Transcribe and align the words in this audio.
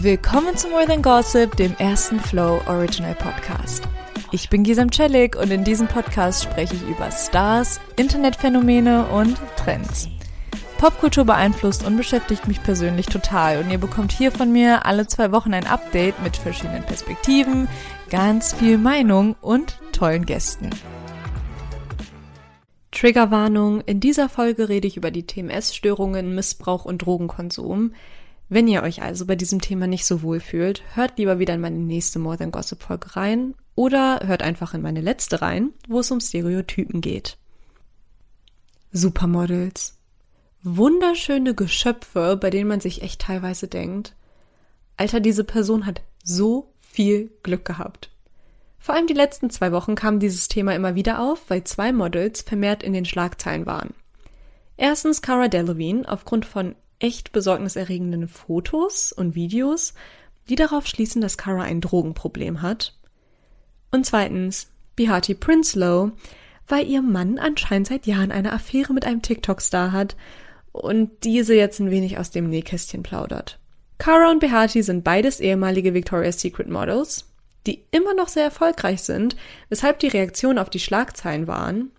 Willkommen 0.00 0.56
zu 0.56 0.68
More 0.68 0.86
Than 0.86 1.02
Gossip, 1.02 1.56
dem 1.56 1.74
ersten 1.76 2.20
Flow 2.20 2.60
Original 2.68 3.16
Podcast. 3.16 3.82
Ich 4.30 4.48
bin 4.48 4.62
Gisam 4.62 4.92
Celik 4.92 5.34
und 5.34 5.50
in 5.50 5.64
diesem 5.64 5.88
Podcast 5.88 6.44
spreche 6.44 6.76
ich 6.76 6.82
über 6.88 7.10
Stars, 7.10 7.80
Internetphänomene 7.96 9.08
und 9.08 9.36
Trends. 9.56 10.08
Popkultur 10.78 11.24
beeinflusst 11.24 11.84
und 11.84 11.96
beschäftigt 11.96 12.46
mich 12.46 12.62
persönlich 12.62 13.06
total 13.06 13.58
und 13.58 13.72
ihr 13.72 13.78
bekommt 13.78 14.12
hier 14.12 14.30
von 14.30 14.52
mir 14.52 14.86
alle 14.86 15.08
zwei 15.08 15.32
Wochen 15.32 15.52
ein 15.52 15.66
Update 15.66 16.22
mit 16.22 16.36
verschiedenen 16.36 16.84
Perspektiven, 16.84 17.66
ganz 18.08 18.52
viel 18.52 18.78
Meinung 18.78 19.34
und 19.40 19.80
tollen 19.90 20.26
Gästen. 20.26 20.70
Triggerwarnung, 22.92 23.80
in 23.80 23.98
dieser 23.98 24.28
Folge 24.28 24.68
rede 24.68 24.86
ich 24.86 24.96
über 24.96 25.10
die 25.10 25.26
TMS-Störungen, 25.26 26.36
Missbrauch 26.36 26.84
und 26.84 26.98
Drogenkonsum. 26.98 27.92
Wenn 28.48 28.66
ihr 28.66 28.82
euch 28.82 29.02
also 29.02 29.26
bei 29.26 29.36
diesem 29.36 29.60
Thema 29.60 29.86
nicht 29.86 30.06
so 30.06 30.22
wohl 30.22 30.40
fühlt, 30.40 30.82
hört 30.94 31.18
lieber 31.18 31.38
wieder 31.38 31.54
in 31.54 31.60
meine 31.60 31.78
nächste 31.78 32.18
More 32.18 32.38
Than 32.38 32.50
Gossip 32.50 32.82
Folge 32.82 33.14
rein 33.16 33.54
oder 33.74 34.20
hört 34.24 34.42
einfach 34.42 34.72
in 34.72 34.80
meine 34.80 35.02
letzte 35.02 35.42
rein, 35.42 35.70
wo 35.86 36.00
es 36.00 36.10
um 36.10 36.20
Stereotypen 36.20 37.00
geht. 37.00 37.36
Supermodels. 38.90 39.98
Wunderschöne 40.62 41.54
Geschöpfe, 41.54 42.36
bei 42.40 42.50
denen 42.50 42.68
man 42.68 42.80
sich 42.80 43.02
echt 43.02 43.20
teilweise 43.20 43.68
denkt, 43.68 44.14
Alter, 44.96 45.20
diese 45.20 45.44
Person 45.44 45.86
hat 45.86 46.02
so 46.24 46.72
viel 46.80 47.30
Glück 47.44 47.64
gehabt. 47.64 48.10
Vor 48.78 48.94
allem 48.94 49.06
die 49.06 49.14
letzten 49.14 49.50
zwei 49.50 49.70
Wochen 49.70 49.94
kam 49.94 50.18
dieses 50.18 50.48
Thema 50.48 50.74
immer 50.74 50.94
wieder 50.94 51.20
auf, 51.20 51.48
weil 51.48 51.62
zwei 51.64 51.92
Models 51.92 52.42
vermehrt 52.42 52.82
in 52.82 52.92
den 52.92 53.04
Schlagzeilen 53.04 53.66
waren. 53.66 53.94
Erstens 54.76 55.22
Cara 55.22 55.48
Delevingne 55.48 56.08
aufgrund 56.08 56.46
von 56.46 56.74
echt 56.98 57.32
besorgniserregenden 57.32 58.28
Fotos 58.28 59.12
und 59.12 59.34
Videos, 59.34 59.94
die 60.48 60.56
darauf 60.56 60.86
schließen, 60.86 61.20
dass 61.20 61.38
Kara 61.38 61.62
ein 61.62 61.80
Drogenproblem 61.80 62.62
hat. 62.62 62.94
Und 63.90 64.06
zweitens 64.06 64.68
Bihati 64.96 65.34
Prinsloo, 65.34 66.12
weil 66.66 66.86
ihr 66.86 67.02
Mann 67.02 67.38
anscheinend 67.38 67.88
seit 67.88 68.06
Jahren 68.06 68.32
eine 68.32 68.52
Affäre 68.52 68.92
mit 68.92 69.04
einem 69.04 69.22
TikTok-Star 69.22 69.92
hat 69.92 70.16
und 70.72 71.24
diese 71.24 71.54
jetzt 71.54 71.80
ein 71.80 71.90
wenig 71.90 72.18
aus 72.18 72.30
dem 72.30 72.50
Nähkästchen 72.50 73.02
plaudert. 73.02 73.58
Kara 73.98 74.30
und 74.30 74.40
Behati 74.40 74.82
sind 74.82 75.04
beides 75.04 75.40
ehemalige 75.40 75.94
Victoria's 75.94 76.40
Secret 76.40 76.68
Models, 76.68 77.26
die 77.66 77.84
immer 77.90 78.14
noch 78.14 78.28
sehr 78.28 78.44
erfolgreich 78.44 79.02
sind, 79.02 79.36
weshalb 79.68 79.98
die 79.98 80.08
Reaktionen 80.08 80.58
auf 80.58 80.70
die 80.70 80.78
Schlagzeilen 80.78 81.46
waren, 81.46 81.90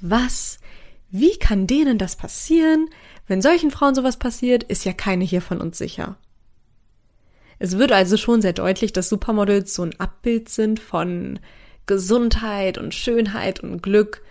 was? 0.00 0.58
Wie 1.10 1.36
kann 1.38 1.66
denen 1.66 1.98
das 1.98 2.16
passieren? 2.16 2.88
Wenn 3.30 3.42
solchen 3.42 3.70
Frauen 3.70 3.94
sowas 3.94 4.16
passiert, 4.16 4.64
ist 4.64 4.84
ja 4.84 4.92
keine 4.92 5.22
hier 5.22 5.40
von 5.40 5.60
uns 5.60 5.78
sicher. 5.78 6.16
Es 7.60 7.78
wird 7.78 7.92
also 7.92 8.16
schon 8.16 8.42
sehr 8.42 8.54
deutlich, 8.54 8.92
dass 8.92 9.08
Supermodels 9.08 9.72
so 9.72 9.84
ein 9.84 9.94
Abbild 10.00 10.48
sind 10.48 10.80
von 10.80 11.38
Gesundheit 11.86 12.76
und 12.76 12.92
Schönheit 12.92 13.60
und 13.60 13.84
Glück. 13.84 14.24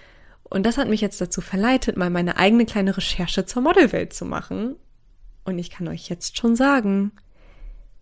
Und 0.43 0.65
das 0.65 0.77
hat 0.77 0.89
mich 0.89 0.99
jetzt 0.99 1.21
dazu 1.21 1.39
verleitet, 1.39 1.95
mal 1.95 2.09
meine 2.09 2.35
eigene 2.35 2.65
kleine 2.65 2.97
Recherche 2.97 3.45
zur 3.45 3.61
Modelwelt 3.61 4.11
zu 4.11 4.25
machen. 4.25 4.75
Und 5.45 5.59
ich 5.59 5.69
kann 5.69 5.87
euch 5.87 6.09
jetzt 6.09 6.37
schon 6.37 6.57
sagen, 6.57 7.13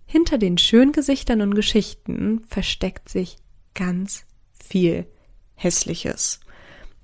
hinter 0.07 0.39
den 0.39 0.57
schönen 0.57 0.93
Gesichtern 0.93 1.41
und 1.41 1.53
Geschichten 1.53 2.43
versteckt 2.47 3.07
sich 3.07 3.37
ganz 3.75 4.25
viel 4.51 5.05
Hässliches. 5.53 6.39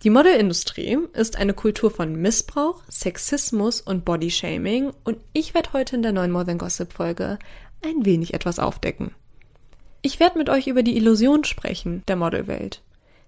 Die 0.03 0.09
Modelindustrie 0.09 0.97
ist 1.13 1.37
eine 1.37 1.53
Kultur 1.53 1.89
von 1.89 2.13
Missbrauch, 2.17 2.83
Sexismus 2.89 3.79
und 3.79 4.03
Bodyshaming 4.03 4.91
und 5.05 5.17
ich 5.31 5.53
werde 5.53 5.71
heute 5.71 5.95
in 5.95 6.01
der 6.01 6.11
neuen 6.11 6.31
More 6.31 6.45
Than 6.45 6.57
Gossip 6.57 6.91
Folge 6.91 7.39
ein 7.85 8.03
wenig 8.05 8.33
etwas 8.33 8.59
aufdecken. 8.59 9.11
Ich 10.01 10.19
werde 10.19 10.37
mit 10.37 10.49
euch 10.49 10.67
über 10.67 10.83
die 10.83 10.97
Illusion 10.97 11.45
sprechen 11.45 12.03
der 12.09 12.17
Modelwelt, 12.17 12.81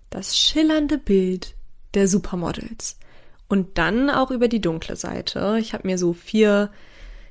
das 0.09 0.37
schillernde 0.37 0.97
Bild 0.97 1.55
der 1.93 2.09
Supermodels 2.09 2.99
und 3.47 3.77
dann 3.77 4.09
auch 4.09 4.29
über 4.29 4.49
die 4.49 4.59
dunkle 4.59 4.97
Seite. 4.97 5.55
Ich 5.61 5.71
habe 5.71 5.87
mir 5.87 5.97
so 5.97 6.11
vier 6.11 6.71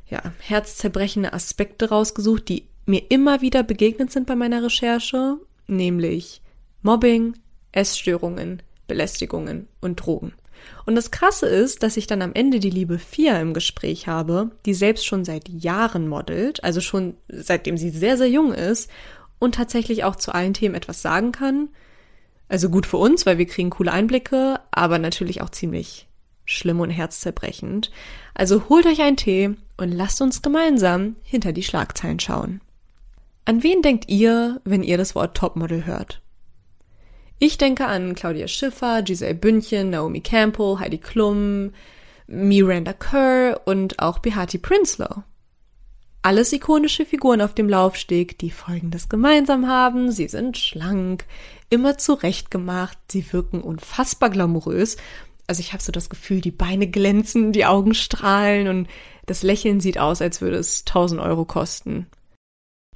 ja, 0.09 0.22
herzzerbrechende 0.38 1.34
Aspekte 1.34 1.91
rausgesucht, 1.91 2.49
die 2.49 2.65
mir 2.87 3.10
immer 3.10 3.43
wieder 3.43 3.62
begegnet 3.62 4.10
sind 4.10 4.27
bei 4.27 4.37
meiner 4.37 4.62
Recherche, 4.62 5.37
nämlich 5.66 6.41
Mobbing, 6.81 7.34
Essstörungen, 7.72 8.62
Belästigungen 8.87 9.69
und 9.81 9.97
Drogen. 9.97 10.33
Und 10.87 10.95
das 10.95 11.11
Krasse 11.11 11.47
ist, 11.47 11.83
dass 11.83 11.97
ich 11.97 12.06
dann 12.06 12.22
am 12.22 12.33
Ende 12.33 12.61
die 12.61 12.71
liebe 12.71 12.99
Fia 12.99 13.39
im 13.41 13.55
Gespräch 13.55 14.06
habe, 14.06 14.50
die 14.67 14.75
selbst 14.75 15.06
schon 15.06 15.25
seit 15.25 15.49
Jahren 15.49 16.09
modelt, 16.09 16.62
also 16.65 16.81
schon 16.81 17.15
seitdem 17.28 17.77
sie 17.77 17.91
sehr, 17.91 18.17
sehr 18.17 18.28
jung 18.28 18.53
ist 18.53 18.91
und 19.39 19.55
tatsächlich 19.55 20.05
auch 20.05 20.17
zu 20.17 20.33
allen 20.33 20.55
Themen 20.55 20.75
etwas 20.75 21.03
sagen 21.03 21.33
kann. 21.33 21.69
Also 22.49 22.69
gut 22.71 22.87
für 22.87 22.99
uns, 22.99 23.27
weil 23.27 23.39
wir 23.39 23.47
kriegen 23.47 23.71
coole 23.71 23.93
Einblicke, 23.93 24.61
aber 24.71 24.99
natürlich 24.99 25.41
auch 25.41 25.51
ziemlich 25.51 26.06
schlimm 26.45 26.81
und 26.81 26.91
herzzerbrechend. 26.91 27.91
Also 28.34 28.69
holt 28.69 28.87
euch 28.87 29.01
einen 29.01 29.16
Tee 29.16 29.55
und 29.77 29.93
lasst 29.93 30.21
uns 30.21 30.43
gemeinsam 30.43 31.16
hinter 31.22 31.53
die 31.53 31.62
Schlagzeilen 31.62 32.21
schauen. 32.21 32.61
An 33.47 33.62
wen 33.62 33.83
denkt 33.83 34.09
ihr, 34.09 34.61
wenn 34.65 34.83
ihr 34.83 34.99
das 34.99 35.15
Wort 35.15 35.37
Topmodel 35.37 35.87
hört? 35.87 36.21
Ich 37.47 37.59
denke 37.59 37.84
an 37.84 38.15
Claudia 38.15 38.49
Schiffer, 38.49 39.03
Giselle 39.03 39.34
Bündchen, 39.34 39.91
Naomi 39.91 40.22
Campbell, 40.22 40.78
Heidi 40.78 40.97
Klum, 40.97 41.72
Miranda 42.27 42.94
Kerr 42.94 43.60
und 43.66 43.99
auch 43.99 44.21
Behati 44.21 44.56
Prinsloo. 44.56 45.25
Alles 46.22 46.54
ikonische 46.54 47.04
Figuren 47.04 47.43
auf 47.43 47.53
dem 47.53 47.69
Laufsteg, 47.69 48.38
die 48.38 48.50
Folgendes 48.50 49.10
gemeinsam 49.10 49.69
haben. 49.69 50.10
Sie 50.10 50.27
sind 50.27 50.56
schlank, 50.56 51.27
immer 51.69 51.99
zurechtgemacht, 51.99 52.97
sie 53.12 53.31
wirken 53.31 53.60
unfassbar 53.60 54.31
glamourös. 54.31 54.97
Also 55.47 55.60
ich 55.60 55.75
habe 55.75 55.83
so 55.83 55.93
das 55.93 56.09
Gefühl, 56.09 56.41
die 56.41 56.50
Beine 56.50 56.87
glänzen, 56.87 57.53
die 57.53 57.66
Augen 57.66 57.93
strahlen 57.93 58.69
und 58.69 58.88
das 59.27 59.43
Lächeln 59.43 59.81
sieht 59.81 59.99
aus, 59.99 60.22
als 60.22 60.41
würde 60.41 60.56
es 60.56 60.81
1000 60.87 61.21
Euro 61.21 61.44
kosten. 61.44 62.06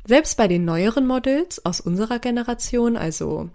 Selbst 0.07 0.39
bei 0.39 0.49
den 0.49 0.65
neueren 0.65 1.07
Models 1.07 1.63
aus 1.67 1.83
unserer 1.83 2.19
Generation, 2.19 2.97
also 2.97 3.51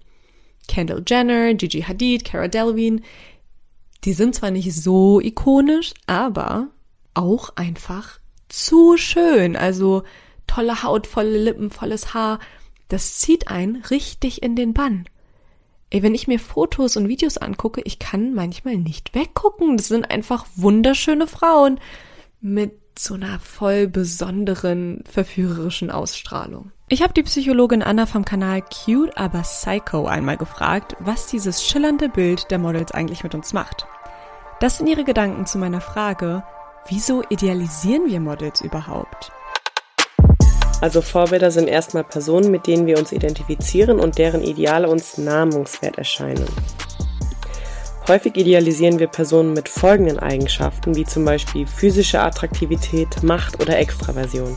Kendall 0.67 1.03
Jenner, 1.05 1.53
Gigi 1.53 1.81
Hadid, 1.81 2.25
Cara 2.25 2.47
Delevingne, 2.47 3.01
die 4.03 4.13
sind 4.13 4.35
zwar 4.35 4.51
nicht 4.51 4.73
so 4.73 5.21
ikonisch, 5.21 5.93
aber 6.07 6.67
auch 7.13 7.55
einfach 7.55 8.19
zu 8.49 8.97
schön. 8.97 9.55
Also 9.55 10.03
tolle 10.47 10.83
Haut, 10.83 11.07
volle 11.07 11.41
Lippen, 11.41 11.69
volles 11.69 12.13
Haar. 12.13 12.39
Das 12.89 13.19
zieht 13.19 13.47
einen 13.47 13.77
richtig 13.77 14.43
in 14.43 14.55
den 14.55 14.73
Bann. 14.73 15.05
Ey, 15.89 16.03
wenn 16.03 16.15
ich 16.15 16.27
mir 16.27 16.39
Fotos 16.39 16.97
und 16.97 17.07
Videos 17.07 17.37
angucke, 17.37 17.81
ich 17.85 17.99
kann 17.99 18.33
manchmal 18.33 18.77
nicht 18.77 19.13
weggucken. 19.15 19.77
Das 19.77 19.87
sind 19.87 20.09
einfach 20.09 20.45
wunderschöne 20.55 21.27
Frauen 21.27 21.79
mit 22.41 22.73
so 22.97 23.13
einer 23.13 23.39
voll 23.39 23.87
besonderen, 23.87 25.03
verführerischen 25.09 25.91
Ausstrahlung. 25.91 26.71
Ich 26.93 27.01
habe 27.01 27.11
die 27.11 27.23
Psychologin 27.23 27.81
Anna 27.81 28.05
vom 28.05 28.23
Kanal 28.23 28.61
Cute 28.61 29.17
aber 29.17 29.41
Psycho 29.41 30.05
einmal 30.05 30.37
gefragt, 30.37 30.95
was 30.99 31.25
dieses 31.25 31.65
schillernde 31.65 32.07
Bild 32.07 32.51
der 32.51 32.59
Models 32.59 32.91
eigentlich 32.91 33.23
mit 33.23 33.33
uns 33.33 33.51
macht. 33.51 33.87
Das 34.59 34.77
sind 34.77 34.85
ihre 34.85 35.03
Gedanken 35.03 35.47
zu 35.47 35.57
meiner 35.57 35.81
Frage, 35.81 36.43
wieso 36.87 37.23
idealisieren 37.29 38.05
wir 38.05 38.19
Models 38.19 38.61
überhaupt? 38.61 39.31
Also 40.81 41.01
Vorbilder 41.01 41.49
sind 41.49 41.67
erstmal 41.67 42.03
Personen, 42.03 42.51
mit 42.51 42.67
denen 42.67 42.85
wir 42.85 42.99
uns 42.99 43.11
identifizieren 43.11 43.99
und 43.99 44.19
deren 44.19 44.43
Ideale 44.43 44.87
uns 44.87 45.17
namenswert 45.17 45.97
erscheinen. 45.97 46.45
Häufig 48.07 48.37
idealisieren 48.37 48.99
wir 48.99 49.07
Personen 49.07 49.53
mit 49.53 49.67
folgenden 49.67 50.19
Eigenschaften, 50.19 50.95
wie 50.95 51.05
zum 51.05 51.25
Beispiel 51.25 51.65
physische 51.65 52.21
Attraktivität, 52.21 53.23
Macht 53.23 53.59
oder 53.59 53.79
Extraversion. 53.79 54.55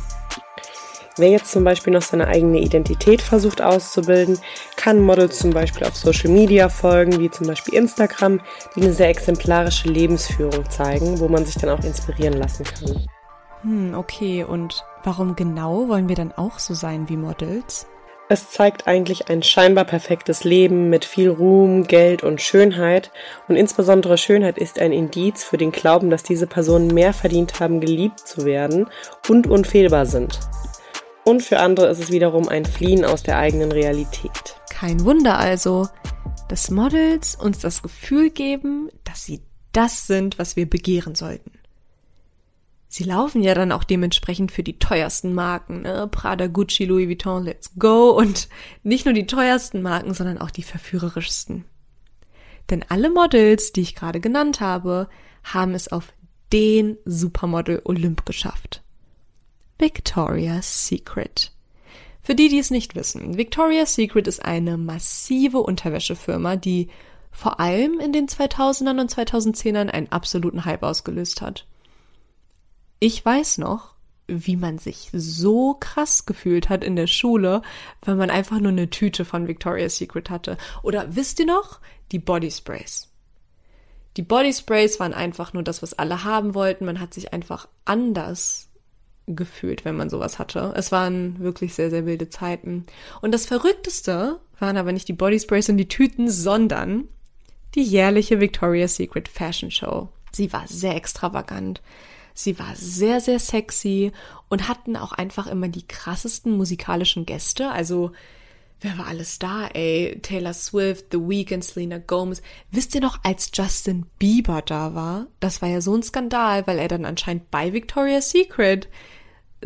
Wer 1.19 1.31
jetzt 1.31 1.51
zum 1.51 1.65
Beispiel 1.65 1.95
noch 1.95 2.03
seine 2.03 2.29
eigene 2.29 2.61
Identität 2.61 3.23
versucht 3.23 3.63
auszubilden, 3.63 4.39
kann 4.77 5.01
Models 5.01 5.39
zum 5.39 5.51
Beispiel 5.51 5.87
auf 5.87 5.97
Social 5.97 6.31
Media 6.31 6.69
folgen, 6.69 7.19
wie 7.19 7.31
zum 7.31 7.47
Beispiel 7.47 7.73
Instagram, 7.73 8.41
die 8.75 8.83
eine 8.83 8.93
sehr 8.93 9.09
exemplarische 9.09 9.89
Lebensführung 9.89 10.69
zeigen, 10.69 11.19
wo 11.19 11.29
man 11.29 11.47
sich 11.47 11.55
dann 11.55 11.71
auch 11.71 11.83
inspirieren 11.85 12.35
lassen 12.35 12.65
kann. 12.65 13.07
Hm, 13.63 13.95
okay. 13.95 14.45
Und 14.45 14.85
warum 15.05 15.37
genau 15.37 15.89
wollen 15.89 16.11
wir 16.11 16.17
dann 16.17 16.33
auch 16.33 16.59
so 16.59 16.75
sein 16.75 17.09
wie 17.09 17.17
Models? 17.17 17.87
Es 18.29 18.51
zeigt 18.51 18.87
eigentlich 18.87 19.31
ein 19.31 19.43
scheinbar 19.43 19.85
perfektes 19.85 20.45
Leben 20.45 20.91
mit 20.91 21.05
viel 21.05 21.31
Ruhm, 21.31 21.85
Geld 21.85 22.25
und 22.25 22.43
Schönheit. 22.43 23.13
Und 23.49 23.57
insbesondere 23.57 24.19
Schönheit 24.19 24.59
ist 24.59 24.81
ein 24.81 24.93
Indiz 24.93 25.45
für 25.45 25.57
den 25.57 25.71
Glauben, 25.71 26.11
dass 26.11 26.25
diese 26.25 26.49
Personen 26.49 26.89
mehr 26.89 27.13
verdient 27.13 27.61
haben, 27.61 27.81
geliebt 27.81 28.21
zu 28.21 28.45
werden 28.45 28.91
und 29.29 29.47
unfehlbar 29.47 30.07
sind. 30.07 30.41
Und 31.27 31.43
für 31.43 31.59
andere 31.59 31.89
ist 31.89 31.99
es 31.99 32.13
wiederum 32.13 32.49
ein 32.49 32.65
Fliehen 32.65 33.05
aus 33.05 33.25
der 33.25 33.37
eigenen 33.37 33.73
Realität. 33.73 34.61
Kein 34.71 35.05
Wunder 35.05 35.37
also, 35.37 35.89
dass 36.49 36.71
Models 36.71 37.35
uns 37.35 37.59
das 37.59 37.83
Gefühl 37.83 38.31
geben, 38.31 38.91
dass 39.03 39.25
sie 39.25 39.41
das 39.73 40.07
sind, 40.07 40.39
was 40.39 40.55
wir 40.55 40.71
begehren 40.71 41.17
sollten. 41.17 41.51
Sie 42.87 43.03
laufen 43.03 43.43
ja 43.43 43.55
dann 43.55 43.73
auch 43.73 43.83
dementsprechend 43.83 44.53
für 44.53 44.63
die 44.63 44.79
teuersten 44.79 45.35
Marken, 45.35 45.83
ne? 45.83 46.09
Prada, 46.13 46.47
Gucci, 46.47 46.85
Louis 46.85 47.09
Vuitton, 47.09 47.43
let's 47.43 47.73
go. 47.77 48.11
Und 48.11 48.49
nicht 48.85 49.05
nur 49.05 49.13
die 49.13 49.27
teuersten 49.27 49.83
Marken, 49.83 50.15
sondern 50.15 50.39
auch 50.39 50.53
die 50.53 50.63
verführerischsten. 50.63 51.65
Denn 52.71 52.85
alle 52.89 53.11
Models, 53.11 53.73
die 53.73 53.81
ich 53.81 53.97
gerade 53.97 54.21
genannt 54.21 54.61
habe, 54.61 55.09
haben 55.43 55.75
es 55.75 55.89
auf 55.89 56.13
den 56.53 56.99
Supermodel 57.05 57.83
Olymp 57.83 58.25
geschafft. 58.25 58.85
Victoria's 59.79 60.87
Secret. 60.87 61.53
Für 62.23 62.35
die, 62.35 62.49
die 62.49 62.59
es 62.59 62.71
nicht 62.71 62.95
wissen, 62.95 63.37
Victoria's 63.37 63.95
Secret 63.95 64.27
ist 64.27 64.45
eine 64.45 64.79
massive 64.79 65.59
Unterwäschefirma, 65.59 66.57
die 66.57 66.89
vor 67.31 67.61
allem 67.61 68.01
in 68.01 68.13
den 68.13 68.27
2000ern 68.27 69.01
und 69.01 69.13
2010ern 69.13 69.91
einen 69.91 70.11
absoluten 70.11 70.65
Hype 70.65 70.83
ausgelöst 70.83 71.43
hat. 71.43 71.67
Ich 72.99 73.23
weiß 73.23 73.59
noch, 73.59 73.95
wie 74.27 74.57
man 74.57 74.79
sich 74.79 75.11
so 75.13 75.75
krass 75.75 76.25
gefühlt 76.25 76.71
hat 76.71 76.83
in 76.83 76.97
der 76.97 77.07
Schule, 77.07 77.61
weil 78.01 78.17
man 78.17 78.31
einfach 78.31 78.59
nur 78.59 78.73
eine 78.73 78.89
Tüte 78.89 79.27
von 79.27 79.47
Victoria's 79.47 79.99
Secret 79.99 80.31
hatte. 80.31 80.57
Oder 80.83 81.15
wisst 81.15 81.39
ihr 81.39 81.47
noch? 81.47 81.81
Die 82.13 82.19
Body 82.19 82.51
Sprays. 82.51 83.13
Die 84.17 84.23
Body 84.23 84.55
Sprays 84.55 84.99
waren 84.99 85.13
einfach 85.13 85.53
nur 85.53 85.63
das, 85.63 85.83
was 85.83 85.93
alle 85.93 86.25
haben 86.25 86.55
wollten. 86.55 86.87
Man 86.87 86.99
hat 86.99 87.13
sich 87.13 87.35
einfach 87.35 87.69
anders 87.85 88.71
gefühlt, 89.27 89.85
wenn 89.85 89.97
man 89.97 90.11
sowas 90.11 90.39
hatte. 90.39 90.73
Es 90.77 90.93
waren 90.93 91.41
wirklich 91.41 91.75
sehr, 91.75 91.91
sehr 91.91 92.07
wilde 92.07 92.31
Zeiten. 92.31 92.87
Und 93.21 93.33
das 93.33 93.47
Verrückteste 93.47 94.39
waren 94.59 94.77
aber 94.77 94.93
nicht 94.93 95.09
die 95.09 95.13
Body 95.13 95.39
Sprays 95.41 95.69
und 95.69 95.77
die 95.77 95.89
Tüten, 95.89 96.31
sondern 96.31 97.09
die 97.75 97.83
jährliche 97.83 98.41
Victoria's 98.41 98.97
Secret 98.97 99.29
Fashion 99.29 99.71
Show. 99.71 100.09
Sie 100.33 100.53
war 100.53 100.67
sehr 100.67 100.95
extravagant. 100.95 101.83
Sie 102.35 102.59
war 102.59 102.77
sehr, 102.77 103.21
sehr 103.21 103.39
sexy 103.39 104.13
und 104.49 104.69
hatten 104.69 104.97
auch 104.97 105.13
einfach 105.13 105.47
immer 105.47 105.69
die 105.69 105.87
krassesten 105.87 106.57
musikalischen 106.57 107.25
Gäste. 107.25 107.71
Also, 107.71 108.13
wer 108.81 108.99
war 108.99 109.07
alles 109.07 109.39
da, 109.39 109.69
ey? 109.69 110.19
Taylor 110.21 110.53
Swift, 110.53 111.07
The 111.13 111.19
Weeknd, 111.19 111.65
Selena 111.65 111.99
Gomez. 111.99 112.43
Wisst 112.71 112.95
ihr 112.95 113.01
noch, 113.01 113.21
als 113.25 113.51
Justin 113.55 114.07
Bieber 114.19 114.61
da 114.61 114.95
war? 114.95 115.27
Das 115.41 115.63
war 115.63 115.71
ja 115.71 115.81
so 115.81 115.95
ein 115.95 116.03
Skandal, 116.03 116.67
weil 116.67 116.79
er 116.79 116.89
dann 116.89 117.07
anscheinend 117.07 117.51
bei 117.51 117.73
Victoria's 117.73 118.31
Secret 118.31 118.89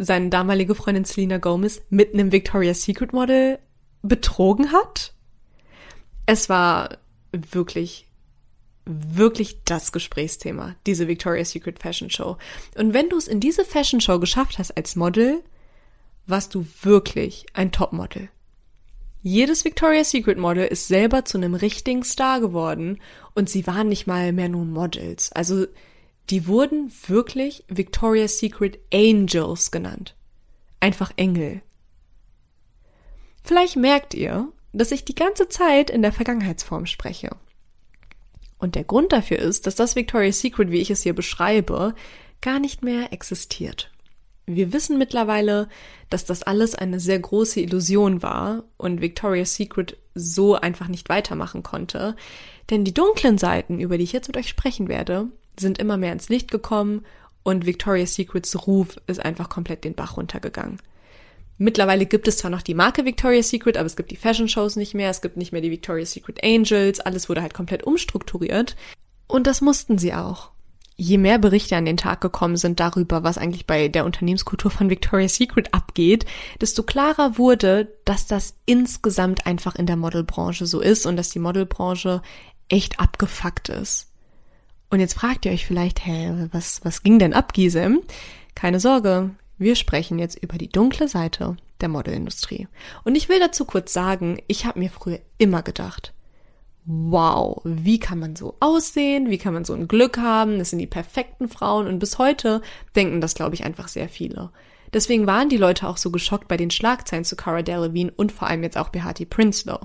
seine 0.02 0.31
damalige 0.31 0.75
Freundin 0.75 1.05
Selena 1.05 1.38
Gomez 1.38 1.82
mit 1.91 2.14
einem 2.14 2.32
Victoria's 2.32 2.82
Secret 2.82 3.12
Model 3.12 3.58
betrogen 4.02 4.73
hat. 4.73 5.12
Es 6.26 6.49
war 6.49 6.99
wirklich 7.32 8.06
wirklich 8.87 9.62
das 9.64 9.93
Gesprächsthema, 9.93 10.75
diese 10.87 11.06
Victoria's 11.06 11.50
Secret 11.50 11.79
Fashion 11.79 12.11
Show. 12.11 12.37
Und 12.76 12.94
wenn 12.94 13.08
du 13.08 13.19
es 13.19 13.29
in 13.29 13.38
diese 13.38 13.64
Fashion 13.64 14.00
Show 14.00 14.19
geschafft 14.19 14.58
hast 14.58 14.76
als 14.76 14.97
Model, 14.97 15.43
warst 16.26 16.55
du 16.55 16.67
wirklich 16.82 17.47
ein 17.52 17.73
Topmodel. 17.73 18.31
Jedes 19.23 19.64
Victoria's 19.64 20.11
Secret 20.11 20.38
Model 20.38 20.67
ist 20.67 20.88
selber 20.88 21.25
zu 21.25 21.37
einem 21.37 21.55
richtigen 21.55 22.05
Star 22.05 22.41
geworden 22.41 23.00
und 23.35 23.50
sie 23.50 23.67
waren 23.67 23.88
nicht 23.88 24.06
mal 24.06 24.32
mehr 24.32 24.49
nur 24.49 24.64
Models. 24.64 25.31
Also 25.32 25.67
die 26.31 26.47
wurden 26.47 26.93
wirklich 27.09 27.65
Victoria's 27.69 28.38
Secret 28.38 28.79
Angels 28.93 29.71
genannt. 29.71 30.15
Einfach 30.79 31.12
Engel. 31.17 31.62
Vielleicht 33.43 33.77
merkt 33.77 34.15
ihr, 34.15 34.53
dass 34.73 34.93
ich 34.93 35.05
die 35.05 35.15
ganze 35.15 35.49
Zeit 35.49 35.91
in 35.91 36.03
der 36.03 36.12
Vergangenheitsform 36.12 36.87
spreche. 36.87 37.31
Und 38.59 38.75
der 38.75 38.85
Grund 38.85 39.12
dafür 39.12 39.38
ist, 39.38 39.67
dass 39.67 39.75
das 39.75 39.97
Victoria's 39.97 40.41
Secret, 40.41 40.71
wie 40.71 40.81
ich 40.81 40.91
es 40.91 41.03
hier 41.03 41.15
beschreibe, 41.15 41.94
gar 42.41 42.61
nicht 42.61 42.83
mehr 42.83 43.12
existiert. 43.12 43.91
Wir 44.47 44.73
wissen 44.73 44.99
mittlerweile, 44.99 45.69
dass 46.11 46.25
das 46.25 46.43
alles 46.43 46.75
eine 46.75 47.00
sehr 47.00 47.19
große 47.19 47.61
Illusion 47.61 48.23
war 48.23 48.65
und 48.76 49.00
Victoria's 49.00 49.55
Secret 49.55 49.97
so 50.15 50.55
einfach 50.55 50.88
nicht 50.88 51.09
weitermachen 51.09 51.62
konnte. 51.62 52.17
Denn 52.69 52.85
die 52.85 52.94
dunklen 52.94 53.38
Seiten, 53.38 53.81
über 53.81 53.97
die 53.97 54.05
ich 54.05 54.12
jetzt 54.12 54.29
mit 54.29 54.37
euch 54.37 54.49
sprechen 54.49 54.88
werde, 54.88 55.29
sind 55.61 55.79
immer 55.79 55.97
mehr 55.97 56.12
ins 56.12 56.29
Licht 56.29 56.51
gekommen 56.51 57.05
und 57.43 57.67
Victoria's 57.67 58.15
Secrets 58.15 58.67
Ruf 58.67 58.97
ist 59.07 59.25
einfach 59.25 59.49
komplett 59.49 59.85
den 59.85 59.95
Bach 59.95 60.17
runtergegangen. 60.17 60.81
Mittlerweile 61.62 62.07
gibt 62.07 62.27
es 62.27 62.39
zwar 62.39 62.51
noch 62.51 62.62
die 62.62 62.75
Marke 62.75 63.05
Victoria's 63.05 63.51
Secret, 63.51 63.77
aber 63.77 63.85
es 63.85 63.97
gibt 63.97 64.11
die 64.11 64.17
Fashion 64.17 64.49
Shows 64.49 64.77
nicht 64.77 64.95
mehr, 64.95 65.11
es 65.11 65.21
gibt 65.21 65.37
nicht 65.37 65.53
mehr 65.53 65.61
die 65.61 65.71
Victoria's 65.71 66.12
Secret 66.12 66.43
Angels, 66.43 67.01
alles 67.01 67.29
wurde 67.29 67.43
halt 67.43 67.53
komplett 67.53 67.83
umstrukturiert. 67.83 68.77
Und 69.27 69.47
das 69.47 69.61
mussten 69.61 69.99
sie 69.99 70.15
auch. 70.15 70.53
Je 70.97 71.19
mehr 71.19 71.39
Berichte 71.39 71.77
an 71.77 71.85
den 71.85 71.99
Tag 71.99 72.21
gekommen 72.23 72.57
sind 72.57 72.81
darüber, 72.81 73.25
was 73.25 73.39
eigentlich 73.39 73.67
bei 73.67 73.89
der 73.89 74.07
Unternehmenskultur 74.07 74.71
von 74.71 74.89
Victoria's 74.89 75.37
Secret 75.37 75.73
abgeht, 75.75 76.25
desto 76.61 76.83
klarer 76.83 77.37
wurde, 77.37 77.95
dass 78.07 78.27
das 78.27 78.55
insgesamt 78.65 79.47
einfach 79.47 79.77
in 79.77 79.87
der 79.87 79.97
Modelbranche 79.97 80.65
so 80.65 80.81
ist 80.81 81.05
und 81.05 81.17
dass 81.17 81.29
die 81.29 81.39
Modelbranche 81.41 82.23
echt 82.71 83.01
abgefuckt 83.01 83.69
ist. 83.69 84.10
Und 84.91 85.01
jetzt 85.01 85.15
fragt 85.15 85.47
ihr 85.47 85.53
euch 85.53 85.67
vielleicht, 85.67 86.05
hä, 86.05 86.49
was, 86.53 86.85
was 86.85 87.03
ging 87.03 87.19
denn 87.19 87.33
ab, 87.33 87.53
Gisem? 87.53 88.01
Keine 88.55 88.81
Sorge, 88.81 89.31
wir 89.57 89.77
sprechen 89.77 90.19
jetzt 90.19 90.43
über 90.43 90.59
die 90.59 90.69
dunkle 90.69 91.09
Seite 91.09 91.57
der 91.81 91.89
Modelindustrie. 91.89 92.69
Und 93.05 93.15
ich 93.15 93.29
will 93.29 93.39
dazu 93.39 93.65
kurz 93.65 93.93
sagen, 93.93 94.39
ich 94.49 94.67
habe 94.67 94.79
mir 94.79 94.91
früher 94.91 95.21
immer 95.39 95.63
gedacht, 95.63 96.13
wow, 96.85 97.61
wie 97.65 98.01
kann 98.01 98.19
man 98.19 98.37
so 98.37 98.57
aussehen, 98.61 99.31
wie 99.31 99.39
kann 99.39 99.55
man 99.55 99.65
so 99.65 99.75
ein 99.75 99.87
Glück 99.87 100.19
haben, 100.19 100.59
das 100.59 100.71
sind 100.71 100.79
die 100.79 100.87
perfekten 100.87 101.49
Frauen 101.49 101.87
und 101.87 101.99
bis 101.99 102.19
heute 102.19 102.62
denken 102.97 103.21
das, 103.21 103.35
glaube 103.35 103.55
ich, 103.55 103.64
einfach 103.64 103.88
sehr 103.88 104.09
viele. 104.09 104.50
Deswegen 104.93 105.26
waren 105.26 105.49
die 105.49 105.57
Leute 105.57 105.87
auch 105.87 105.99
so 105.99 106.11
geschockt 106.11 106.49
bei 106.49 106.57
den 106.57 106.71
Schlagzeilen 106.71 107.25
zu 107.25 107.37
Cara 107.37 107.62
Delevingne 107.62 108.12
und 108.17 108.33
vor 108.33 108.49
allem 108.49 108.62
jetzt 108.64 108.76
auch 108.76 108.88
Behati 108.88 109.25
Prinsloo. 109.25 109.79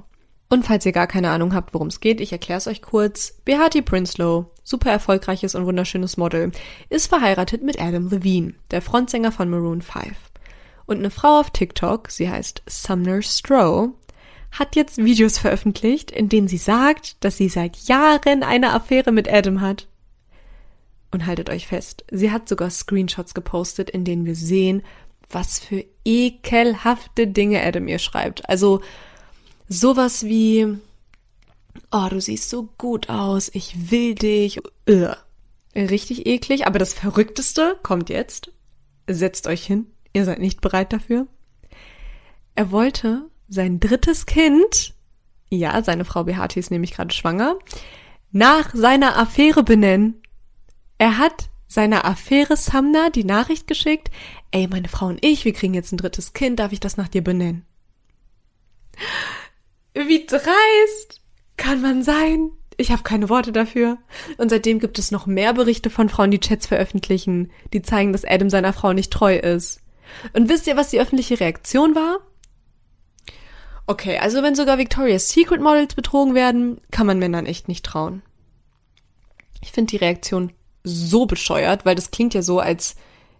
Und 0.50 0.66
falls 0.66 0.86
ihr 0.86 0.92
gar 0.94 1.08
keine 1.08 1.30
Ahnung 1.30 1.54
habt, 1.54 1.74
worum 1.74 1.88
es 1.88 2.00
geht, 2.00 2.22
ich 2.22 2.32
erkläre 2.32 2.58
es 2.58 2.68
euch 2.68 2.82
kurz. 2.82 3.36
Behati 3.46 3.82
Prinsloo, 3.82 4.46
super 4.66 4.92
erfolgreiches 4.92 5.56
und 5.56 5.66
wunderschönes 5.66 6.18
Model, 6.18 6.52
ist 6.90 7.08
verheiratet 7.08 7.64
mit 7.64 7.80
Adam 7.80 8.10
Levine, 8.10 8.56
der 8.72 8.82
Frontsänger 8.82 9.32
von 9.32 9.50
Maroon 9.50 9.82
5. 9.82 10.06
Und 10.86 10.98
eine 10.98 11.12
Frau 11.12 11.40
auf 11.40 11.52
TikTok, 11.52 12.12
sie 12.12 12.30
heißt 12.30 12.64
Sumner 12.68 13.22
Stroh, 13.22 13.94
hat 14.52 14.76
jetzt 14.76 14.98
Videos 14.98 15.38
veröffentlicht, 15.38 16.12
in 16.12 16.28
denen 16.28 16.50
sie 16.50 16.58
sagt, 16.58 17.24
dass 17.24 17.38
sie 17.38 17.48
seit 17.48 17.78
Jahren 17.88 18.44
eine 18.44 18.74
Affäre 18.74 19.14
mit 19.14 19.32
Adam 19.32 19.62
hat. 19.62 19.88
Und 21.12 21.26
haltet 21.26 21.50
euch 21.50 21.68
fest, 21.68 22.04
sie 22.12 22.32
hat 22.32 22.50
sogar 22.50 22.70
Screenshots 22.70 23.34
gepostet, 23.34 23.90
in 23.90 24.04
denen 24.04 24.26
wir 24.26 24.36
sehen, 24.36 24.84
was 25.30 25.60
für 25.60 25.86
ekelhafte 26.04 27.28
Dinge 27.28 27.64
Adam 27.64 27.88
ihr 27.88 28.00
schreibt. 28.00 28.50
Also 28.50 28.82
Sowas 29.68 30.26
wie, 30.26 30.78
oh, 31.92 32.08
du 32.10 32.20
siehst 32.20 32.50
so 32.50 32.70
gut 32.78 33.10
aus, 33.10 33.50
ich 33.54 33.92
will 33.92 34.16
dich. 34.16 34.60
Ugh. 34.90 35.16
Richtig 35.76 36.26
eklig, 36.26 36.68
aber 36.68 36.80
das 36.80 36.94
Verrückteste 36.94 37.78
kommt 37.84 38.10
jetzt. 38.10 38.52
Setzt 39.08 39.46
euch 39.48 39.66
hin, 39.66 39.88
ihr 40.14 40.24
seid 40.24 40.40
nicht 40.40 40.62
bereit 40.62 40.94
dafür. 40.94 41.28
Er 42.56 42.72
wollte 42.72 43.30
sein 43.50 43.80
drittes 43.80 44.26
Kind, 44.26 44.94
ja, 45.50 45.84
seine 45.84 46.06
Frau 46.06 46.24
Behati 46.24 46.60
ist 46.60 46.72
nämlich 46.72 46.94
gerade 46.94 47.14
schwanger, 47.14 47.60
nach 48.32 48.74
seiner 48.74 49.18
Affäre 49.18 49.64
benennen. 49.64 50.22
Er 50.98 51.18
hat 51.18 51.50
seiner 51.68 52.06
Affäre 52.06 52.56
Samna 52.56 53.10
die 53.10 53.26
Nachricht 53.26 53.68
geschickt, 53.68 54.10
ey, 54.52 54.68
meine 54.68 54.88
Frau 54.88 55.08
und 55.08 55.24
ich, 55.24 55.44
wir 55.44 55.54
kriegen 55.54 55.74
jetzt 55.74 55.92
ein 55.92 55.98
drittes 55.98 56.34
Kind, 56.34 56.60
darf 56.60 56.72
ich 56.72 56.80
das 56.80 56.96
nach 56.96 57.10
dir 57.10 57.24
benennen? 57.24 57.66
Wie 59.94 60.26
dreist 60.26 61.22
kann 61.58 61.82
man 61.82 62.04
sein? 62.04 62.52
Ich 62.78 62.92
habe 62.92 63.04
keine 63.04 63.30
Worte 63.30 63.52
dafür. 63.52 63.98
Und 64.38 64.50
seitdem 64.50 64.80
gibt 64.80 65.00
es 65.00 65.12
noch 65.12 65.26
mehr 65.26 65.54
Berichte 65.54 65.90
von 65.90 66.10
Frauen, 66.10 66.32
die 66.32 66.40
Chats 66.40 66.68
veröffentlichen, 66.68 67.52
die 67.74 67.82
zeigen, 67.82 68.12
dass 68.12 68.26
Adam 68.26 68.50
seiner 68.50 68.74
Frau 68.74 68.94
nicht 68.94 69.12
treu 69.12 69.38
ist. 69.38 69.82
Und 70.34 70.50
wisst 70.50 70.68
ihr, 70.68 70.78
was 70.78 70.90
die 70.90 71.00
öffentliche 71.00 71.40
Reaktion 71.40 71.96
war? 71.96 72.20
Okay, 73.88 74.18
also 74.18 74.42
wenn 74.42 74.56
sogar 74.56 74.78
Victoria's 74.78 75.30
Secret 75.30 75.62
Models 75.62 75.96
betrogen 75.96 76.34
werden, 76.34 76.82
kann 76.92 77.06
man 77.06 77.20
Männern 77.20 77.46
echt 77.46 77.68
nicht 77.68 77.86
trauen. 77.86 78.24
Ich 79.62 79.72
finde 79.72 79.92
die 79.92 79.98
Reaktion 79.98 80.52
so 80.84 81.26
bescheuert, 81.26 81.86
weil 81.86 81.96
das 81.96 82.12
klingt 82.12 82.34
ja 82.34 82.42
so, 82.42 82.60
als 82.60 82.96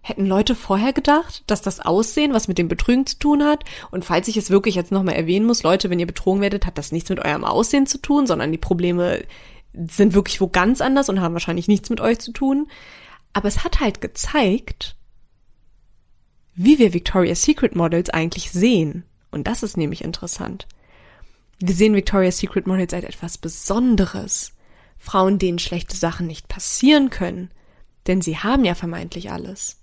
hätten 0.08 0.24
Leute 0.24 0.54
vorher 0.54 0.92
gedacht, 0.92 1.42
dass 1.48 1.62
das 1.62 1.80
Aussehen 1.80 2.32
was 2.32 2.46
mit 2.46 2.58
dem 2.58 2.68
Betrügen 2.68 3.06
zu 3.06 3.18
tun 3.18 3.42
hat. 3.42 3.64
Und 3.90 4.04
falls 4.04 4.28
ich 4.28 4.36
es 4.36 4.50
wirklich 4.50 4.76
jetzt 4.76 4.92
nochmal 4.92 5.16
erwähnen 5.16 5.46
muss, 5.46 5.64
Leute, 5.64 5.90
wenn 5.90 5.98
ihr 5.98 6.06
betrogen 6.06 6.40
werdet, 6.40 6.64
hat 6.64 6.78
das 6.78 6.92
nichts 6.92 7.10
mit 7.10 7.18
eurem 7.18 7.42
Aussehen 7.42 7.86
zu 7.86 7.98
tun, 7.98 8.28
sondern 8.28 8.52
die 8.52 8.58
Probleme 8.58 9.24
sind 9.72 10.14
wirklich 10.14 10.40
wo 10.40 10.46
ganz 10.46 10.80
anders 10.80 11.08
und 11.08 11.20
haben 11.20 11.34
wahrscheinlich 11.34 11.66
nichts 11.66 11.90
mit 11.90 12.00
euch 12.00 12.20
zu 12.20 12.30
tun. 12.30 12.68
Aber 13.32 13.48
es 13.48 13.64
hat 13.64 13.80
halt 13.80 14.00
gezeigt, 14.00 14.94
wie 16.54 16.78
wir 16.78 16.94
Victoria's 16.94 17.42
Secret 17.42 17.74
Models 17.74 18.08
eigentlich 18.10 18.52
sehen. 18.52 19.04
Und 19.32 19.48
das 19.48 19.64
ist 19.64 19.76
nämlich 19.76 20.04
interessant. 20.04 20.68
Wir 21.58 21.74
sehen 21.74 21.96
Victoria's 21.96 22.38
Secret 22.38 22.68
Models 22.68 22.94
als 22.94 23.04
etwas 23.04 23.38
Besonderes. 23.38 24.52
Frauen, 24.98 25.38
denen 25.40 25.58
schlechte 25.58 25.96
Sachen 25.96 26.28
nicht 26.28 26.46
passieren 26.46 27.10
können. 27.10 27.50
Denn 28.06 28.22
sie 28.22 28.38
haben 28.38 28.64
ja 28.64 28.76
vermeintlich 28.76 29.32
alles. 29.32 29.78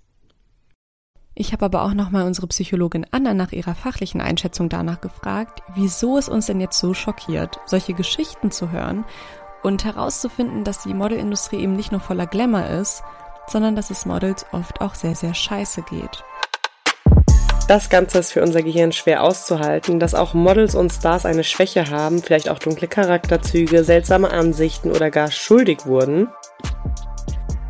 Ich 1.36 1.52
habe 1.52 1.64
aber 1.64 1.82
auch 1.82 1.94
nochmal 1.94 2.26
unsere 2.26 2.46
Psychologin 2.46 3.06
Anna 3.10 3.34
nach 3.34 3.50
ihrer 3.50 3.74
fachlichen 3.74 4.20
Einschätzung 4.20 4.68
danach 4.68 5.00
gefragt, 5.00 5.62
wieso 5.74 6.16
es 6.16 6.28
uns 6.28 6.46
denn 6.46 6.60
jetzt 6.60 6.78
so 6.78 6.94
schockiert, 6.94 7.58
solche 7.66 7.92
Geschichten 7.92 8.52
zu 8.52 8.70
hören 8.70 9.04
und 9.64 9.84
herauszufinden, 9.84 10.62
dass 10.62 10.84
die 10.84 10.94
Modelindustrie 10.94 11.60
eben 11.60 11.74
nicht 11.74 11.90
nur 11.90 12.00
voller 12.00 12.26
Glamour 12.26 12.66
ist, 12.66 13.02
sondern 13.48 13.74
dass 13.74 13.90
es 13.90 14.06
Models 14.06 14.46
oft 14.52 14.80
auch 14.80 14.94
sehr, 14.94 15.16
sehr 15.16 15.34
scheiße 15.34 15.82
geht. 15.82 16.22
Das 17.66 17.88
Ganze 17.88 18.18
ist 18.18 18.32
für 18.32 18.42
unser 18.42 18.62
Gehirn 18.62 18.92
schwer 18.92 19.24
auszuhalten, 19.24 19.98
dass 19.98 20.14
auch 20.14 20.34
Models 20.34 20.76
und 20.76 20.92
Stars 20.92 21.26
eine 21.26 21.42
Schwäche 21.42 21.90
haben, 21.90 22.22
vielleicht 22.22 22.48
auch 22.48 22.60
dunkle 22.60 22.86
Charakterzüge, 22.86 23.82
seltsame 23.82 24.30
Ansichten 24.30 24.92
oder 24.92 25.10
gar 25.10 25.32
schuldig 25.32 25.84
wurden. 25.86 26.28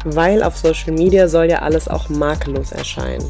Weil 0.05 0.43
auf 0.43 0.59
Social 0.59 0.93
Media 0.93 1.29
soll 1.29 1.47
ja 1.47 1.61
alles 1.61 1.89
auch 1.89 2.11
makellos 2.11 2.73
erscheinen. 2.73 3.25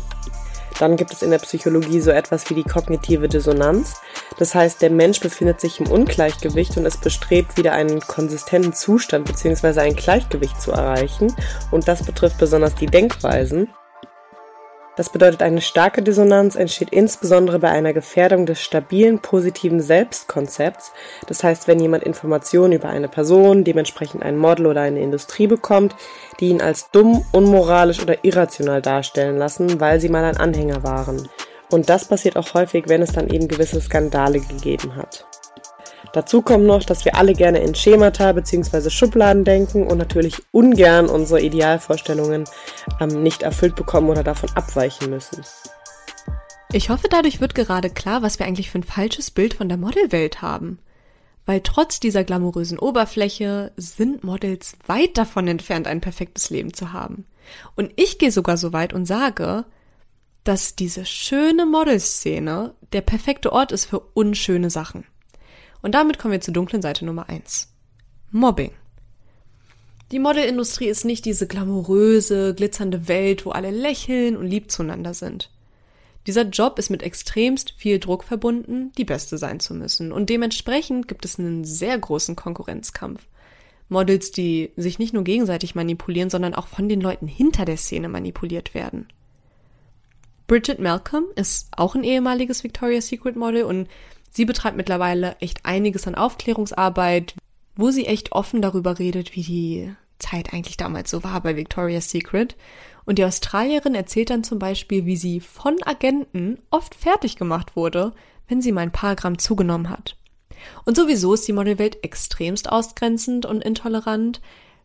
Dann 0.78 0.96
gibt 0.96 1.12
es 1.12 1.22
in 1.22 1.30
der 1.30 1.38
Psychologie 1.38 2.00
so 2.00 2.10
etwas 2.10 2.48
wie 2.50 2.54
die 2.54 2.64
kognitive 2.64 3.28
Dissonanz. 3.28 3.94
Das 4.38 4.54
heißt, 4.54 4.82
der 4.82 4.90
Mensch 4.90 5.20
befindet 5.20 5.60
sich 5.60 5.80
im 5.80 5.90
Ungleichgewicht 5.90 6.76
und 6.76 6.84
ist 6.84 7.02
bestrebt, 7.02 7.56
wieder 7.56 7.72
einen 7.72 8.00
konsistenten 8.00 8.72
Zustand 8.72 9.26
bzw. 9.26 9.80
ein 9.80 9.96
Gleichgewicht 9.96 10.60
zu 10.60 10.72
erreichen. 10.72 11.34
Und 11.70 11.86
das 11.86 12.02
betrifft 12.02 12.38
besonders 12.38 12.74
die 12.74 12.86
Denkweisen. 12.86 13.68
Das 14.96 15.10
bedeutet, 15.10 15.42
eine 15.42 15.60
starke 15.60 16.02
Dissonanz 16.02 16.54
entsteht 16.54 16.90
insbesondere 16.90 17.58
bei 17.58 17.68
einer 17.68 17.92
Gefährdung 17.92 18.46
des 18.46 18.62
stabilen 18.62 19.18
positiven 19.18 19.80
Selbstkonzepts. 19.80 20.92
Das 21.26 21.42
heißt, 21.42 21.66
wenn 21.66 21.80
jemand 21.80 22.04
Informationen 22.04 22.74
über 22.74 22.88
eine 22.90 23.08
Person, 23.08 23.64
dementsprechend 23.64 24.22
ein 24.22 24.36
Model 24.36 24.66
oder 24.66 24.82
eine 24.82 25.00
Industrie 25.00 25.48
bekommt, 25.48 25.96
die 26.38 26.48
ihn 26.48 26.62
als 26.62 26.90
dumm, 26.92 27.24
unmoralisch 27.32 28.00
oder 28.00 28.24
irrational 28.24 28.82
darstellen 28.82 29.36
lassen, 29.36 29.80
weil 29.80 30.00
sie 30.00 30.08
mal 30.08 30.24
ein 30.24 30.36
Anhänger 30.36 30.84
waren. 30.84 31.28
Und 31.70 31.90
das 31.90 32.04
passiert 32.04 32.36
auch 32.36 32.54
häufig, 32.54 32.84
wenn 32.86 33.02
es 33.02 33.12
dann 33.12 33.28
eben 33.28 33.48
gewisse 33.48 33.80
Skandale 33.80 34.38
gegeben 34.38 34.94
hat. 34.94 35.26
Dazu 36.14 36.42
kommt 36.42 36.64
noch, 36.64 36.84
dass 36.84 37.04
wir 37.04 37.16
alle 37.16 37.32
gerne 37.32 37.58
in 37.58 37.74
Schemata 37.74 38.30
bzw. 38.30 38.88
Schubladen 38.88 39.42
denken 39.42 39.84
und 39.84 39.98
natürlich 39.98 40.36
ungern 40.52 41.08
unsere 41.08 41.40
Idealvorstellungen 41.40 42.44
ähm, 43.00 43.24
nicht 43.24 43.42
erfüllt 43.42 43.74
bekommen 43.74 44.08
oder 44.08 44.22
davon 44.22 44.48
abweichen 44.54 45.10
müssen. 45.10 45.42
Ich 46.70 46.88
hoffe, 46.88 47.08
dadurch 47.10 47.40
wird 47.40 47.56
gerade 47.56 47.90
klar, 47.90 48.22
was 48.22 48.38
wir 48.38 48.46
eigentlich 48.46 48.70
für 48.70 48.78
ein 48.78 48.84
falsches 48.84 49.32
Bild 49.32 49.54
von 49.54 49.68
der 49.68 49.76
Modelwelt 49.76 50.40
haben. 50.40 50.78
Weil 51.46 51.62
trotz 51.62 51.98
dieser 51.98 52.22
glamourösen 52.22 52.78
Oberfläche 52.78 53.72
sind 53.76 54.22
Models 54.22 54.76
weit 54.86 55.18
davon 55.18 55.48
entfernt, 55.48 55.88
ein 55.88 56.00
perfektes 56.00 56.48
Leben 56.48 56.72
zu 56.72 56.92
haben. 56.92 57.26
Und 57.74 57.92
ich 57.96 58.18
gehe 58.18 58.30
sogar 58.30 58.56
so 58.56 58.72
weit 58.72 58.92
und 58.92 59.06
sage, 59.06 59.64
dass 60.44 60.76
diese 60.76 61.06
schöne 61.06 61.66
Modelszene 61.66 62.74
der 62.92 63.00
perfekte 63.00 63.52
Ort 63.52 63.72
ist 63.72 63.86
für 63.86 63.98
unschöne 63.98 64.70
Sachen. 64.70 65.04
Und 65.84 65.94
damit 65.94 66.18
kommen 66.18 66.32
wir 66.32 66.40
zur 66.40 66.54
dunklen 66.54 66.80
Seite 66.80 67.04
Nummer 67.04 67.28
eins: 67.28 67.70
Mobbing. 68.30 68.70
Die 70.12 70.18
Modelindustrie 70.18 70.86
ist 70.86 71.04
nicht 71.04 71.26
diese 71.26 71.46
glamouröse, 71.46 72.54
glitzernde 72.54 73.06
Welt, 73.06 73.44
wo 73.44 73.50
alle 73.50 73.70
lächeln 73.70 74.34
und 74.38 74.46
lieb 74.46 74.70
zueinander 74.70 75.12
sind. 75.12 75.50
Dieser 76.26 76.44
Job 76.44 76.78
ist 76.78 76.88
mit 76.88 77.02
extremst 77.02 77.74
viel 77.76 77.98
Druck 77.98 78.24
verbunden, 78.24 78.92
die 78.96 79.04
Beste 79.04 79.36
sein 79.36 79.60
zu 79.60 79.74
müssen. 79.74 80.10
Und 80.10 80.30
dementsprechend 80.30 81.06
gibt 81.06 81.26
es 81.26 81.38
einen 81.38 81.64
sehr 81.64 81.98
großen 81.98 82.34
Konkurrenzkampf. 82.34 83.26
Models, 83.90 84.30
die 84.30 84.70
sich 84.76 84.98
nicht 84.98 85.12
nur 85.12 85.22
gegenseitig 85.22 85.74
manipulieren, 85.74 86.30
sondern 86.30 86.54
auch 86.54 86.66
von 86.66 86.88
den 86.88 87.02
Leuten 87.02 87.28
hinter 87.28 87.66
der 87.66 87.76
Szene 87.76 88.08
manipuliert 88.08 88.72
werden. 88.72 89.06
Bridget 90.46 90.78
Malcolm 90.78 91.24
ist 91.36 91.68
auch 91.76 91.94
ein 91.94 92.04
ehemaliges 92.04 92.64
Victoria's 92.64 93.08
Secret 93.08 93.36
Model 93.36 93.64
und 93.64 93.88
Sie 94.34 94.44
betreibt 94.44 94.76
mittlerweile 94.76 95.36
echt 95.40 95.64
einiges 95.64 96.06
an 96.08 96.16
Aufklärungsarbeit, 96.16 97.34
wo 97.76 97.90
sie 97.90 98.06
echt 98.06 98.32
offen 98.32 98.60
darüber 98.60 98.98
redet, 98.98 99.34
wie 99.36 99.42
die 99.42 99.94
Zeit 100.18 100.52
eigentlich 100.52 100.76
damals 100.76 101.10
so 101.10 101.22
war 101.22 101.40
bei 101.40 101.56
Victoria's 101.56 102.10
Secret. 102.10 102.56
Und 103.04 103.18
die 103.18 103.24
Australierin 103.24 103.94
erzählt 103.94 104.30
dann 104.30 104.42
zum 104.42 104.58
Beispiel, 104.58 105.06
wie 105.06 105.16
sie 105.16 105.40
von 105.40 105.76
Agenten 105.84 106.58
oft 106.70 106.94
fertig 106.94 107.36
gemacht 107.36 107.76
wurde, 107.76 108.12
wenn 108.48 108.60
sie 108.60 108.72
mal 108.72 108.80
ein 108.80 108.92
paar 108.92 109.14
Gramm 109.14 109.38
zugenommen 109.38 109.88
hat. 109.88 110.16
Und 110.84 110.96
sowieso 110.96 111.34
ist 111.34 111.46
die 111.46 111.52
Modelwelt 111.52 112.02
extremst 112.02 112.70
ausgrenzend 112.70 113.46
und 113.46 113.62
intolerant, 113.62 114.40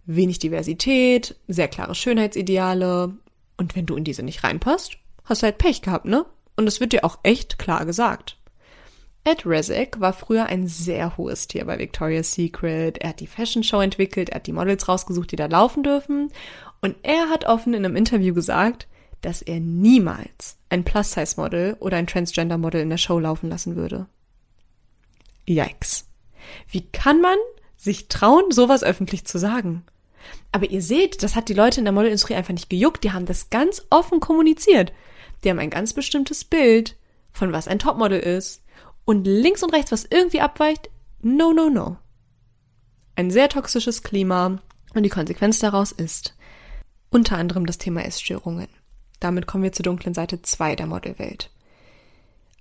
wenig 0.06 0.40
Diversität, 0.40 1.36
sehr 1.48 1.68
klare 1.68 1.96
Schönheitsideale. 1.96 3.14
Und 3.58 3.76
wenn 3.76 3.86
du 3.86 3.96
in 3.96 4.04
diese 4.04 4.24
nicht 4.24 4.44
reinpasst, 4.44 4.98
hast 5.26 5.42
du 5.42 5.46
halt 5.46 5.58
Pech 5.58 5.82
gehabt, 5.82 6.06
ne? 6.06 6.26
Und 6.56 6.68
es 6.68 6.80
wird 6.82 6.92
dir 6.92 7.06
auch 7.06 7.20
echt 7.24 7.58
klar 7.58 7.86
gesagt. 7.86 8.38
Ed 9.24 9.46
Rezek 9.46 10.00
war 10.00 10.14
früher 10.14 10.46
ein 10.46 10.68
sehr 10.68 11.18
hohes 11.18 11.48
Tier 11.48 11.66
bei 11.66 11.78
Victoria's 11.78 12.34
Secret. 12.34 12.98
Er 13.00 13.10
hat 13.10 13.20
die 13.20 13.28
Fashion 13.28 13.64
Show 13.64 13.82
entwickelt, 13.82 14.30
er 14.30 14.36
hat 14.36 14.48
die 14.48 14.54
Models 14.54 14.88
rausgesucht, 14.88 15.32
die 15.32 15.36
da 15.36 15.48
laufen 15.48 15.84
dürfen. 15.84 16.32
Und 16.82 16.96
er 17.04 17.30
hat 17.30 17.46
offen 17.46 17.74
in 17.74 17.86
einem 17.86 17.96
Interview 17.96 18.34
gesagt, 18.34 18.88
dass 19.22 19.42
er 19.42 19.60
niemals 19.60 20.58
ein 20.70 20.86
Plus-Size-Model 20.86 21.76
oder 21.80 21.98
ein 21.98 22.08
Transgender-Model 22.08 22.82
in 22.82 22.90
der 22.90 22.98
Show 22.98 23.20
laufen 23.20 23.50
lassen 23.50 23.76
würde. 23.76 24.08
Yikes. 25.48 26.08
Wie 26.70 26.82
kann 26.82 27.20
man 27.20 27.38
sich 27.76 28.08
trauen, 28.08 28.52
sowas 28.52 28.84
öffentlich 28.84 29.26
zu 29.26 29.38
sagen? 29.38 29.84
Aber 30.52 30.70
ihr 30.70 30.82
seht, 30.82 31.22
das 31.24 31.36
hat 31.36 31.50
die 31.50 31.54
Leute 31.54 31.80
in 31.80 31.86
der 31.86 31.92
Modelindustrie 31.92 32.36
einfach 32.36 32.54
nicht 32.54 32.70
gejuckt. 32.70 33.04
Die 33.04 33.12
haben 33.12 33.26
das 33.26 33.50
ganz 33.50 33.86
offen 33.90 34.20
kommuniziert. 34.20 34.94
Die 35.44 35.50
haben 35.50 35.60
ein 35.60 35.70
ganz 35.70 35.94
bestimmtes 35.94 36.46
Bild 36.46 36.96
von 37.32 37.52
was 37.52 37.68
ein 37.68 37.80
Topmodel 37.80 38.20
ist 38.20 38.64
und 39.10 39.26
links 39.26 39.64
und 39.64 39.74
rechts 39.74 39.92
was 39.92 40.06
irgendwie 40.08 40.40
abweicht, 40.40 40.92
no, 41.24 41.52
no, 41.52 41.72
no. 41.72 41.98
Ein 43.16 43.32
sehr 43.32 43.50
toxisches 43.50 44.04
Klima 44.04 44.60
und 44.94 45.02
die 45.02 45.10
Konsequenz 45.10 45.58
daraus 45.58 45.92
ist 45.92 46.36
unter 47.10 47.36
anderem 47.36 47.66
das 47.66 47.80
Thema 47.80 48.06
Essstörungen. 48.06 48.68
Damit 49.20 49.48
kommen 49.48 49.64
wir 49.64 49.72
zur 49.72 49.82
dunklen 49.82 50.14
Seite 50.14 50.44
2 50.44 50.76
der 50.76 50.86
Modelwelt. 50.86 51.50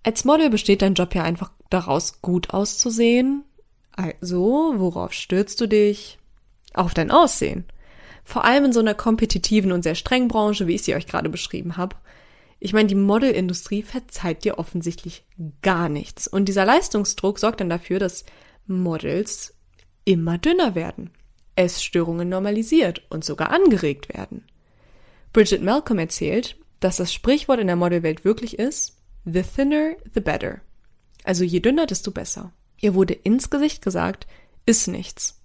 Als 0.04 0.24
Model 0.24 0.48
besteht 0.48 0.80
dein 0.80 0.94
Job 0.94 1.14
ja 1.14 1.22
einfach 1.22 1.50
daraus, 1.68 2.22
gut 2.22 2.48
auszusehen. 2.48 3.44
Also, 3.92 4.72
worauf 4.76 5.12
stürzt 5.12 5.60
du 5.60 5.66
dich? 5.66 6.18
Auf 6.72 6.94
dein 6.94 7.10
Aussehen. 7.10 7.66
Vor 8.24 8.46
allem 8.46 8.64
in 8.64 8.72
so 8.72 8.80
einer 8.80 8.94
kompetitiven 8.94 9.70
und 9.70 9.82
sehr 9.82 9.94
strengen 9.94 10.28
Branche, 10.28 10.66
wie 10.66 10.76
ich 10.76 10.82
sie 10.82 10.94
euch 10.94 11.06
gerade 11.06 11.28
beschrieben 11.28 11.76
habe. 11.76 11.96
Ich 12.60 12.72
meine, 12.72 12.88
die 12.88 12.94
Modelindustrie 12.94 13.82
verzeiht 13.82 14.44
dir 14.44 14.58
offensichtlich 14.58 15.24
gar 15.62 15.88
nichts. 15.88 16.26
Und 16.26 16.46
dieser 16.46 16.64
Leistungsdruck 16.64 17.38
sorgt 17.38 17.60
dann 17.60 17.70
dafür, 17.70 17.98
dass 17.98 18.24
Models 18.66 19.54
immer 20.04 20.38
dünner 20.38 20.74
werden, 20.74 21.10
Essstörungen 21.54 22.28
normalisiert 22.28 23.02
und 23.10 23.24
sogar 23.24 23.50
angeregt 23.50 24.08
werden. 24.08 24.44
Bridget 25.32 25.62
Malcolm 25.62 25.98
erzählt, 25.98 26.56
dass 26.80 26.96
das 26.96 27.12
Sprichwort 27.12 27.60
in 27.60 27.66
der 27.66 27.76
Modelwelt 27.76 28.24
wirklich 28.24 28.58
ist, 28.58 28.96
the 29.24 29.42
thinner, 29.42 29.96
the 30.14 30.20
better. 30.20 30.60
Also 31.24 31.44
je 31.44 31.60
dünner, 31.60 31.86
desto 31.86 32.10
besser. 32.10 32.52
Ihr 32.80 32.94
wurde 32.94 33.14
ins 33.14 33.50
Gesicht 33.50 33.82
gesagt, 33.82 34.26
ist 34.66 34.88
nichts. 34.88 35.42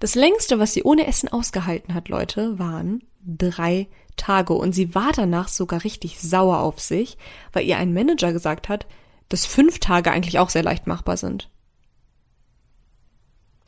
Das 0.00 0.14
längste, 0.14 0.58
was 0.58 0.72
sie 0.72 0.82
ohne 0.82 1.06
Essen 1.06 1.28
ausgehalten 1.28 1.94
hat, 1.94 2.08
Leute, 2.08 2.58
waren 2.58 3.04
drei 3.24 3.88
Tage 4.16 4.52
und 4.52 4.72
sie 4.72 4.94
war 4.94 5.12
danach 5.12 5.48
sogar 5.48 5.84
richtig 5.84 6.20
sauer 6.20 6.58
auf 6.58 6.80
sich, 6.80 7.16
weil 7.52 7.66
ihr 7.66 7.78
ein 7.78 7.92
Manager 7.92 8.32
gesagt 8.32 8.68
hat, 8.68 8.86
dass 9.28 9.46
fünf 9.46 9.78
Tage 9.78 10.10
eigentlich 10.10 10.38
auch 10.38 10.50
sehr 10.50 10.62
leicht 10.62 10.86
machbar 10.86 11.16
sind. 11.16 11.50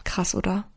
Krass, 0.05 0.35
oder? 0.35 0.69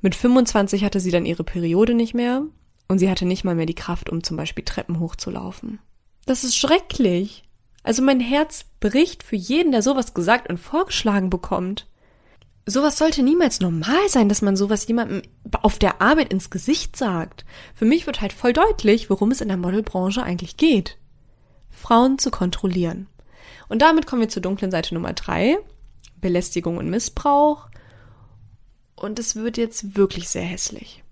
Mit 0.00 0.14
25 0.14 0.84
hatte 0.84 1.00
sie 1.00 1.10
dann 1.10 1.26
ihre 1.26 1.44
Periode 1.44 1.94
nicht 1.94 2.14
mehr 2.14 2.42
und 2.88 2.98
sie 2.98 3.10
hatte 3.10 3.24
nicht 3.24 3.44
mal 3.44 3.54
mehr 3.54 3.66
die 3.66 3.74
Kraft, 3.74 4.10
um 4.10 4.22
zum 4.22 4.36
Beispiel 4.36 4.64
Treppen 4.64 5.00
hochzulaufen. 5.00 5.78
Das 6.26 6.44
ist 6.44 6.56
schrecklich. 6.56 7.44
Also 7.82 8.02
mein 8.02 8.20
Herz 8.20 8.64
bricht 8.80 9.22
für 9.22 9.36
jeden, 9.36 9.72
der 9.72 9.82
sowas 9.82 10.14
gesagt 10.14 10.48
und 10.48 10.58
vorgeschlagen 10.58 11.30
bekommt. 11.30 11.86
Sowas 12.64 12.96
sollte 12.96 13.22
niemals 13.22 13.60
normal 13.60 14.08
sein, 14.08 14.28
dass 14.28 14.40
man 14.40 14.56
sowas 14.56 14.86
jemandem 14.86 15.22
auf 15.62 15.78
der 15.78 16.00
Arbeit 16.00 16.32
ins 16.32 16.50
Gesicht 16.50 16.96
sagt. 16.96 17.44
Für 17.74 17.84
mich 17.84 18.06
wird 18.06 18.20
halt 18.20 18.32
voll 18.32 18.52
deutlich, 18.52 19.10
worum 19.10 19.32
es 19.32 19.40
in 19.40 19.48
der 19.48 19.56
Modelbranche 19.56 20.22
eigentlich 20.22 20.56
geht. 20.56 20.98
Frauen 21.70 22.18
zu 22.18 22.30
kontrollieren. 22.30 23.08
Und 23.68 23.82
damit 23.82 24.06
kommen 24.06 24.22
wir 24.22 24.28
zur 24.28 24.42
dunklen 24.42 24.70
Seite 24.70 24.94
Nummer 24.94 25.12
drei. 25.12 25.58
Belästigung 26.20 26.76
und 26.76 26.88
Missbrauch. 26.88 27.68
Und 28.94 29.18
es 29.18 29.34
wird 29.34 29.56
jetzt 29.56 29.96
wirklich 29.96 30.28
sehr 30.28 30.42
hässlich. 30.42 31.02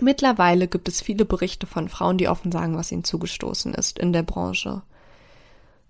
Mittlerweile 0.00 0.68
gibt 0.68 0.86
es 0.86 1.00
viele 1.00 1.24
Berichte 1.24 1.66
von 1.66 1.88
Frauen, 1.88 2.18
die 2.18 2.28
offen 2.28 2.52
sagen, 2.52 2.76
was 2.76 2.92
ihnen 2.92 3.02
zugestoßen 3.02 3.74
ist 3.74 3.98
in 3.98 4.12
der 4.12 4.22
Branche. 4.22 4.82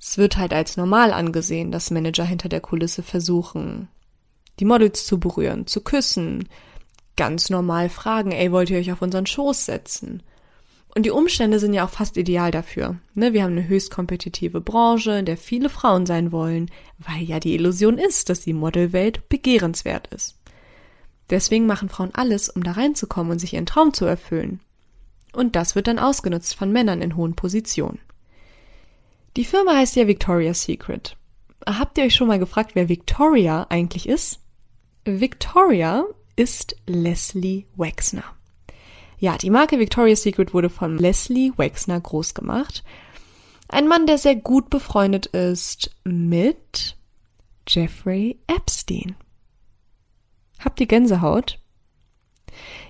Es 0.00 0.16
wird 0.16 0.38
halt 0.38 0.54
als 0.54 0.78
normal 0.78 1.12
angesehen, 1.12 1.70
dass 1.70 1.90
Manager 1.90 2.24
hinter 2.24 2.48
der 2.48 2.60
Kulisse 2.60 3.02
versuchen, 3.02 3.88
die 4.60 4.64
Models 4.64 5.06
zu 5.06 5.18
berühren, 5.18 5.66
zu 5.66 5.82
küssen, 5.82 6.48
ganz 7.16 7.50
normal 7.50 7.88
fragen, 7.88 8.32
ey, 8.32 8.52
wollt 8.52 8.70
ihr 8.70 8.78
euch 8.78 8.92
auf 8.92 9.02
unseren 9.02 9.26
Schoß 9.26 9.66
setzen? 9.66 10.22
Und 10.94 11.04
die 11.04 11.10
Umstände 11.10 11.58
sind 11.58 11.74
ja 11.74 11.84
auch 11.84 11.90
fast 11.90 12.16
ideal 12.16 12.50
dafür. 12.50 12.96
Ne? 13.14 13.32
Wir 13.32 13.44
haben 13.44 13.52
eine 13.52 13.68
höchst 13.68 13.90
kompetitive 13.90 14.60
Branche, 14.60 15.18
in 15.18 15.26
der 15.26 15.36
viele 15.36 15.68
Frauen 15.68 16.06
sein 16.06 16.32
wollen, 16.32 16.70
weil 16.98 17.22
ja 17.22 17.38
die 17.38 17.54
Illusion 17.54 17.98
ist, 17.98 18.30
dass 18.30 18.40
die 18.40 18.54
Modelwelt 18.54 19.28
begehrenswert 19.28 20.08
ist. 20.08 20.36
Deswegen 21.30 21.66
machen 21.66 21.88
Frauen 21.88 22.14
alles, 22.14 22.48
um 22.48 22.62
da 22.62 22.72
reinzukommen 22.72 23.32
und 23.32 23.38
sich 23.38 23.54
ihren 23.54 23.66
Traum 23.66 23.92
zu 23.92 24.06
erfüllen. 24.06 24.60
Und 25.32 25.56
das 25.56 25.74
wird 25.74 25.86
dann 25.86 25.98
ausgenutzt 25.98 26.54
von 26.54 26.72
Männern 26.72 27.02
in 27.02 27.16
hohen 27.16 27.34
Positionen. 27.34 28.00
Die 29.36 29.44
Firma 29.44 29.76
heißt 29.76 29.94
ja 29.96 30.08
Victoria's 30.08 30.62
Secret. 30.62 31.16
Habt 31.66 31.98
ihr 31.98 32.04
euch 32.04 32.14
schon 32.14 32.28
mal 32.28 32.38
gefragt, 32.38 32.70
wer 32.74 32.88
Victoria 32.88 33.66
eigentlich 33.68 34.08
ist? 34.08 34.40
Victoria 35.08 36.04
ist 36.36 36.76
Leslie 36.86 37.64
Wexner. 37.76 38.24
Ja, 39.18 39.38
die 39.38 39.48
Marke 39.48 39.78
Victoria's 39.78 40.22
Secret 40.22 40.52
wurde 40.52 40.68
von 40.68 40.98
Leslie 40.98 41.50
Wexner 41.56 41.98
groß 41.98 42.34
gemacht. 42.34 42.84
Ein 43.68 43.88
Mann, 43.88 44.06
der 44.06 44.18
sehr 44.18 44.36
gut 44.36 44.68
befreundet 44.68 45.24
ist 45.26 45.96
mit 46.04 46.98
Jeffrey 47.66 48.38
Epstein. 48.48 49.16
Habt 50.58 50.78
ihr 50.78 50.86
Gänsehaut? 50.86 51.58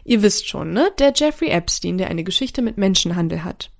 Ihr 0.02 0.22
wisst 0.22 0.48
schon, 0.48 0.72
ne? 0.72 0.90
Der 0.98 1.12
Jeffrey 1.14 1.50
Epstein, 1.50 1.98
der 1.98 2.08
eine 2.08 2.24
Geschichte 2.24 2.62
mit 2.62 2.78
Menschenhandel 2.78 3.44
hat. 3.44 3.70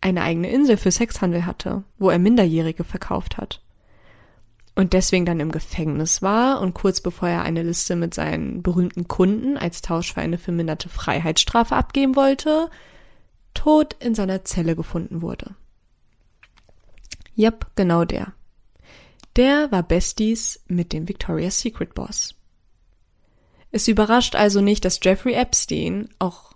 Eine 0.00 0.22
eigene 0.22 0.50
Insel 0.50 0.78
für 0.78 0.90
Sexhandel 0.90 1.46
hatte, 1.46 1.84
wo 1.98 2.10
er 2.10 2.18
Minderjährige 2.18 2.82
verkauft 2.82 3.36
hat 3.36 3.63
und 4.74 4.92
deswegen 4.92 5.24
dann 5.24 5.40
im 5.40 5.52
Gefängnis 5.52 6.20
war 6.20 6.60
und 6.60 6.74
kurz 6.74 7.00
bevor 7.00 7.28
er 7.28 7.42
eine 7.42 7.62
Liste 7.62 7.94
mit 7.94 8.12
seinen 8.12 8.62
berühmten 8.62 9.06
Kunden 9.06 9.56
als 9.56 9.82
Tausch 9.82 10.12
für 10.12 10.20
eine 10.20 10.38
verminderte 10.38 10.88
Freiheitsstrafe 10.88 11.76
abgeben 11.76 12.16
wollte, 12.16 12.70
tot 13.54 13.94
in 14.00 14.14
seiner 14.14 14.44
Zelle 14.44 14.74
gefunden 14.74 15.22
wurde. 15.22 15.54
Yep, 17.36 17.66
genau 17.76 18.04
der. 18.04 18.32
Der 19.36 19.70
war 19.72 19.82
Besties 19.82 20.60
mit 20.66 20.92
dem 20.92 21.08
Victoria's 21.08 21.60
Secret 21.60 21.94
Boss. 21.94 22.34
Es 23.70 23.88
überrascht 23.88 24.36
also 24.36 24.60
nicht, 24.60 24.84
dass 24.84 25.00
Jeffrey 25.02 25.34
Epstein 25.34 26.08
auch 26.20 26.52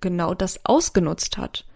genau 0.00 0.34
das 0.34 0.64
ausgenutzt 0.64 1.36
hat. 1.36 1.66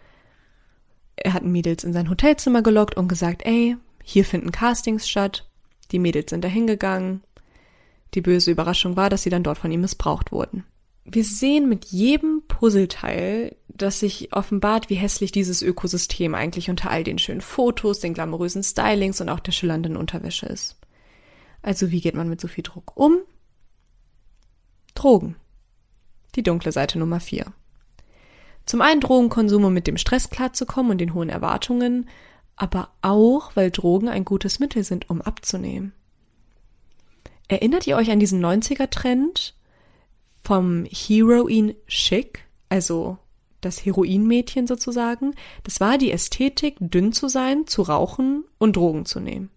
Er 1.17 1.33
hat 1.33 1.45
Mädels 1.45 1.85
in 1.85 1.93
sein 1.93 2.11
Hotelzimmer 2.11 2.63
gelockt 2.63 2.97
und 2.97 3.09
gesagt, 3.09 3.43
ey, 3.45 3.77
hier 4.03 4.25
finden 4.25 4.53
Castings 4.53 5.09
statt, 5.09 5.49
die 5.95 6.01
Mädels 6.01 6.31
sind 6.31 6.43
dahin 6.43 6.67
gegangen. 6.67 7.23
Die 8.15 8.21
böse 8.21 8.51
Überraschung 8.51 8.97
war, 8.97 9.11
dass 9.11 9.23
sie 9.23 9.31
dann 9.31 9.45
dort 9.45 9.59
von 9.59 9.71
ihm 9.71 9.81
missbraucht 9.81 10.33
wurden. 10.33 10.65
Wir 11.05 11.23
sehen 11.23 11.69
mit 11.69 11.85
jedem 11.85 12.43
Puzzleteil, 12.49 13.55
dass 13.69 14.01
sich 14.01 14.33
offenbart, 14.33 14.91
wie 14.91 14.97
hässlich 14.97 15.31
dieses 15.31 15.63
Ökosystem 15.63 16.35
eigentlich 16.35 16.69
unter 16.69 16.91
all 16.91 17.05
den 17.05 17.19
schönen 17.19 17.43
Fotos, 17.43 18.01
den 18.01 18.13
glamourösen 18.13 18.65
Stylings 18.65 19.21
und 19.21 19.29
auch 19.29 19.39
der 19.39 19.53
schillernden 19.53 19.97
Unterwäsche 19.97 20.47
ist. 20.47 20.79
Also 21.63 21.93
wie 21.93 22.01
geht 22.01 22.17
man 22.17 22.29
mit 22.29 22.41
so 22.41 22.49
viel 22.49 22.65
Druck 22.65 22.97
um? 22.97 23.19
Drogen. 24.95 25.37
Die 26.35 26.43
dunkle 26.43 26.73
Seite 26.73 26.99
Nummer 26.99 27.21
vier. 27.21 27.53
Zum 28.67 28.81
einen 28.81 29.01
Drogenkonsum, 29.01 29.65
um 29.65 29.75
mit 29.75 29.87
dem 29.87 29.99
Stress 29.99 30.31
klarzukommen 30.31 30.93
und 30.93 30.99
den 30.99 31.15
hohen 31.15 31.29
Erwartungen, 31.29 32.09
aber 32.57 32.91
auch, 33.03 33.57
weil 33.57 33.71
Drogen 33.71 34.09
ein 34.09 34.25
gutes 34.25 34.59
Mittel 34.59 34.85
sind, 34.85 35.11
um 35.11 35.21
abzunehmen. 35.21 35.93
Erinnert 37.49 37.87
ihr 37.87 37.97
euch 37.97 38.11
an 38.11 38.21
diesen 38.21 38.45
90er-Trend 38.45 39.55
vom 40.43 40.87
Heroin 40.91 41.75
Chic, 41.89 42.45
also 42.69 43.19
das 43.61 43.85
Heroinmädchen 43.85 44.67
sozusagen? 44.67 45.35
Das 45.63 45.81
war 45.81 45.99
die 45.99 46.11
Ästhetik, 46.11 46.77
dünn 46.81 47.13
zu 47.13 47.29
sein, 47.29 47.67
zu 47.67 47.83
rauchen 47.83 48.45
und 48.59 48.77
Drogen 48.77 49.05
zu 49.05 49.21
nehmen. 49.21 49.51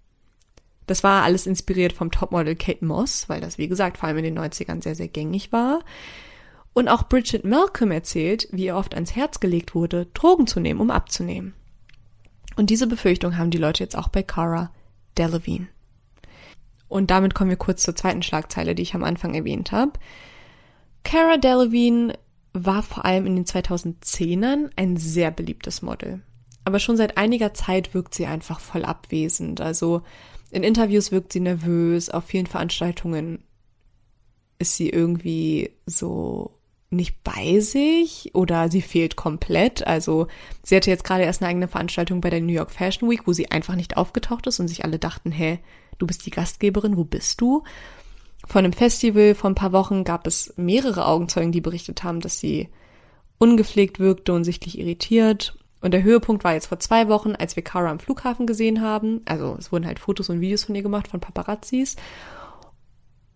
Das 0.86 1.04
war 1.04 1.24
alles 1.24 1.46
inspiriert 1.48 1.92
vom 1.92 2.12
Topmodel 2.12 2.56
Kate 2.56 2.84
Moss, 2.86 3.28
weil 3.28 3.42
das, 3.42 3.58
wie 3.58 3.68
gesagt, 3.68 3.98
vor 3.98 4.08
allem 4.08 4.20
in 4.20 4.24
den 4.24 4.40
90ern 4.40 4.82
sehr, 4.82 4.96
sehr 4.96 5.10
gängig 5.10 5.52
war. 5.52 5.82
Und 6.74 6.88
auch 6.88 7.10
Bridget 7.10 7.44
Malcolm 7.44 7.92
erzählt, 7.92 8.48
wie 8.52 8.66
ihr 8.66 8.78
oft 8.78 8.94
ans 8.94 9.16
Herz 9.16 9.40
gelegt 9.40 9.76
wurde, 9.76 10.08
Drogen 10.14 10.48
zu 10.48 10.60
nehmen, 10.60 10.80
um 10.80 10.92
abzunehmen. 10.92 11.54
Und 12.58 12.72
diese 12.72 12.88
Befürchtung 12.88 13.38
haben 13.38 13.52
die 13.52 13.60
Leute 13.60 13.84
jetzt 13.84 13.96
auch 13.96 14.10
bei 14.10 14.24
Cara 14.24 14.72
Delevingne. 15.18 15.68
Und 16.90 17.12
damit 17.12 17.36
kommen 17.36 17.52
wir 17.52 17.58
kurz 17.58 17.84
zur 17.84 17.96
zweiten 17.96 18.24
Schlagzeile, 18.24 18.74
die 18.74 18.82
ich 18.82 18.96
am 18.96 19.04
Anfang 19.04 19.36
erwähnt 19.36 19.72
habe. 19.72 19.94
Cara 21.04 21.38
Delevingne 21.38 22.18
war 22.54 22.82
vor 22.82 23.06
allem 23.06 23.28
in 23.28 23.36
den 23.36 23.46
2010ern 23.46 24.72
ein 24.76 24.98
sehr 24.98 25.30
beliebtes 25.30 25.82
Model. 25.84 26.22
Aber 26.66 26.80
schon 26.80 26.98
seit 26.98 27.18
einiger 27.18 27.54
Zeit 27.54 27.94
wirkt 27.94 28.16
sie 28.16 28.26
einfach 28.26 28.60
voll 28.60 28.84
abwesend. 28.84 29.62
Also 29.62 30.02
in 30.50 30.64
Interviews 30.64 31.12
wirkt 31.12 31.34
sie 31.34 31.40
nervös, 31.40 32.10
auf 32.10 32.26
vielen 32.26 32.48
Veranstaltungen 32.48 33.44
ist 34.60 34.76
sie 34.76 34.90
irgendwie 34.90 35.72
so 35.86 36.57
nicht 36.90 37.24
bei 37.24 37.60
sich 37.60 38.32
oder 38.34 38.70
sie 38.70 38.82
fehlt 38.82 39.16
komplett. 39.16 39.86
Also 39.86 40.28
sie 40.64 40.76
hatte 40.76 40.90
jetzt 40.90 41.04
gerade 41.04 41.24
erst 41.24 41.42
eine 41.42 41.50
eigene 41.50 41.68
Veranstaltung 41.68 42.22
bei 42.22 42.30
der 42.30 42.42
New 42.42 42.54
York 42.54 42.72
Fashion 42.72 43.10
Week, 43.10 43.28
wo 43.28 43.34
sie 43.34 43.52
einfach 43.52 43.76
nicht 43.76 43.98
aufgetaucht 43.98 44.48
ist 44.48 44.60
und 44.60 44.68
sich 44.68 44.86
alle 44.86 45.00
dachten, 45.00 45.32
hä, 45.32 45.60
du 45.98 46.08
bist 46.08 46.26
die 46.26 46.32
Gastgeberin, 46.32 46.98
wo 46.98 47.04
bist 47.04 47.42
du? 47.42 47.64
Von 48.46 48.60
einem 48.60 48.74
Festival 48.74 49.36
vor 49.36 49.50
ein 49.50 49.56
paar 49.56 49.74
Wochen 49.74 50.04
gab 50.04 50.26
es 50.28 50.54
mehrere 50.56 51.06
Augenzeugen, 51.06 51.52
die 51.52 51.62
berichtet 51.62 52.04
haben, 52.04 52.22
dass 52.22 52.40
sie 52.40 52.70
ungepflegt 53.40 54.00
wirkte 54.00 54.34
und 54.34 54.46
sichtlich 54.46 54.80
irritiert. 54.80 55.58
Und 55.82 55.92
der 55.92 56.04
Höhepunkt 56.04 56.44
war 56.44 56.54
jetzt 56.54 56.68
vor 56.68 56.80
zwei 56.80 57.08
Wochen, 57.08 57.36
als 57.36 57.56
wir 57.56 57.64
Cara 57.64 57.92
am 57.92 58.00
Flughafen 58.00 58.48
gesehen 58.48 58.82
haben. 58.82 59.22
Also 59.26 59.56
es 59.60 59.72
wurden 59.72 59.86
halt 59.86 60.00
Fotos 60.00 60.30
und 60.30 60.42
Videos 60.42 60.64
von 60.64 60.76
ihr 60.76 60.82
gemacht 60.82 61.08
von 61.08 61.20
Paparazzis. 61.20 61.98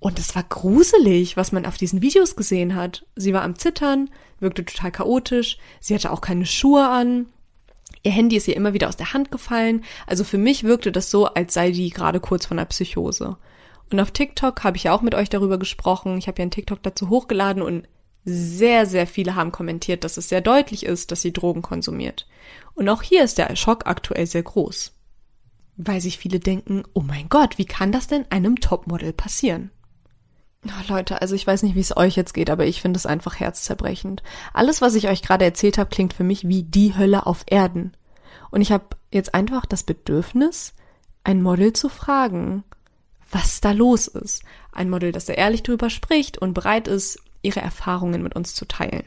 Und 0.02 0.18
es 0.18 0.36
war 0.36 0.42
gruselig, 0.42 1.38
was 1.38 1.52
man 1.52 1.68
auf 1.68 1.78
diesen 1.78 2.02
Videos 2.02 2.36
gesehen 2.36 2.74
hat. 2.74 3.06
Sie 3.16 3.34
war 3.34 3.44
am 3.44 3.56
Zittern, 3.56 4.10
wirkte 4.40 4.66
total 4.66 4.92
chaotisch, 4.92 5.60
sie 5.80 5.94
hatte 5.94 6.12
auch 6.12 6.22
keine 6.22 6.48
Schuhe 6.48 6.90
an. 6.90 7.28
Ihr 8.02 8.12
Handy 8.12 8.36
ist 8.36 8.48
ihr 8.48 8.56
immer 8.56 8.74
wieder 8.74 8.90
aus 8.90 8.98
der 8.98 9.14
Hand 9.14 9.30
gefallen. 9.30 9.84
Also 10.08 10.24
für 10.24 10.40
mich 10.40 10.64
wirkte 10.64 10.92
das 10.92 11.12
so, 11.12 11.28
als 11.28 11.54
sei 11.54 11.70
die 11.70 11.92
gerade 11.92 12.20
kurz 12.20 12.48
von 12.48 12.58
einer 12.58 12.66
Psychose. 12.66 13.38
Und 13.92 14.00
auf 14.00 14.10
TikTok 14.10 14.64
habe 14.64 14.76
ich 14.76 14.86
ja 14.86 14.94
auch 14.94 15.04
mit 15.04 15.14
euch 15.14 15.30
darüber 15.30 15.60
gesprochen. 15.60 16.18
Ich 16.18 16.28
habe 16.28 16.40
ja 16.40 16.46
einen 16.46 16.52
TikTok 16.52 16.82
dazu 16.82 17.10
hochgeladen 17.10 17.62
und 17.62 17.88
sehr, 18.26 18.88
sehr 18.88 19.06
viele 19.06 19.36
haben 19.36 19.52
kommentiert, 19.52 20.04
dass 20.04 20.18
es 20.18 20.30
sehr 20.30 20.42
deutlich 20.42 20.84
ist, 20.84 21.12
dass 21.12 21.22
sie 21.22 21.32
Drogen 21.32 21.62
konsumiert. 21.62 22.28
Und 22.74 22.90
auch 22.90 23.04
hier 23.04 23.24
ist 23.24 23.38
der 23.38 23.56
Schock 23.56 23.86
aktuell 23.86 24.26
sehr 24.26 24.42
groß. 24.42 24.94
Weil 25.78 26.02
sich 26.02 26.18
viele 26.18 26.40
denken, 26.40 26.86
oh 26.94 27.02
mein 27.02 27.30
Gott, 27.30 27.60
wie 27.60 27.66
kann 27.66 27.92
das 27.92 28.08
denn 28.08 28.26
einem 28.32 28.60
Topmodel 28.60 29.14
passieren? 29.14 29.70
Leute, 30.88 31.22
also 31.22 31.34
ich 31.34 31.48
weiß 31.48 31.64
nicht, 31.64 31.76
wie 31.76 31.80
es 31.80 31.96
euch 31.98 32.16
jetzt 32.16 32.34
geht, 32.34 32.50
aber 32.50 32.66
ich 32.66 32.82
finde 32.82 32.98
es 32.98 33.08
einfach 33.08 33.40
herzzerbrechend. 33.40 34.22
Alles, 34.54 34.82
was 34.82 34.94
ich 34.94 35.08
euch 35.08 35.24
gerade 35.24 35.46
erzählt 35.46 35.78
habe, 35.78 35.90
klingt 35.90 36.14
für 36.14 36.24
mich 36.24 36.48
wie 36.48 36.64
die 36.64 36.96
Hölle 36.96 37.26
auf 37.26 37.44
Erden. 37.48 37.94
Und 38.52 38.62
ich 38.62 38.72
habe 38.72 38.86
jetzt 39.12 39.34
einfach 39.34 39.66
das 39.66 39.84
Bedürfnis, 39.84 40.74
ein 41.24 41.42
Model 41.42 41.74
zu 41.74 41.90
fragen, 41.90 42.64
was 43.32 43.62
da 43.62 43.72
los 43.72 44.08
ist. 44.08 44.44
Ein 44.72 44.90
Model, 44.90 45.12
das 45.12 45.26
da 45.26 45.34
ehrlich 45.34 45.64
drüber 45.64 45.90
spricht 45.90 46.38
und 46.38 46.54
bereit 46.54 46.88
ist, 46.88 47.20
ihre 47.42 47.62
Erfahrungen 47.62 48.22
mit 48.22 48.36
uns 48.36 48.54
zu 48.54 48.66
teilen. 48.66 49.06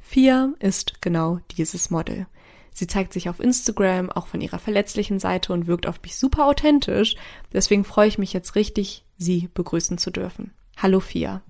Fia 0.00 0.50
ist 0.58 1.00
genau 1.00 1.38
dieses 1.52 1.90
Model. 1.90 2.26
Sie 2.72 2.88
zeigt 2.88 3.12
sich 3.12 3.28
auf 3.28 3.38
Instagram, 3.38 4.10
auch 4.10 4.26
von 4.26 4.40
ihrer 4.40 4.58
verletzlichen 4.58 5.20
Seite 5.20 5.52
und 5.52 5.68
wirkt 5.68 5.86
auf 5.86 6.02
mich 6.02 6.16
super 6.16 6.46
authentisch. 6.46 7.14
Deswegen 7.52 7.84
freue 7.84 8.08
ich 8.08 8.18
mich 8.18 8.32
jetzt 8.32 8.56
richtig, 8.56 9.04
sie 9.16 9.48
begrüßen 9.54 9.98
zu 9.98 10.10
dürfen. 10.10 10.52
Hallo 10.76 11.00
Fia. 11.00 11.42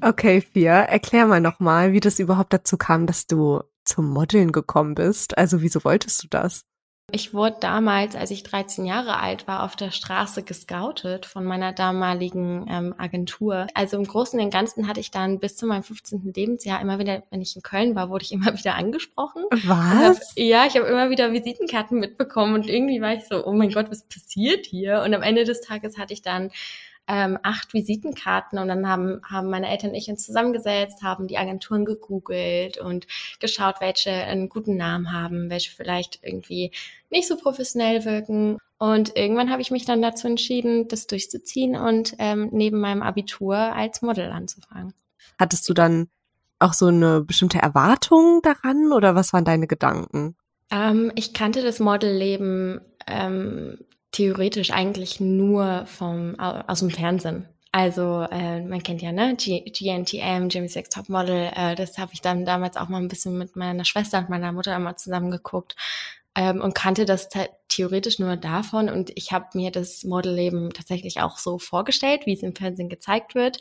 Okay, 0.00 0.40
Fia, 0.40 0.82
erklär 0.82 1.26
mal 1.26 1.40
nochmal, 1.40 1.92
wie 1.92 2.00
das 2.00 2.18
überhaupt 2.18 2.52
dazu 2.52 2.76
kam, 2.76 3.06
dass 3.06 3.26
du 3.26 3.62
zum 3.84 4.10
Modeln 4.10 4.52
gekommen 4.52 4.94
bist? 4.94 5.38
Also 5.38 5.62
wieso 5.62 5.84
wolltest 5.84 6.22
du 6.24 6.28
das? 6.28 6.64
Ich 7.14 7.34
wurde 7.34 7.56
damals, 7.60 8.16
als 8.16 8.30
ich 8.30 8.42
13 8.42 8.86
Jahre 8.86 9.18
alt 9.20 9.46
war, 9.46 9.64
auf 9.64 9.76
der 9.76 9.90
Straße 9.90 10.44
gescoutet 10.44 11.26
von 11.26 11.44
meiner 11.44 11.72
damaligen 11.72 12.66
ähm, 12.70 12.94
Agentur. 12.96 13.66
Also 13.74 13.98
im 13.98 14.04
Großen 14.04 14.40
und 14.40 14.50
Ganzen 14.50 14.88
hatte 14.88 15.00
ich 15.00 15.10
dann 15.10 15.38
bis 15.38 15.56
zu 15.56 15.66
meinem 15.66 15.82
15. 15.82 16.32
Lebensjahr 16.34 16.80
immer 16.80 16.98
wieder, 16.98 17.22
wenn 17.30 17.42
ich 17.42 17.54
in 17.54 17.62
Köln 17.62 17.94
war, 17.94 18.08
wurde 18.08 18.24
ich 18.24 18.32
immer 18.32 18.56
wieder 18.56 18.76
angesprochen. 18.76 19.44
Was? 19.50 20.20
Hab, 20.20 20.22
ja, 20.36 20.64
ich 20.66 20.74
habe 20.74 20.86
immer 20.86 21.10
wieder 21.10 21.32
Visitenkarten 21.32 22.00
mitbekommen 22.00 22.54
und 22.54 22.66
irgendwie 22.66 23.02
war 23.02 23.12
ich 23.12 23.24
so, 23.24 23.44
oh 23.44 23.52
mein 23.52 23.72
Gott, 23.72 23.90
was 23.90 24.08
passiert 24.08 24.64
hier? 24.64 25.02
Und 25.02 25.12
am 25.12 25.22
Ende 25.22 25.44
des 25.44 25.60
Tages 25.60 25.98
hatte 25.98 26.14
ich 26.14 26.22
dann 26.22 26.50
ähm, 27.08 27.38
acht 27.42 27.74
Visitenkarten 27.74 28.58
und 28.58 28.68
dann 28.68 28.88
haben, 28.88 29.20
haben 29.28 29.50
meine 29.50 29.68
Eltern 29.68 29.90
und 29.90 29.96
ich 29.96 30.08
uns 30.08 30.24
zusammengesetzt, 30.24 31.02
haben 31.02 31.26
die 31.26 31.36
Agenturen 31.36 31.84
gegoogelt 31.84 32.78
und 32.78 33.06
geschaut, 33.40 33.76
welche 33.80 34.10
einen 34.10 34.48
guten 34.48 34.76
Namen 34.76 35.12
haben, 35.12 35.50
welche 35.50 35.72
vielleicht 35.72 36.20
irgendwie 36.22 36.70
nicht 37.10 37.26
so 37.26 37.36
professionell 37.36 38.04
wirken. 38.04 38.58
Und 38.78 39.16
irgendwann 39.16 39.50
habe 39.50 39.62
ich 39.62 39.70
mich 39.70 39.84
dann 39.84 40.02
dazu 40.02 40.26
entschieden, 40.26 40.88
das 40.88 41.06
durchzuziehen 41.06 41.76
und 41.76 42.14
ähm, 42.18 42.48
neben 42.52 42.80
meinem 42.80 43.02
Abitur 43.02 43.56
als 43.56 44.02
Model 44.02 44.30
anzufangen. 44.30 44.94
Hattest 45.38 45.68
du 45.68 45.74
dann 45.74 46.08
auch 46.58 46.72
so 46.72 46.86
eine 46.86 47.22
bestimmte 47.22 47.58
Erwartung 47.58 48.40
daran 48.42 48.92
oder 48.92 49.14
was 49.14 49.32
waren 49.32 49.44
deine 49.44 49.66
Gedanken? 49.66 50.36
Ähm, 50.70 51.12
ich 51.16 51.34
kannte 51.34 51.62
das 51.62 51.80
Modelleben 51.80 52.80
ähm, 53.06 53.78
theoretisch 54.12 54.70
eigentlich 54.70 55.20
nur 55.20 55.86
vom 55.86 56.38
aus 56.38 56.80
dem 56.80 56.90
Fernsehen. 56.90 57.48
Also 57.74 58.26
äh, 58.30 58.60
man 58.60 58.82
kennt 58.82 59.00
ja 59.00 59.12
ne 59.12 59.34
G 59.34 59.60
GNTM, 59.60 60.48
Jimmy 60.48 60.68
Sex 60.68 60.90
Top 60.90 61.08
Model. 61.08 61.50
Äh, 61.54 61.74
das 61.74 61.96
habe 61.96 62.12
ich 62.12 62.20
dann 62.20 62.44
damals 62.44 62.76
auch 62.76 62.90
mal 62.90 63.00
ein 63.00 63.08
bisschen 63.08 63.38
mit 63.38 63.56
meiner 63.56 63.86
Schwester 63.86 64.18
und 64.18 64.28
meiner 64.28 64.52
Mutter 64.52 64.76
immer 64.76 64.94
zusammen 64.96 65.30
geguckt 65.30 65.74
ähm, 66.34 66.60
und 66.60 66.74
kannte 66.74 67.06
das 67.06 67.30
theoretisch 67.68 68.18
nur 68.18 68.36
davon. 68.36 68.90
Und 68.90 69.10
ich 69.16 69.32
habe 69.32 69.46
mir 69.54 69.70
das 69.70 70.04
Modelleben 70.04 70.70
tatsächlich 70.74 71.20
auch 71.22 71.38
so 71.38 71.58
vorgestellt, 71.58 72.26
wie 72.26 72.34
es 72.34 72.42
im 72.42 72.54
Fernsehen 72.54 72.90
gezeigt 72.90 73.34
wird. 73.34 73.58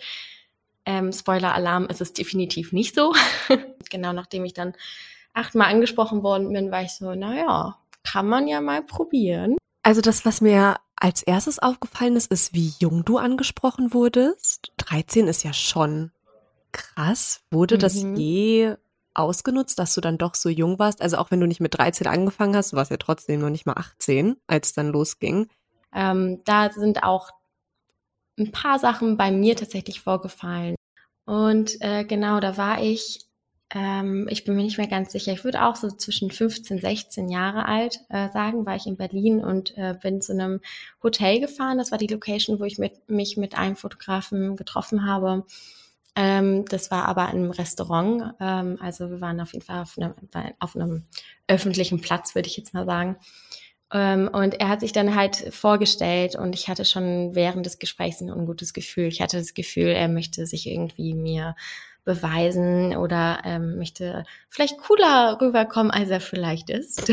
Ähm, 0.86 1.14
Spoiler-Alarm 1.14 1.88
ist 1.88 2.02
es 2.02 2.12
definitiv 2.12 2.74
nicht 2.74 2.96
so. 2.96 3.14
genau 3.90 4.12
nachdem 4.12 4.44
ich 4.44 4.54
dann 4.54 4.74
achtmal 5.34 5.72
angesprochen 5.72 6.22
worden 6.22 6.52
bin, 6.52 6.70
war 6.70 6.82
ich 6.82 6.92
so, 6.92 7.16
naja, 7.16 7.78
kann 8.04 8.28
man 8.28 8.50
ja 8.50 8.60
mal 8.60 8.84
probieren. 8.84 9.56
Also 9.84 10.02
das, 10.02 10.26
was 10.26 10.42
mir 10.42 10.78
als 10.96 11.24
erstes 11.24 11.60
aufgefallen 11.60 12.16
ist, 12.16 12.32
ist, 12.32 12.54
wie 12.54 12.74
jung 12.80 13.04
du 13.04 13.18
angesprochen 13.18 13.94
wurdest. 13.94 14.72
13 14.78 15.28
ist 15.28 15.44
ja 15.44 15.54
schon 15.54 16.12
krass. 16.72 17.42
Wurde 17.50 17.76
mhm. 17.76 17.80
das 17.80 17.96
je 17.96 18.76
ausgenutzt, 19.14 19.80
dass 19.80 19.94
du 19.94 20.02
dann 20.02 20.18
doch 20.18 20.36
so 20.36 20.50
jung 20.50 20.80
warst? 20.80 21.02
Also 21.02 21.18
auch 21.18 21.32
wenn 21.32 21.40
du 21.40 21.48
nicht 21.48 21.60
mit 21.60 21.78
13 21.78 22.08
angefangen 22.08 22.56
hast, 22.56 22.72
du 22.72 22.78
warst 22.78 22.92
ja 22.92 22.98
trotzdem 22.98 23.42
noch 23.42 23.50
nicht 23.50 23.66
mal 23.66 23.76
18, 23.76 24.38
als 24.48 24.68
es 24.68 24.74
dann 24.74 24.90
losging. 24.90 25.50
Ähm, 25.94 26.42
da 26.46 26.72
sind 26.72 27.04
auch 27.04 27.32
ein 28.40 28.52
paar 28.52 28.80
Sachen 28.80 29.18
bei 29.18 29.32
mir 29.32 29.56
tatsächlich 29.56 30.02
vorgefallen. 30.02 30.76
Und 31.26 31.82
äh, 31.82 32.06
genau, 32.06 32.40
da 32.40 32.58
war 32.58 32.82
ich 32.82 33.26
ähm, 33.74 34.28
ich 34.30 34.44
bin 34.44 34.56
mir 34.56 34.64
nicht 34.64 34.78
mehr 34.78 34.88
ganz 34.88 35.12
sicher. 35.14 35.32
Ich 35.32 35.44
würde 35.44 35.64
auch 35.64 35.76
so 35.76 35.90
zwischen 35.90 36.30
15, 36.30 36.80
16 36.80 37.30
Jahre 37.30 37.66
alt 37.66 38.02
äh, 38.10 38.30
sagen, 38.30 38.66
war 38.66 38.76
ich 38.76 38.86
in 38.86 38.98
Berlin 38.98 39.44
und 39.44 39.78
äh, 39.78 39.96
bin 40.02 40.22
zu 40.22 40.34
einem 40.34 40.60
Hotel 41.02 41.40
gefahren. 41.40 41.78
Das 41.78 41.92
war 41.92 41.98
die 41.98 42.08
Location, 42.08 42.60
wo 42.60 42.66
ich 42.66 42.78
mit, 42.78 43.10
mich 43.10 43.38
mit 43.38 43.58
einem 43.58 43.78
Fotografen 43.78 44.58
getroffen 44.58 45.06
habe. 45.06 45.46
Ähm, 46.18 46.66
das 46.66 46.92
war 46.92 47.06
aber 47.06 47.32
im 47.32 47.50
Restaurant. 47.50 48.34
Ähm, 48.42 48.78
also 48.82 49.10
wir 49.10 49.22
waren 49.22 49.40
auf 49.40 49.54
jeden 49.54 49.66
Fall 49.66 49.82
auf 49.82 49.98
einem, 49.98 50.16
auf 50.60 50.76
einem 50.76 51.06
öffentlichen 51.48 52.02
Platz, 52.02 52.36
würde 52.36 52.48
ich 52.48 52.58
jetzt 52.58 52.74
mal 52.74 52.86
sagen. 52.86 53.16
Ähm, 53.94 54.30
und 54.34 54.56
er 54.56 54.68
hat 54.68 54.82
sich 54.82 54.92
dann 54.92 55.16
halt 55.16 55.54
vorgestellt 55.54 56.36
und 56.36 56.56
ich 56.56 56.68
hatte 56.68 56.84
schon 56.84 57.36
während 57.36 57.66
des 57.66 57.80
Gesprächs 57.80 58.20
ein 58.20 58.32
ungutes 58.32 58.74
Gefühl. 58.74 59.08
Ich 59.08 59.22
hatte 59.22 59.38
das 59.38 59.54
Gefühl, 59.54 59.88
er 59.88 60.10
möchte 60.10 60.46
sich 60.46 60.68
irgendwie 60.68 61.14
mir 61.14 61.56
beweisen 62.04 62.96
oder 62.96 63.42
ähm, 63.44 63.78
möchte 63.78 64.24
vielleicht 64.50 64.78
cooler 64.80 65.40
rüberkommen, 65.40 65.92
als 65.92 66.10
er 66.10 66.20
vielleicht 66.20 66.70
ist. 66.70 67.12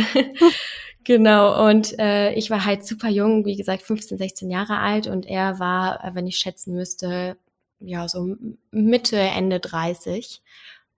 genau, 1.04 1.68
und 1.68 1.98
äh, 1.98 2.32
ich 2.32 2.50
war 2.50 2.64
halt 2.64 2.86
super 2.86 3.08
jung, 3.08 3.44
wie 3.44 3.56
gesagt, 3.56 3.82
15, 3.82 4.18
16 4.18 4.50
Jahre 4.50 4.78
alt 4.78 5.06
und 5.06 5.26
er 5.26 5.58
war, 5.58 6.04
äh, 6.04 6.14
wenn 6.14 6.26
ich 6.26 6.38
schätzen 6.38 6.74
müsste, 6.74 7.36
ja, 7.80 8.08
so 8.08 8.36
Mitte, 8.70 9.18
Ende 9.18 9.60
30. 9.60 10.42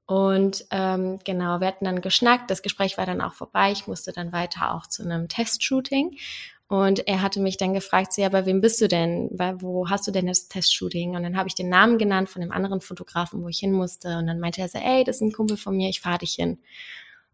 Und 0.07 0.67
ähm, 0.71 1.21
genau, 1.25 1.61
wir 1.61 1.69
hatten 1.69 1.85
dann 1.85 2.01
geschnackt, 2.01 2.51
das 2.51 2.63
Gespräch 2.63 2.99
war 2.99 3.07
dann 3.07 3.21
auch 3.21 3.35
vorbei. 3.35 3.71
Ich 3.71 3.87
musste 3.87 4.13
dann 4.13 4.33
weiter 4.33 4.75
auch 4.75 4.87
zu 4.87 5.05
einem 5.05 5.29
Testshooting. 5.29 6.17
Und 6.71 7.09
er 7.09 7.21
hatte 7.21 7.41
mich 7.41 7.57
dann 7.57 7.75
gefragt, 7.75 8.13
so, 8.13 8.23
ja, 8.23 8.29
bei 8.29 8.47
wem 8.47 8.61
bist 8.61 8.81
du 8.81 8.87
denn? 8.87 9.29
Wo 9.59 9.91
hast 9.91 10.07
du 10.07 10.13
denn 10.13 10.29
das 10.29 10.47
Testshooting? 10.47 11.17
Und 11.17 11.25
dann 11.25 11.37
habe 11.37 11.49
ich 11.49 11.57
den 11.57 11.69
Namen 11.69 11.99
genannt 11.99 12.31
von 12.31 12.43
dem 12.43 12.53
anderen 12.53 12.81
Fotografen, 12.81 13.43
wo 13.43 13.49
ich 13.49 13.59
hin 13.59 13.73
musste. 13.73 14.17
Und 14.19 14.29
dann 14.29 14.39
meinte 14.39 14.61
er 14.61 14.69
so, 14.69 14.79
ey, 14.79 15.03
das 15.03 15.17
ist 15.17 15.23
ein 15.23 15.33
Kumpel 15.33 15.57
von 15.57 15.77
mir, 15.77 15.89
ich 15.89 16.01
fahre 16.01 16.19
dich 16.19 16.35
hin. 16.35 16.61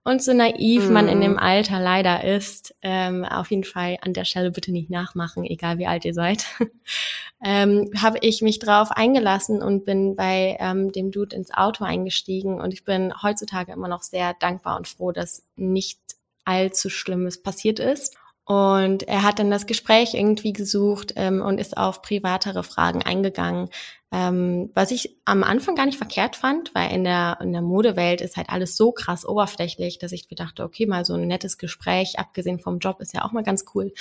Und 0.04 0.22
so 0.22 0.32
naiv 0.32 0.88
mm. 0.88 0.92
man 0.92 1.06
in 1.06 1.20
dem 1.20 1.32
mhm. 1.32 1.38
Alter 1.38 1.80
leider 1.80 2.24
ist, 2.24 2.74
ähm, 2.80 3.26
auf 3.26 3.50
jeden 3.50 3.64
Fall 3.64 3.98
an 4.00 4.14
der 4.14 4.24
Stelle 4.24 4.52
bitte 4.52 4.72
nicht 4.72 4.88
nachmachen, 4.88 5.44
egal 5.44 5.76
wie 5.76 5.86
alt 5.86 6.06
ihr 6.06 6.14
seid, 6.14 6.46
ähm, 7.44 7.90
habe 8.00 8.16
ich 8.22 8.40
mich 8.40 8.58
drauf 8.58 8.90
eingelassen 8.90 9.62
und 9.62 9.84
bin 9.84 10.16
bei 10.16 10.56
ähm, 10.60 10.92
dem 10.92 11.10
Dude 11.10 11.36
ins 11.36 11.52
Auto 11.52 11.84
eingestiegen. 11.84 12.58
Und 12.58 12.72
ich 12.72 12.84
bin 12.84 13.12
heutzutage 13.22 13.72
immer 13.72 13.88
noch 13.88 14.02
sehr 14.02 14.32
dankbar 14.40 14.78
und 14.78 14.88
froh, 14.88 15.12
dass 15.12 15.44
nicht 15.56 16.00
allzu 16.46 16.88
Schlimmes 16.88 17.42
passiert 17.42 17.80
ist. 17.80 18.16
Und 18.46 19.02
er 19.08 19.24
hat 19.24 19.40
dann 19.40 19.50
das 19.50 19.66
Gespräch 19.66 20.14
irgendwie 20.14 20.52
gesucht 20.52 21.14
ähm, 21.16 21.42
und 21.42 21.58
ist 21.58 21.76
auf 21.76 22.00
privatere 22.00 22.62
Fragen 22.62 23.02
eingegangen, 23.02 23.70
ähm, 24.12 24.70
was 24.72 24.92
ich 24.92 25.16
am 25.24 25.42
Anfang 25.42 25.74
gar 25.74 25.84
nicht 25.84 25.98
verkehrt 25.98 26.36
fand, 26.36 26.72
weil 26.72 26.92
in 26.92 27.02
der, 27.02 27.38
in 27.42 27.52
der 27.52 27.60
Modewelt 27.60 28.20
ist 28.20 28.36
halt 28.36 28.48
alles 28.48 28.76
so 28.76 28.92
krass 28.92 29.26
oberflächlich, 29.26 29.98
dass 29.98 30.12
ich 30.12 30.28
gedachte, 30.28 30.62
okay, 30.62 30.86
mal 30.86 31.04
so 31.04 31.14
ein 31.14 31.26
nettes 31.26 31.58
Gespräch, 31.58 32.20
abgesehen 32.20 32.60
vom 32.60 32.78
Job, 32.78 33.00
ist 33.00 33.14
ja 33.14 33.24
auch 33.24 33.32
mal 33.32 33.42
ganz 33.42 33.64
cool. 33.74 33.92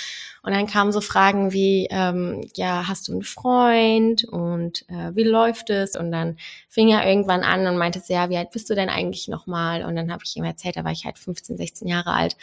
Und 0.44 0.52
dann 0.52 0.68
kamen 0.68 0.92
so 0.92 1.00
Fragen 1.00 1.52
wie, 1.52 1.88
ähm, 1.90 2.48
ja, 2.54 2.86
hast 2.86 3.08
du 3.08 3.12
einen 3.14 3.24
Freund 3.24 4.22
und 4.24 4.88
äh, 4.88 5.16
wie 5.16 5.24
läuft 5.24 5.70
es? 5.70 5.96
Und 5.96 6.12
dann 6.12 6.36
fing 6.68 6.88
er 6.88 7.04
irgendwann 7.04 7.42
an 7.42 7.66
und 7.66 7.78
meinte, 7.78 8.00
ja, 8.06 8.30
wie 8.30 8.36
alt 8.36 8.52
bist 8.52 8.70
du 8.70 8.76
denn 8.76 8.90
eigentlich 8.90 9.26
nochmal? 9.26 9.84
Und 9.84 9.96
dann 9.96 10.12
habe 10.12 10.22
ich 10.24 10.36
ihm 10.36 10.44
erzählt, 10.44 10.76
da 10.76 10.84
war 10.84 10.92
ich 10.92 11.04
halt 11.04 11.18
15, 11.18 11.56
16 11.56 11.88
Jahre 11.88 12.12
alt. 12.12 12.36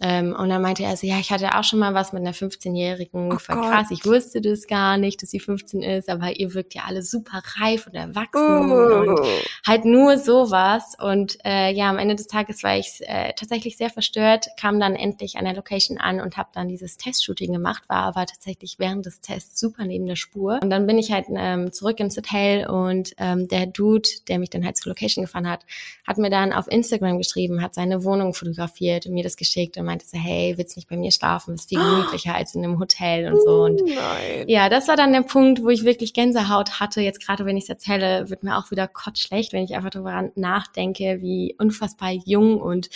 Ähm, 0.00 0.34
und 0.36 0.48
dann 0.48 0.62
meinte 0.62 0.82
er 0.82 0.96
so, 0.96 1.06
ja, 1.06 1.18
ich 1.18 1.30
hatte 1.30 1.54
auch 1.56 1.64
schon 1.64 1.78
mal 1.78 1.92
was 1.92 2.12
mit 2.12 2.22
einer 2.22 2.32
15-Jährigen. 2.32 3.32
Oh 3.32 3.38
Voll 3.38 3.56
Gott. 3.56 3.70
krass, 3.70 3.90
ich 3.90 4.04
wusste 4.06 4.40
das 4.40 4.66
gar 4.66 4.96
nicht, 4.96 5.22
dass 5.22 5.30
sie 5.30 5.40
15 5.40 5.82
ist, 5.82 6.08
aber 6.08 6.38
ihr 6.38 6.54
wirkt 6.54 6.74
ja 6.74 6.82
alle 6.86 7.02
super 7.02 7.42
reif 7.58 7.86
und 7.86 7.94
erwachsen 7.94 8.72
oh. 8.72 9.10
und 9.10 9.20
halt 9.66 9.84
nur 9.84 10.16
sowas. 10.16 10.96
Und 10.98 11.38
äh, 11.44 11.72
ja, 11.72 11.90
am 11.90 11.98
Ende 11.98 12.14
des 12.14 12.28
Tages 12.28 12.62
war 12.62 12.78
ich 12.78 13.00
äh, 13.00 13.34
tatsächlich 13.34 13.76
sehr 13.76 13.90
verstört, 13.90 14.46
kam 14.58 14.80
dann 14.80 14.94
endlich 14.94 15.36
an 15.36 15.44
der 15.44 15.54
Location 15.54 15.98
an 15.98 16.20
und 16.20 16.36
habe 16.36 16.48
dann 16.54 16.68
dieses 16.68 16.96
Testshooting 16.96 17.52
gemacht, 17.52 17.82
war 17.88 18.04
aber 18.04 18.24
tatsächlich 18.24 18.76
während 18.78 19.04
des 19.04 19.20
Tests 19.20 19.60
super 19.60 19.84
neben 19.84 20.06
der 20.06 20.16
Spur. 20.16 20.60
Und 20.62 20.70
dann 20.70 20.86
bin 20.86 20.96
ich 20.96 21.12
halt 21.12 21.26
ähm, 21.28 21.72
zurück 21.72 22.00
ins 22.00 22.16
Hotel 22.16 22.66
und 22.66 23.12
ähm, 23.18 23.48
der 23.48 23.66
Dude, 23.66 24.08
der 24.28 24.38
mich 24.38 24.48
dann 24.48 24.64
halt 24.64 24.78
zur 24.78 24.90
Location 24.90 25.24
gefahren 25.24 25.48
hat, 25.48 25.66
hat 26.06 26.16
mir 26.16 26.30
dann 26.30 26.52
auf 26.54 26.68
Instagram 26.68 27.18
geschrieben, 27.18 27.60
hat 27.60 27.74
seine 27.74 28.04
Wohnung 28.04 28.32
fotografiert 28.32 29.04
und 29.06 29.12
mir 29.12 29.24
das 29.24 29.36
geschickt 29.36 29.76
und 29.76 29.89
meinte 29.90 30.06
so, 30.06 30.16
hey, 30.16 30.54
willst 30.56 30.76
nicht 30.76 30.88
bei 30.88 30.96
mir 30.96 31.10
schlafen? 31.10 31.54
ist 31.54 31.68
viel 31.68 31.78
gemütlicher 31.82 32.34
als 32.34 32.54
in 32.54 32.64
einem 32.64 32.78
Hotel 32.78 33.32
und 33.32 33.42
so. 33.42 33.62
Und 33.64 33.82
Nein. 33.84 34.44
ja, 34.46 34.68
das 34.68 34.88
war 34.88 34.96
dann 34.96 35.12
der 35.12 35.22
Punkt, 35.22 35.62
wo 35.62 35.68
ich 35.68 35.84
wirklich 35.84 36.14
Gänsehaut 36.14 36.80
hatte. 36.80 37.00
Jetzt 37.00 37.24
gerade, 37.24 37.44
wenn 37.44 37.56
ich 37.56 37.64
es 37.64 37.70
erzähle, 37.70 38.30
wird 38.30 38.42
mir 38.42 38.56
auch 38.56 38.70
wieder 38.70 38.88
kotzschlecht, 38.88 39.52
wenn 39.52 39.64
ich 39.64 39.74
einfach 39.74 39.90
darüber 39.90 40.30
nachdenke, 40.34 41.18
wie 41.20 41.56
unfassbar 41.58 42.10
jung 42.10 42.60
und 42.60 42.88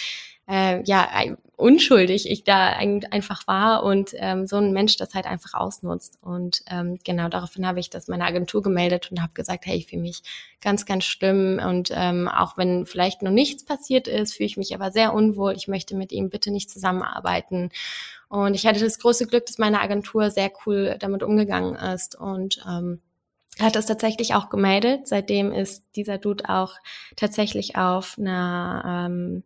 äh, 0.48 0.82
ja, 0.84 1.08
unschuldig 1.56 2.28
ich 2.28 2.44
da 2.44 2.68
einfach 2.68 3.46
war 3.46 3.82
und 3.84 4.10
ähm, 4.14 4.46
so 4.46 4.56
ein 4.56 4.72
Mensch 4.72 4.96
das 4.96 5.14
halt 5.14 5.26
einfach 5.26 5.54
ausnutzt. 5.54 6.18
Und 6.20 6.62
ähm, 6.68 6.98
genau 7.04 7.28
daraufhin 7.28 7.66
habe 7.66 7.80
ich 7.80 7.90
das 7.90 8.08
meiner 8.08 8.26
Agentur 8.26 8.62
gemeldet 8.62 9.10
und 9.10 9.22
habe 9.22 9.32
gesagt, 9.34 9.66
hey, 9.66 9.76
ich 9.76 9.86
fühle 9.86 10.02
mich 10.02 10.22
ganz, 10.60 10.86
ganz 10.86 11.04
schlimm 11.04 11.60
und 11.64 11.90
ähm, 11.94 12.28
auch 12.28 12.56
wenn 12.56 12.86
vielleicht 12.86 13.22
noch 13.22 13.30
nichts 13.30 13.64
passiert 13.64 14.08
ist, 14.08 14.34
fühle 14.34 14.46
ich 14.46 14.56
mich 14.56 14.74
aber 14.74 14.90
sehr 14.90 15.14
unwohl. 15.14 15.54
Ich 15.56 15.68
möchte 15.68 15.96
mit 15.96 16.12
ihm 16.12 16.30
bitte 16.30 16.50
nicht 16.50 16.70
zusammenarbeiten. 16.70 17.70
Und 18.28 18.54
ich 18.54 18.66
hatte 18.66 18.80
das 18.80 18.98
große 18.98 19.26
Glück, 19.26 19.46
dass 19.46 19.58
meine 19.58 19.80
Agentur 19.80 20.30
sehr 20.30 20.50
cool 20.66 20.96
damit 20.98 21.22
umgegangen 21.22 21.76
ist 21.76 22.18
und 22.18 22.64
ähm, 22.68 23.00
hat 23.60 23.76
das 23.76 23.86
tatsächlich 23.86 24.34
auch 24.34 24.48
gemeldet. 24.48 25.06
Seitdem 25.06 25.52
ist 25.52 25.84
dieser 25.94 26.18
Dude 26.18 26.48
auch 26.48 26.74
tatsächlich 27.16 27.76
auf 27.76 28.16
einer, 28.18 29.06
ähm, 29.06 29.44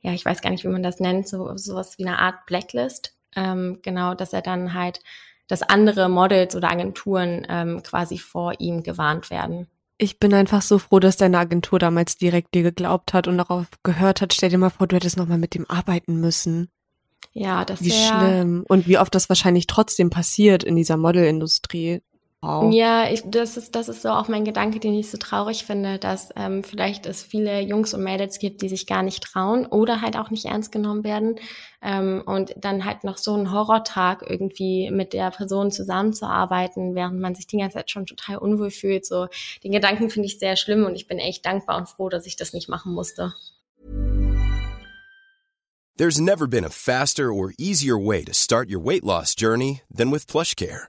ja, 0.00 0.12
ich 0.12 0.24
weiß 0.24 0.40
gar 0.40 0.50
nicht, 0.50 0.64
wie 0.64 0.68
man 0.68 0.82
das 0.82 1.00
nennt, 1.00 1.28
so 1.28 1.56
sowas 1.56 1.98
wie 1.98 2.06
eine 2.06 2.18
Art 2.18 2.46
Blacklist. 2.46 3.14
Ähm, 3.36 3.78
genau, 3.82 4.14
dass 4.14 4.32
er 4.32 4.42
dann 4.42 4.74
halt, 4.74 5.00
dass 5.46 5.62
andere 5.62 6.08
Models 6.08 6.56
oder 6.56 6.70
Agenturen 6.70 7.46
ähm, 7.48 7.82
quasi 7.82 8.18
vor 8.18 8.54
ihm 8.58 8.82
gewarnt 8.82 9.30
werden. 9.30 9.66
Ich 9.98 10.18
bin 10.18 10.32
einfach 10.32 10.62
so 10.62 10.78
froh, 10.78 10.98
dass 10.98 11.18
deine 11.18 11.38
Agentur 11.38 11.78
damals 11.78 12.16
direkt 12.16 12.54
dir 12.54 12.62
geglaubt 12.62 13.12
hat 13.12 13.28
und 13.28 13.36
darauf 13.36 13.66
gehört 13.82 14.22
hat. 14.22 14.32
Stell 14.32 14.48
dir 14.48 14.56
mal 14.56 14.70
vor, 14.70 14.86
du 14.86 14.96
hättest 14.96 15.18
nochmal 15.18 15.36
mit 15.36 15.54
dem 15.54 15.68
arbeiten 15.68 16.18
müssen. 16.20 16.70
Ja, 17.32 17.66
das 17.66 17.82
Wie 17.84 17.90
schlimm. 17.90 18.64
Und 18.66 18.88
wie 18.88 18.98
oft 18.98 19.14
das 19.14 19.28
wahrscheinlich 19.28 19.66
trotzdem 19.66 20.08
passiert 20.08 20.64
in 20.64 20.74
dieser 20.74 20.96
Modelindustrie. 20.96 22.00
Wow. 22.42 22.72
Ja, 22.72 23.10
ich, 23.10 23.22
das 23.26 23.58
ist 23.58 23.74
das 23.74 23.90
ist 23.90 24.00
so 24.00 24.08
auch 24.08 24.28
mein 24.28 24.46
Gedanke, 24.46 24.80
den 24.80 24.94
ich 24.94 25.10
so 25.10 25.18
traurig 25.18 25.66
finde, 25.66 25.98
dass 25.98 26.30
ähm, 26.36 26.64
vielleicht 26.64 27.04
es 27.04 27.22
viele 27.22 27.60
Jungs 27.60 27.92
und 27.92 28.02
Mädels 28.02 28.38
gibt, 28.38 28.62
die 28.62 28.70
sich 28.70 28.86
gar 28.86 29.02
nicht 29.02 29.22
trauen 29.22 29.66
oder 29.66 30.00
halt 30.00 30.16
auch 30.16 30.30
nicht 30.30 30.46
ernst 30.46 30.72
genommen 30.72 31.04
werden 31.04 31.36
ähm, 31.82 32.22
und 32.24 32.54
dann 32.56 32.86
halt 32.86 33.04
noch 33.04 33.18
so 33.18 33.34
einen 33.34 33.52
Horrortag 33.52 34.24
irgendwie 34.26 34.90
mit 34.90 35.12
der 35.12 35.30
Person 35.30 35.70
zusammenzuarbeiten, 35.70 36.94
während 36.94 37.20
man 37.20 37.34
sich 37.34 37.46
die 37.46 37.58
ganze 37.58 37.76
Zeit 37.76 37.90
schon 37.90 38.06
total 38.06 38.38
unwohl 38.38 38.70
fühlt. 38.70 39.04
So 39.04 39.26
den 39.62 39.72
Gedanken 39.72 40.08
finde 40.08 40.26
ich 40.26 40.38
sehr 40.38 40.56
schlimm 40.56 40.86
und 40.86 40.94
ich 40.94 41.06
bin 41.06 41.18
echt 41.18 41.44
dankbar 41.44 41.76
und 41.76 41.90
froh, 41.90 42.08
dass 42.08 42.24
ich 42.24 42.36
das 42.36 42.54
nicht 42.54 42.70
machen 42.70 42.94
musste. 42.94 43.34
There's 45.98 46.18
never 46.18 46.46
been 46.46 46.64
a 46.64 46.70
faster 46.70 47.30
or 47.30 47.52
easier 47.58 47.98
way 47.98 48.24
to 48.24 48.32
start 48.32 48.70
your 48.70 48.82
weight 48.82 49.04
loss 49.04 49.34
journey 49.34 49.82
than 49.94 50.10
with 50.10 50.26
PlushCare. 50.26 50.88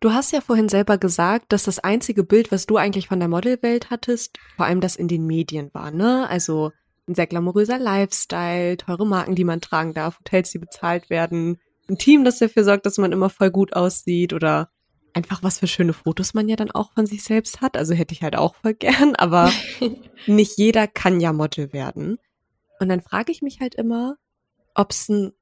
Du 0.00 0.12
hast 0.12 0.32
ja 0.32 0.40
vorhin 0.40 0.68
selber 0.68 0.96
gesagt, 0.96 1.52
dass 1.52 1.64
das 1.64 1.80
einzige 1.80 2.22
Bild, 2.22 2.52
was 2.52 2.66
du 2.66 2.76
eigentlich 2.76 3.08
von 3.08 3.18
der 3.18 3.28
Modelwelt 3.28 3.90
hattest, 3.90 4.38
vor 4.56 4.66
allem 4.66 4.80
das 4.80 4.94
in 4.94 5.08
den 5.08 5.26
Medien 5.26 5.70
war, 5.74 5.90
ne? 5.90 6.28
Also 6.28 6.70
ein 7.08 7.16
sehr 7.16 7.26
glamouröser 7.26 7.78
Lifestyle, 7.78 8.76
teure 8.76 9.06
Marken, 9.06 9.34
die 9.34 9.44
man 9.44 9.60
tragen 9.60 9.94
darf, 9.94 10.20
Hotels, 10.20 10.50
die 10.52 10.58
bezahlt 10.58 11.10
werden, 11.10 11.58
ein 11.88 11.98
Team, 11.98 12.24
das 12.24 12.38
dafür 12.38 12.62
sorgt, 12.62 12.86
dass 12.86 12.98
man 12.98 13.10
immer 13.10 13.28
voll 13.28 13.50
gut 13.50 13.72
aussieht 13.72 14.32
oder 14.32 14.70
einfach 15.14 15.42
was 15.42 15.58
für 15.58 15.66
schöne 15.66 15.94
Fotos 15.94 16.34
man 16.34 16.48
ja 16.48 16.54
dann 16.54 16.70
auch 16.70 16.92
von 16.92 17.06
sich 17.06 17.24
selbst 17.24 17.60
hat. 17.60 17.76
Also 17.76 17.94
hätte 17.94 18.14
ich 18.14 18.22
halt 18.22 18.36
auch 18.36 18.54
voll 18.54 18.74
gern, 18.74 19.16
aber 19.16 19.50
nicht 20.26 20.58
jeder 20.58 20.86
kann 20.86 21.18
ja 21.18 21.32
Model 21.32 21.72
werden. 21.72 22.18
Und 22.78 22.88
dann 22.88 23.00
frage 23.00 23.32
ich 23.32 23.42
mich 23.42 23.58
halt 23.58 23.74
immer, 23.74 24.16
ob 24.74 24.92
es 24.92 25.10
einen 25.10 25.32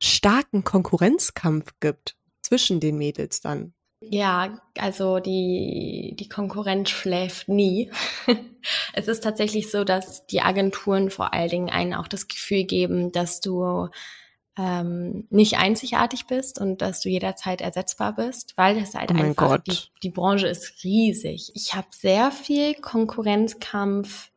starken 0.00 0.64
Konkurrenzkampf 0.64 1.72
gibt 1.80 2.16
zwischen 2.42 2.80
den 2.80 2.98
Mädels 2.98 3.40
dann. 3.40 3.74
Ja, 4.02 4.58
also 4.78 5.18
die, 5.18 6.16
die 6.18 6.28
Konkurrenz 6.28 6.88
schläft 6.88 7.48
nie. 7.48 7.90
es 8.94 9.08
ist 9.08 9.22
tatsächlich 9.22 9.70
so, 9.70 9.84
dass 9.84 10.26
die 10.26 10.40
Agenturen 10.40 11.10
vor 11.10 11.34
allen 11.34 11.50
Dingen 11.50 11.70
einen 11.70 11.94
auch 11.94 12.08
das 12.08 12.26
Gefühl 12.26 12.64
geben, 12.64 13.12
dass 13.12 13.40
du 13.40 13.88
ähm, 14.56 15.26
nicht 15.28 15.58
einzigartig 15.58 16.26
bist 16.26 16.58
und 16.58 16.80
dass 16.80 17.00
du 17.00 17.10
jederzeit 17.10 17.60
ersetzbar 17.60 18.14
bist, 18.14 18.56
weil 18.56 18.78
es 18.78 18.94
halt 18.94 19.10
Oh 19.12 19.14
einfach, 19.14 19.58
die, 19.58 19.78
die 20.02 20.10
Branche 20.10 20.48
ist 20.48 20.82
riesig. 20.82 21.52
Ich 21.54 21.74
habe 21.74 21.88
sehr 21.90 22.30
viel 22.30 22.74
Konkurrenzkampf 22.74 24.29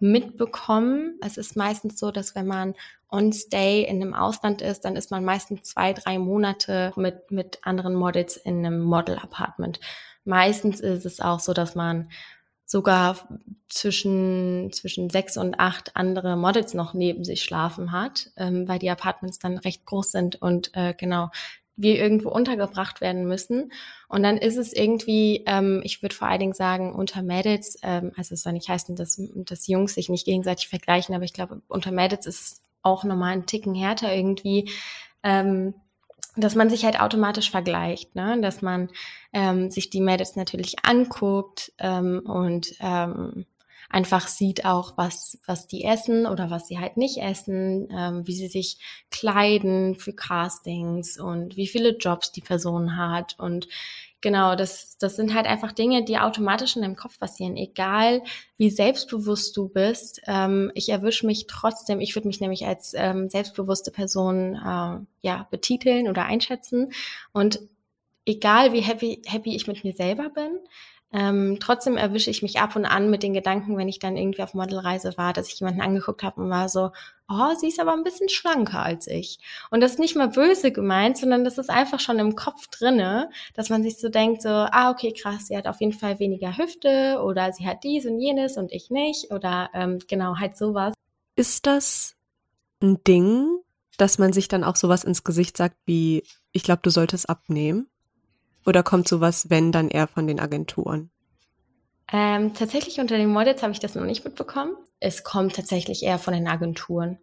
mitbekommen. 0.00 1.18
Es 1.24 1.36
ist 1.36 1.56
meistens 1.56 1.98
so, 1.98 2.10
dass 2.10 2.34
wenn 2.34 2.46
man 2.46 2.74
on 3.10 3.32
stay 3.32 3.82
in 3.82 4.02
einem 4.02 4.14
Ausland 4.14 4.62
ist, 4.62 4.84
dann 4.84 4.96
ist 4.96 5.10
man 5.10 5.24
meistens 5.24 5.62
zwei, 5.62 5.92
drei 5.92 6.18
Monate 6.18 6.92
mit, 6.96 7.30
mit 7.30 7.58
anderen 7.62 7.94
Models 7.94 8.36
in 8.36 8.64
einem 8.64 8.80
Model-Apartment. 8.80 9.80
Meistens 10.24 10.80
ist 10.80 11.06
es 11.06 11.20
auch 11.20 11.40
so, 11.40 11.52
dass 11.52 11.74
man 11.74 12.10
sogar 12.70 13.16
zwischen, 13.68 14.70
zwischen 14.72 15.10
sechs 15.10 15.36
und 15.36 15.58
acht 15.58 15.96
andere 15.96 16.36
Models 16.36 16.72
noch 16.72 16.94
neben 16.94 17.24
sich 17.24 17.42
schlafen 17.42 17.90
hat, 17.90 18.30
ähm, 18.36 18.68
weil 18.68 18.78
die 18.78 18.90
Apartments 18.90 19.40
dann 19.40 19.58
recht 19.58 19.84
groß 19.84 20.12
sind 20.12 20.40
und 20.40 20.70
äh, 20.74 20.94
genau 20.94 21.30
wir 21.80 21.96
irgendwo 21.96 22.28
untergebracht 22.28 23.00
werden 23.00 23.26
müssen. 23.26 23.72
Und 24.08 24.22
dann 24.22 24.36
ist 24.36 24.56
es 24.56 24.72
irgendwie, 24.72 25.44
ähm, 25.46 25.80
ich 25.84 26.02
würde 26.02 26.14
vor 26.14 26.28
allen 26.28 26.40
Dingen 26.40 26.52
sagen, 26.52 26.94
unter 26.94 27.22
Mädels, 27.22 27.78
ähm, 27.82 28.12
also 28.16 28.34
es 28.34 28.42
soll 28.42 28.52
nicht 28.52 28.68
heißen, 28.68 28.96
dass, 28.96 29.20
dass 29.34 29.66
Jungs 29.66 29.94
sich 29.94 30.08
nicht 30.08 30.26
gegenseitig 30.26 30.68
vergleichen, 30.68 31.14
aber 31.14 31.24
ich 31.24 31.32
glaube, 31.32 31.62
unter 31.68 31.92
Mädels 31.92 32.26
ist 32.26 32.40
es 32.40 32.62
auch 32.82 33.04
nochmal 33.04 33.32
einen 33.32 33.46
Ticken 33.46 33.74
härter 33.74 34.14
irgendwie, 34.14 34.70
ähm, 35.22 35.74
dass 36.36 36.54
man 36.54 36.70
sich 36.70 36.84
halt 36.84 37.00
automatisch 37.00 37.50
vergleicht, 37.50 38.14
ne? 38.14 38.40
dass 38.40 38.62
man 38.62 38.88
ähm, 39.32 39.70
sich 39.70 39.90
die 39.90 40.00
Mädels 40.00 40.36
natürlich 40.36 40.84
anguckt 40.84 41.72
ähm, 41.78 42.20
und 42.24 42.74
ähm, 42.80 43.46
einfach 43.90 44.28
sieht 44.28 44.64
auch, 44.64 44.96
was, 44.96 45.38
was 45.46 45.66
die 45.66 45.84
essen 45.84 46.26
oder 46.26 46.48
was 46.48 46.68
sie 46.68 46.78
halt 46.78 46.96
nicht 46.96 47.18
essen, 47.18 47.88
ähm, 47.90 48.26
wie 48.26 48.34
sie 48.34 48.46
sich 48.46 48.78
kleiden 49.10 49.96
für 49.96 50.12
Castings 50.12 51.18
und 51.18 51.56
wie 51.56 51.66
viele 51.66 51.96
Jobs 51.96 52.30
die 52.30 52.40
Person 52.40 52.96
hat. 52.96 53.34
Und 53.38 53.68
genau, 54.20 54.54
das, 54.54 54.96
das 54.98 55.16
sind 55.16 55.34
halt 55.34 55.46
einfach 55.46 55.72
Dinge, 55.72 56.04
die 56.04 56.18
automatisch 56.18 56.76
in 56.76 56.82
deinem 56.82 56.94
Kopf 56.94 57.18
passieren, 57.18 57.56
egal 57.56 58.22
wie 58.56 58.70
selbstbewusst 58.70 59.56
du 59.56 59.68
bist. 59.68 60.22
Ähm, 60.28 60.70
ich 60.74 60.88
erwische 60.88 61.26
mich 61.26 61.48
trotzdem, 61.48 62.00
ich 62.00 62.14
würde 62.14 62.28
mich 62.28 62.40
nämlich 62.40 62.66
als 62.66 62.94
ähm, 62.96 63.28
selbstbewusste 63.28 63.90
Person 63.90 64.54
äh, 64.54 65.00
ja, 65.26 65.48
betiteln 65.50 66.08
oder 66.08 66.26
einschätzen. 66.26 66.92
Und 67.32 67.58
egal 68.24 68.72
wie 68.72 68.82
happy, 68.82 69.20
happy 69.26 69.56
ich 69.56 69.66
mit 69.66 69.82
mir 69.82 69.94
selber 69.94 70.30
bin, 70.30 70.60
ähm, 71.12 71.58
trotzdem 71.60 71.96
erwische 71.96 72.30
ich 72.30 72.42
mich 72.42 72.60
ab 72.60 72.76
und 72.76 72.84
an 72.84 73.10
mit 73.10 73.24
den 73.24 73.34
Gedanken, 73.34 73.76
wenn 73.76 73.88
ich 73.88 73.98
dann 73.98 74.16
irgendwie 74.16 74.42
auf 74.42 74.54
Modelreise 74.54 75.16
war, 75.16 75.32
dass 75.32 75.48
ich 75.48 75.58
jemanden 75.58 75.80
angeguckt 75.80 76.22
habe 76.22 76.40
und 76.40 76.50
war 76.50 76.68
so, 76.68 76.90
oh, 77.28 77.54
sie 77.58 77.68
ist 77.68 77.80
aber 77.80 77.92
ein 77.94 78.04
bisschen 78.04 78.28
schlanker 78.28 78.82
als 78.82 79.08
ich. 79.08 79.40
Und 79.70 79.80
das 79.80 79.92
ist 79.92 79.98
nicht 79.98 80.14
mal 80.14 80.28
böse 80.28 80.70
gemeint, 80.70 81.18
sondern 81.18 81.44
das 81.44 81.58
ist 81.58 81.68
einfach 81.68 81.98
schon 81.98 82.20
im 82.20 82.36
Kopf 82.36 82.68
drinne, 82.68 83.28
dass 83.54 83.70
man 83.70 83.82
sich 83.82 83.98
so 83.98 84.08
denkt, 84.08 84.42
so, 84.42 84.48
ah, 84.48 84.90
okay, 84.90 85.12
krass, 85.12 85.48
sie 85.48 85.56
hat 85.56 85.66
auf 85.66 85.80
jeden 85.80 85.92
Fall 85.92 86.20
weniger 86.20 86.56
Hüfte 86.56 87.20
oder 87.24 87.52
sie 87.52 87.66
hat 87.66 87.82
dies 87.82 88.06
und 88.06 88.20
jenes 88.20 88.56
und 88.56 88.70
ich 88.70 88.90
nicht 88.90 89.32
oder 89.32 89.70
ähm, 89.74 89.98
genau, 90.06 90.36
halt 90.38 90.56
sowas. 90.56 90.94
Ist 91.34 91.66
das 91.66 92.14
ein 92.80 93.02
Ding, 93.02 93.48
dass 93.96 94.18
man 94.18 94.32
sich 94.32 94.46
dann 94.46 94.62
auch 94.62 94.76
sowas 94.76 95.02
ins 95.02 95.24
Gesicht 95.24 95.56
sagt 95.56 95.76
wie, 95.86 96.22
ich 96.52 96.62
glaube, 96.62 96.82
du 96.82 96.90
solltest 96.90 97.28
abnehmen? 97.28 97.88
Oder 98.66 98.82
kommt 98.82 99.08
sowas, 99.08 99.50
wenn, 99.50 99.72
dann 99.72 99.88
eher 99.88 100.06
von 100.06 100.26
den 100.26 100.40
Agenturen? 100.40 101.10
Ähm, 102.12 102.54
tatsächlich 102.54 102.98
unter 103.00 103.16
den 103.16 103.30
Models 103.30 103.62
habe 103.62 103.72
ich 103.72 103.78
das 103.78 103.94
noch 103.94 104.04
nicht 104.04 104.24
mitbekommen. 104.24 104.76
Es 104.98 105.22
kommt 105.24 105.54
tatsächlich 105.54 106.02
eher 106.02 106.18
von 106.18 106.34
den 106.34 106.48
Agenturen. 106.48 107.18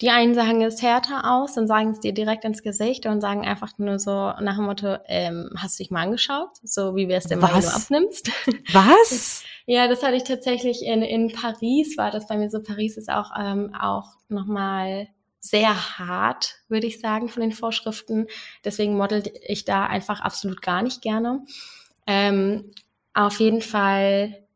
Die 0.00 0.10
einen 0.10 0.34
sagen 0.34 0.62
es 0.62 0.80
härter 0.80 1.30
aus 1.30 1.56
und 1.56 1.66
sagen 1.66 1.90
es 1.90 2.00
dir 2.00 2.12
direkt 2.12 2.44
ins 2.44 2.62
Gesicht 2.62 3.06
und 3.06 3.20
sagen 3.20 3.46
einfach 3.46 3.78
nur 3.78 3.98
so 3.98 4.10
nach 4.10 4.56
dem 4.56 4.64
Motto, 4.64 4.96
ähm, 5.06 5.50
hast 5.56 5.78
du 5.78 5.82
dich 5.82 5.90
mal 5.90 6.02
angeschaut? 6.02 6.50
So 6.62 6.94
wie 6.94 7.08
wir 7.08 7.16
es 7.16 7.24
denn 7.24 7.40
mal, 7.40 7.52
wenn 7.52 7.62
du 7.62 7.68
abnimmst. 7.68 8.30
Was? 8.72 9.42
Ja, 9.66 9.88
das 9.88 10.02
hatte 10.02 10.16
ich 10.16 10.24
tatsächlich 10.24 10.82
in, 10.84 11.02
in 11.02 11.32
Paris, 11.32 11.98
war 11.98 12.10
das 12.10 12.28
bei 12.28 12.38
mir 12.38 12.48
so. 12.48 12.62
Paris 12.62 12.96
ist 12.96 13.10
auch, 13.10 13.32
ähm, 13.38 13.74
auch 13.78 14.06
nochmal 14.28 15.08
sehr 15.40 15.98
hart, 15.98 16.56
würde 16.68 16.86
ich 16.86 17.00
sagen, 17.00 17.28
von 17.28 17.42
den 17.42 17.52
Vorschriften. 17.52 18.26
Deswegen 18.64 18.96
model 18.96 19.22
ich 19.46 19.64
da 19.64 19.86
einfach 19.86 20.20
absolut 20.20 20.62
gar 20.62 20.82
nicht 20.82 21.02
gerne. 21.02 21.44
Ähm, 22.06 22.72
auf 23.14 23.40
jeden 23.40 23.62
Fall 23.62 24.48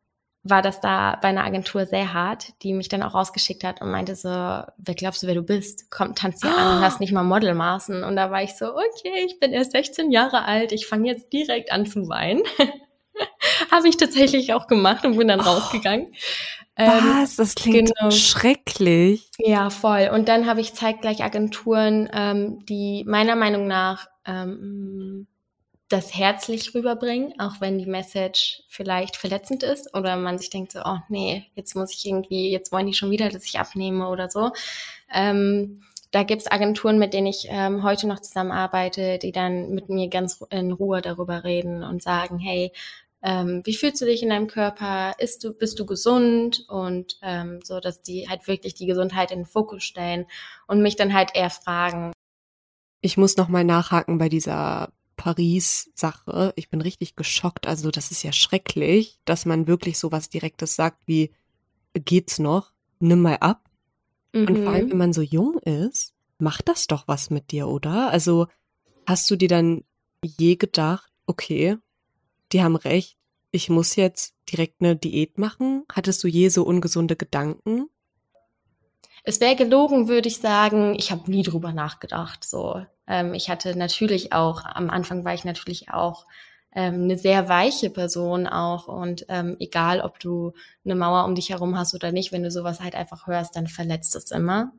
war 0.43 0.61
das 0.61 0.81
da 0.81 1.17
bei 1.21 1.29
einer 1.29 1.45
Agentur 1.45 1.85
sehr 1.85 2.13
hart, 2.13 2.51
die 2.63 2.73
mich 2.73 2.89
dann 2.89 3.01
auch 3.01 3.13
rausgeschickt 3.13 3.63
hat 3.63 3.81
und 3.81 3.89
meinte 3.89 4.15
so, 4.15 4.27
wer 4.29 4.95
glaubst 4.95 5.23
du, 5.23 5.27
wer 5.27 5.35
du 5.35 5.41
bist? 5.41 5.89
Komm, 5.89 6.15
tanz 6.15 6.41
hier 6.41 6.55
an 6.55 6.77
und 6.77 6.83
hast 6.83 6.99
nicht 6.99 7.13
mal 7.13 7.23
Modelmaßen. 7.23 8.03
Und 8.03 8.17
da 8.17 8.29
war 8.29 8.43
ich 8.43 8.55
so, 8.55 8.73
okay, 8.73 9.25
ich 9.25 9.39
bin 9.39 9.53
erst 9.53 9.71
16 9.71 10.11
Jahre 10.11 10.43
alt, 10.43 10.73
ich 10.73 10.85
fange 10.85 11.09
jetzt 11.09 11.31
direkt 11.31 11.71
an 11.71 11.85
zu 11.85 12.09
weinen. 12.09 12.43
Habe 13.71 13.87
ich 13.87 13.95
tatsächlich 13.95 14.53
auch 14.53 14.67
gemacht 14.67 15.05
und 15.05 15.17
bin 15.17 15.29
dann 15.29 15.39
rausgegangen. 15.39 16.13
Ähm, 16.75 17.21
Was? 17.21 17.35
Das 17.35 17.55
klingt 17.55 17.91
genau. 17.95 18.11
schrecklich. 18.11 19.29
ja, 19.37 19.69
voll. 19.69 20.09
Und 20.13 20.27
dann 20.27 20.47
habe 20.47 20.61
ich 20.61 20.73
zeitgleich 20.73 21.23
Agenturen, 21.23 22.09
ähm, 22.11 22.65
die 22.65 23.03
meiner 23.07 23.35
Meinung 23.35 23.67
nach 23.67 24.07
ähm, 24.25 25.27
das 25.89 26.15
herzlich 26.15 26.73
rüberbringen, 26.73 27.39
auch 27.39 27.61
wenn 27.61 27.77
die 27.77 27.85
Message 27.85 28.63
vielleicht 28.67 29.15
verletzend 29.15 29.61
ist 29.61 29.93
oder 29.95 30.15
man 30.15 30.39
sich 30.39 30.49
denkt 30.49 30.71
so, 30.71 30.79
oh 30.83 30.97
nee, 31.07 31.45
jetzt 31.53 31.75
muss 31.75 31.93
ich 31.93 32.05
irgendwie, 32.07 32.51
jetzt 32.51 32.71
wollen 32.71 32.87
die 32.87 32.95
schon 32.95 33.11
wieder, 33.11 33.29
dass 33.29 33.45
ich 33.45 33.59
abnehme 33.59 34.09
oder 34.09 34.29
so. 34.29 34.51
Ähm, 35.13 35.83
da 36.09 36.23
gibt's 36.23 36.51
Agenturen, 36.51 36.99
mit 36.99 37.13
denen 37.13 37.27
ich 37.27 37.47
ähm, 37.49 37.83
heute 37.83 38.07
noch 38.07 38.19
zusammenarbeite, 38.19 39.17
die 39.19 39.31
dann 39.31 39.71
mit 39.71 39.89
mir 39.89 40.09
ganz 40.09 40.43
in 40.49 40.71
Ruhe 40.71 41.01
darüber 41.01 41.43
reden 41.43 41.83
und 41.83 42.01
sagen, 42.01 42.39
hey, 42.39 42.71
ähm, 43.23 43.61
wie 43.63 43.73
fühlst 43.73 44.01
du 44.01 44.05
dich 44.05 44.21
in 44.21 44.29
deinem 44.29 44.47
Körper, 44.47 45.13
ist 45.17 45.43
du, 45.43 45.53
bist 45.53 45.79
du 45.79 45.85
gesund 45.85 46.65
und 46.67 47.17
ähm, 47.21 47.59
so, 47.63 47.79
dass 47.79 48.01
die 48.01 48.27
halt 48.27 48.47
wirklich 48.47 48.73
die 48.73 48.85
Gesundheit 48.85 49.31
in 49.31 49.39
den 49.39 49.45
Fokus 49.45 49.83
stellen 49.83 50.25
und 50.67 50.81
mich 50.81 50.97
dann 50.97 51.13
halt 51.13 51.31
eher 51.33 51.49
fragen. 51.49 52.11
Ich 52.99 53.17
muss 53.17 53.37
nochmal 53.37 53.63
nachhaken 53.63 54.17
bei 54.17 54.27
dieser 54.27 54.91
Paris-Sache. 55.15 56.53
Ich 56.57 56.69
bin 56.69 56.81
richtig 56.81 57.15
geschockt. 57.15 57.65
Also 57.65 57.91
das 57.91 58.11
ist 58.11 58.23
ja 58.23 58.33
schrecklich, 58.33 59.19
dass 59.23 59.45
man 59.45 59.67
wirklich 59.67 59.99
so 59.99 60.11
was 60.11 60.29
Direktes 60.29 60.75
sagt 60.75 61.01
wie, 61.05 61.31
geht's 61.93 62.39
noch? 62.39 62.73
Nimm 62.99 63.21
mal 63.21 63.37
ab. 63.37 63.69
Mhm. 64.33 64.47
Und 64.47 64.63
vor 64.63 64.73
allem, 64.73 64.85
mhm. 64.87 64.91
wenn 64.91 64.97
man 64.97 65.13
so 65.13 65.21
jung 65.21 65.59
ist, 65.59 66.13
macht 66.39 66.67
das 66.67 66.87
doch 66.87 67.07
was 67.07 67.29
mit 67.29 67.51
dir, 67.51 67.69
oder? 67.69 68.09
Also 68.09 68.47
hast 69.05 69.29
du 69.31 69.37
dir 69.37 69.47
dann 69.47 69.83
je 70.23 70.55
gedacht, 70.55 71.09
okay, 71.25 71.77
die 72.53 72.63
haben 72.63 72.75
recht, 72.75 73.17
ich 73.51 73.69
muss 73.69 73.95
jetzt 73.95 74.35
direkt 74.51 74.81
eine 74.81 74.95
Diät 74.95 75.37
machen? 75.37 75.83
Hattest 75.91 76.23
du 76.23 76.27
je 76.27 76.49
so 76.49 76.63
ungesunde 76.63 77.15
Gedanken? 77.15 77.89
Es 79.23 79.39
wäre 79.39 79.55
gelogen, 79.55 80.07
würde 80.07 80.27
ich 80.27 80.37
sagen, 80.37 80.95
ich 80.97 81.11
habe 81.11 81.29
nie 81.31 81.43
drüber 81.43 81.71
nachgedacht. 81.71 82.43
So, 82.43 82.85
ähm, 83.07 83.33
ich 83.33 83.49
hatte 83.49 83.77
natürlich 83.77 84.33
auch 84.33 84.65
am 84.65 84.89
Anfang 84.89 85.23
war 85.23 85.33
ich 85.33 85.45
natürlich 85.45 85.89
auch 85.89 86.25
ähm, 86.75 87.03
eine 87.03 87.17
sehr 87.17 87.47
weiche 87.47 87.89
Person 87.89 88.47
auch 88.47 88.87
und 88.87 89.25
ähm, 89.29 89.55
egal, 89.59 90.01
ob 90.01 90.19
du 90.19 90.53
eine 90.83 90.95
Mauer 90.95 91.25
um 91.25 91.35
dich 91.35 91.51
herum 91.51 91.77
hast 91.77 91.93
oder 91.93 92.11
nicht, 92.11 92.31
wenn 92.31 92.43
du 92.43 92.51
sowas 92.51 92.81
halt 92.81 92.95
einfach 92.95 93.27
hörst, 93.27 93.55
dann 93.55 93.67
verletzt 93.67 94.15
es 94.15 94.31
immer. 94.31 94.73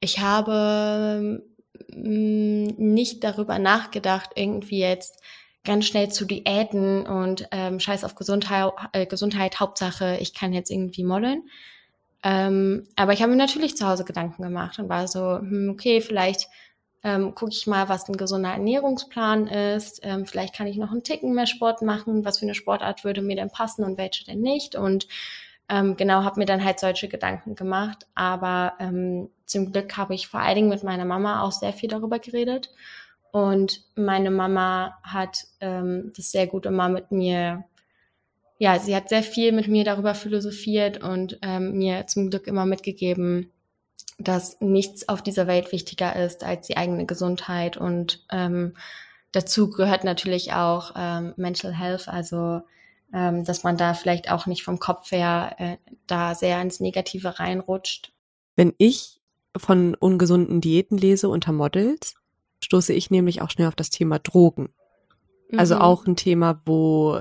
Ich 0.00 0.20
habe 0.20 1.42
mm, 1.92 2.66
nicht 2.78 3.24
darüber 3.24 3.58
nachgedacht, 3.58 4.30
irgendwie 4.36 4.78
jetzt 4.78 5.20
ganz 5.66 5.84
schnell 5.84 6.08
zu 6.10 6.24
Diäten 6.24 7.06
und 7.06 7.46
ähm, 7.50 7.78
scheiß 7.78 8.04
auf 8.04 8.14
Gesundheit, 8.14 8.72
äh, 8.92 9.04
Gesundheit, 9.04 9.60
Hauptsache, 9.60 10.16
ich 10.20 10.32
kann 10.32 10.54
jetzt 10.54 10.70
irgendwie 10.70 11.04
modeln. 11.04 11.42
Ähm, 12.22 12.88
aber 12.96 13.12
ich 13.12 13.20
habe 13.20 13.32
mir 13.32 13.38
natürlich 13.38 13.76
zu 13.76 13.86
Hause 13.86 14.04
Gedanken 14.04 14.42
gemacht 14.42 14.78
und 14.78 14.88
war 14.88 15.06
so, 15.06 15.38
hm, 15.38 15.68
okay, 15.70 16.00
vielleicht 16.00 16.48
ähm, 17.04 17.34
gucke 17.34 17.52
ich 17.52 17.66
mal, 17.66 17.88
was 17.88 18.08
ein 18.08 18.16
gesunder 18.16 18.50
Ernährungsplan 18.50 19.46
ist. 19.46 20.00
Ähm, 20.02 20.26
vielleicht 20.26 20.54
kann 20.54 20.66
ich 20.66 20.76
noch 20.76 20.90
einen 20.90 21.04
Ticken 21.04 21.34
mehr 21.34 21.46
Sport 21.46 21.82
machen. 21.82 22.24
Was 22.24 22.38
für 22.38 22.46
eine 22.46 22.54
Sportart 22.54 23.04
würde 23.04 23.22
mir 23.22 23.36
denn 23.36 23.50
passen 23.50 23.84
und 23.84 23.96
welche 23.96 24.24
denn 24.24 24.40
nicht? 24.40 24.74
Und 24.74 25.06
ähm, 25.68 25.96
genau, 25.96 26.24
habe 26.24 26.40
mir 26.40 26.46
dann 26.46 26.64
halt 26.64 26.80
solche 26.80 27.08
Gedanken 27.08 27.54
gemacht. 27.54 28.06
Aber 28.16 28.72
ähm, 28.80 29.30
zum 29.44 29.70
Glück 29.70 29.96
habe 29.96 30.14
ich 30.14 30.26
vor 30.26 30.40
allen 30.40 30.56
Dingen 30.56 30.68
mit 30.68 30.82
meiner 30.82 31.04
Mama 31.04 31.42
auch 31.42 31.52
sehr 31.52 31.72
viel 31.72 31.88
darüber 31.88 32.18
geredet. 32.18 32.70
Und 33.36 33.82
meine 33.96 34.30
Mama 34.30 34.96
hat 35.02 35.44
ähm, 35.60 36.10
das 36.16 36.30
sehr 36.30 36.46
gut 36.46 36.64
immer 36.64 36.88
mit 36.88 37.12
mir, 37.12 37.64
ja, 38.56 38.78
sie 38.78 38.96
hat 38.96 39.10
sehr 39.10 39.22
viel 39.22 39.52
mit 39.52 39.68
mir 39.68 39.84
darüber 39.84 40.14
philosophiert 40.14 41.02
und 41.02 41.38
ähm, 41.42 41.76
mir 41.76 42.06
zum 42.06 42.30
Glück 42.30 42.46
immer 42.46 42.64
mitgegeben, 42.64 43.52
dass 44.18 44.58
nichts 44.62 45.10
auf 45.10 45.20
dieser 45.20 45.46
Welt 45.46 45.70
wichtiger 45.70 46.16
ist 46.16 46.44
als 46.44 46.66
die 46.66 46.78
eigene 46.78 47.04
Gesundheit. 47.04 47.76
Und 47.76 48.24
ähm, 48.32 48.74
dazu 49.32 49.68
gehört 49.68 50.02
natürlich 50.02 50.54
auch 50.54 50.92
ähm, 50.96 51.34
Mental 51.36 51.78
Health, 51.78 52.08
also 52.08 52.62
ähm, 53.12 53.44
dass 53.44 53.64
man 53.64 53.76
da 53.76 53.92
vielleicht 53.92 54.32
auch 54.32 54.46
nicht 54.46 54.62
vom 54.62 54.78
Kopf 54.78 55.10
her 55.12 55.56
äh, 55.58 55.76
da 56.06 56.34
sehr 56.34 56.58
ins 56.62 56.80
Negative 56.80 57.38
reinrutscht. 57.38 58.14
Wenn 58.54 58.72
ich 58.78 59.20
von 59.54 59.94
ungesunden 59.94 60.62
Diäten 60.62 60.96
lese 60.96 61.28
unter 61.28 61.52
Models, 61.52 62.14
stoße 62.62 62.92
ich 62.92 63.10
nämlich 63.10 63.42
auch 63.42 63.50
schnell 63.50 63.68
auf 63.68 63.74
das 63.74 63.90
Thema 63.90 64.18
Drogen. 64.18 64.70
Also 65.56 65.76
mhm. 65.76 65.80
auch 65.80 66.06
ein 66.06 66.16
Thema, 66.16 66.60
wo 66.64 67.20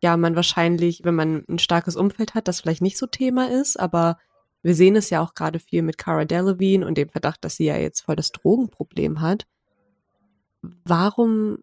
ja 0.00 0.16
man 0.16 0.36
wahrscheinlich, 0.36 1.00
wenn 1.04 1.14
man 1.14 1.44
ein 1.48 1.58
starkes 1.58 1.96
Umfeld 1.96 2.34
hat, 2.34 2.48
das 2.48 2.60
vielleicht 2.60 2.82
nicht 2.82 2.98
so 2.98 3.06
Thema 3.06 3.50
ist, 3.50 3.78
aber 3.78 4.18
wir 4.62 4.74
sehen 4.74 4.96
es 4.96 5.10
ja 5.10 5.22
auch 5.22 5.34
gerade 5.34 5.58
viel 5.58 5.82
mit 5.82 5.98
Cara 5.98 6.24
Delevingne 6.24 6.86
und 6.86 6.96
dem 6.98 7.08
Verdacht, 7.08 7.44
dass 7.44 7.56
sie 7.56 7.64
ja 7.64 7.76
jetzt 7.76 8.02
voll 8.02 8.16
das 8.16 8.30
Drogenproblem 8.30 9.20
hat. 9.20 9.46
Warum 10.62 11.58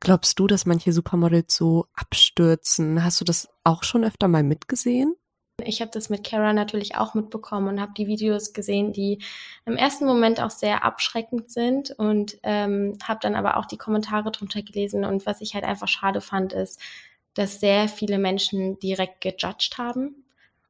glaubst 0.00 0.38
du, 0.38 0.46
dass 0.46 0.66
manche 0.66 0.92
Supermodels 0.92 1.54
so 1.54 1.86
abstürzen? 1.94 3.04
Hast 3.04 3.20
du 3.20 3.24
das 3.24 3.48
auch 3.64 3.82
schon 3.82 4.04
öfter 4.04 4.28
mal 4.28 4.42
mitgesehen? 4.42 5.14
Ich 5.64 5.80
habe 5.80 5.90
das 5.92 6.10
mit 6.10 6.24
Kara 6.24 6.52
natürlich 6.52 6.96
auch 6.96 7.14
mitbekommen 7.14 7.68
und 7.68 7.80
habe 7.80 7.92
die 7.96 8.06
Videos 8.06 8.52
gesehen, 8.52 8.92
die 8.92 9.18
im 9.66 9.76
ersten 9.76 10.06
Moment 10.06 10.40
auch 10.40 10.50
sehr 10.50 10.84
abschreckend 10.84 11.50
sind 11.50 11.90
und 11.90 12.38
ähm, 12.42 12.98
habe 13.02 13.20
dann 13.22 13.34
aber 13.34 13.56
auch 13.56 13.66
die 13.66 13.78
Kommentare 13.78 14.30
drunter 14.30 14.62
gelesen. 14.62 15.04
Und 15.04 15.26
was 15.26 15.40
ich 15.40 15.54
halt 15.54 15.64
einfach 15.64 15.88
schade 15.88 16.20
fand, 16.20 16.52
ist, 16.52 16.80
dass 17.34 17.60
sehr 17.60 17.88
viele 17.88 18.18
Menschen 18.18 18.78
direkt 18.78 19.20
gejudged 19.20 19.78
haben 19.78 20.24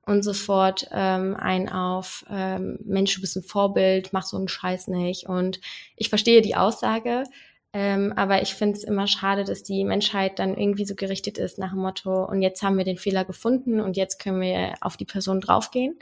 und 0.07 0.23
sofort 0.23 0.89
ähm, 0.93 1.37
ein 1.39 1.69
auf 1.69 2.25
ähm, 2.31 2.79
Mensch, 2.85 3.15
du 3.15 3.21
bist 3.21 3.37
ein 3.37 3.43
Vorbild, 3.43 4.13
mach 4.13 4.25
so 4.25 4.37
einen 4.37 4.49
Scheiß 4.49 4.89
nicht. 4.89 5.29
Und 5.29 5.61
ich 5.97 6.09
verstehe 6.09 6.43
die 6.43 6.57
Aussage, 6.57 7.25
ähm, 7.73 8.13
aber 8.17 8.43
ich 8.43 8.55
finde 8.55 8.77
es 8.77 8.85
immer 8.85 9.07
schade, 9.07 9.45
dass 9.45 9.63
die 9.63 9.85
Menschheit 9.85 10.39
dann 10.39 10.57
irgendwie 10.57 10.85
so 10.85 10.95
gerichtet 10.95 11.39
ist 11.39 11.59
nach 11.59 11.71
dem 11.71 11.81
Motto, 11.81 12.25
und 12.25 12.43
jetzt 12.43 12.63
haben 12.63 12.79
wir 12.79 12.85
den 12.85 12.99
Fehler 12.99 13.25
gefunden 13.25 13.81
und 13.81 13.97
jetzt 13.97 14.19
können 14.19 14.41
wir 14.41 14.75
auf 14.81 14.97
die 14.97 15.05
Person 15.05 15.41
draufgehen. 15.41 15.99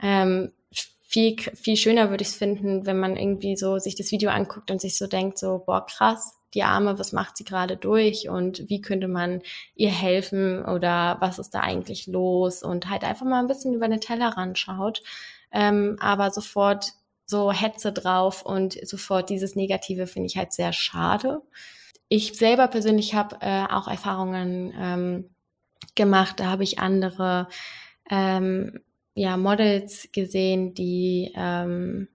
Ähm, 0.00 0.52
viel, 1.12 1.36
viel 1.38 1.76
schöner 1.76 2.08
würde 2.10 2.22
ich 2.22 2.28
es 2.28 2.36
finden, 2.36 2.86
wenn 2.86 2.98
man 2.98 3.16
irgendwie 3.16 3.56
so 3.56 3.78
sich 3.78 3.96
das 3.96 4.12
Video 4.12 4.30
anguckt 4.30 4.70
und 4.70 4.80
sich 4.80 4.96
so 4.96 5.06
denkt, 5.06 5.38
so, 5.38 5.62
boah, 5.66 5.84
krass, 5.84 6.38
die 6.54 6.62
Arme, 6.62 6.98
was 6.98 7.12
macht 7.12 7.36
sie 7.36 7.44
gerade 7.44 7.76
durch 7.76 8.28
und 8.28 8.68
wie 8.68 8.80
könnte 8.80 9.08
man 9.08 9.42
ihr 9.74 9.90
helfen 9.90 10.64
oder 10.64 11.16
was 11.20 11.38
ist 11.38 11.50
da 11.50 11.60
eigentlich 11.60 12.06
los 12.06 12.62
und 12.62 12.88
halt 12.88 13.04
einfach 13.04 13.26
mal 13.26 13.40
ein 13.40 13.46
bisschen 13.46 13.74
über 13.74 13.88
den 13.88 14.00
Tellerrand 14.00 14.58
schaut, 14.58 15.02
ähm, 15.50 15.96
aber 16.00 16.30
sofort 16.30 16.92
so 17.32 17.50
Hetze 17.50 17.92
drauf 17.92 18.42
und 18.44 18.78
sofort 18.86 19.30
dieses 19.30 19.56
Negative 19.56 20.06
finde 20.06 20.26
ich 20.26 20.36
halt 20.36 20.52
sehr 20.52 20.72
schade. 20.72 21.40
Ich 22.08 22.34
selber 22.34 22.68
persönlich 22.68 23.14
habe 23.14 23.38
äh, 23.40 23.64
auch 23.68 23.88
Erfahrungen 23.88 24.72
ähm, 24.78 25.30
gemacht, 25.94 26.38
da 26.38 26.44
habe 26.46 26.62
ich 26.62 26.78
andere 26.78 27.48
ähm, 28.10 28.80
ja, 29.14 29.36
Models 29.36 30.10
gesehen, 30.12 30.74
die 30.74 31.32
ähm, 31.34 32.08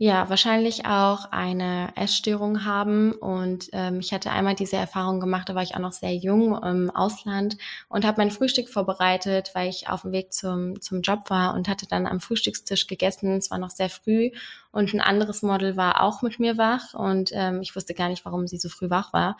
ja, 0.00 0.28
wahrscheinlich 0.30 0.86
auch 0.86 1.32
eine 1.32 1.90
Essstörung 1.96 2.64
haben. 2.64 3.12
Und 3.12 3.68
ähm, 3.72 3.98
ich 3.98 4.12
hatte 4.12 4.30
einmal 4.30 4.54
diese 4.54 4.76
Erfahrung 4.76 5.18
gemacht, 5.18 5.48
da 5.48 5.56
war 5.56 5.62
ich 5.64 5.74
auch 5.74 5.80
noch 5.80 5.92
sehr 5.92 6.14
jung 6.14 6.56
im 6.62 6.88
Ausland 6.90 7.58
und 7.88 8.06
habe 8.06 8.20
mein 8.20 8.30
Frühstück 8.30 8.68
vorbereitet, 8.68 9.50
weil 9.54 9.68
ich 9.68 9.88
auf 9.88 10.02
dem 10.02 10.12
Weg 10.12 10.32
zum, 10.32 10.80
zum 10.80 11.00
Job 11.00 11.30
war 11.30 11.54
und 11.54 11.68
hatte 11.68 11.88
dann 11.88 12.06
am 12.06 12.20
Frühstückstisch 12.20 12.86
gegessen. 12.86 13.36
Es 13.38 13.50
war 13.50 13.58
noch 13.58 13.70
sehr 13.70 13.90
früh 13.90 14.30
und 14.70 14.94
ein 14.94 15.00
anderes 15.00 15.42
Model 15.42 15.76
war 15.76 16.00
auch 16.00 16.22
mit 16.22 16.38
mir 16.38 16.56
wach 16.56 16.94
und 16.94 17.30
ähm, 17.34 17.60
ich 17.60 17.74
wusste 17.74 17.92
gar 17.92 18.08
nicht, 18.08 18.24
warum 18.24 18.46
sie 18.46 18.58
so 18.58 18.68
früh 18.68 18.90
wach 18.90 19.12
war. 19.12 19.36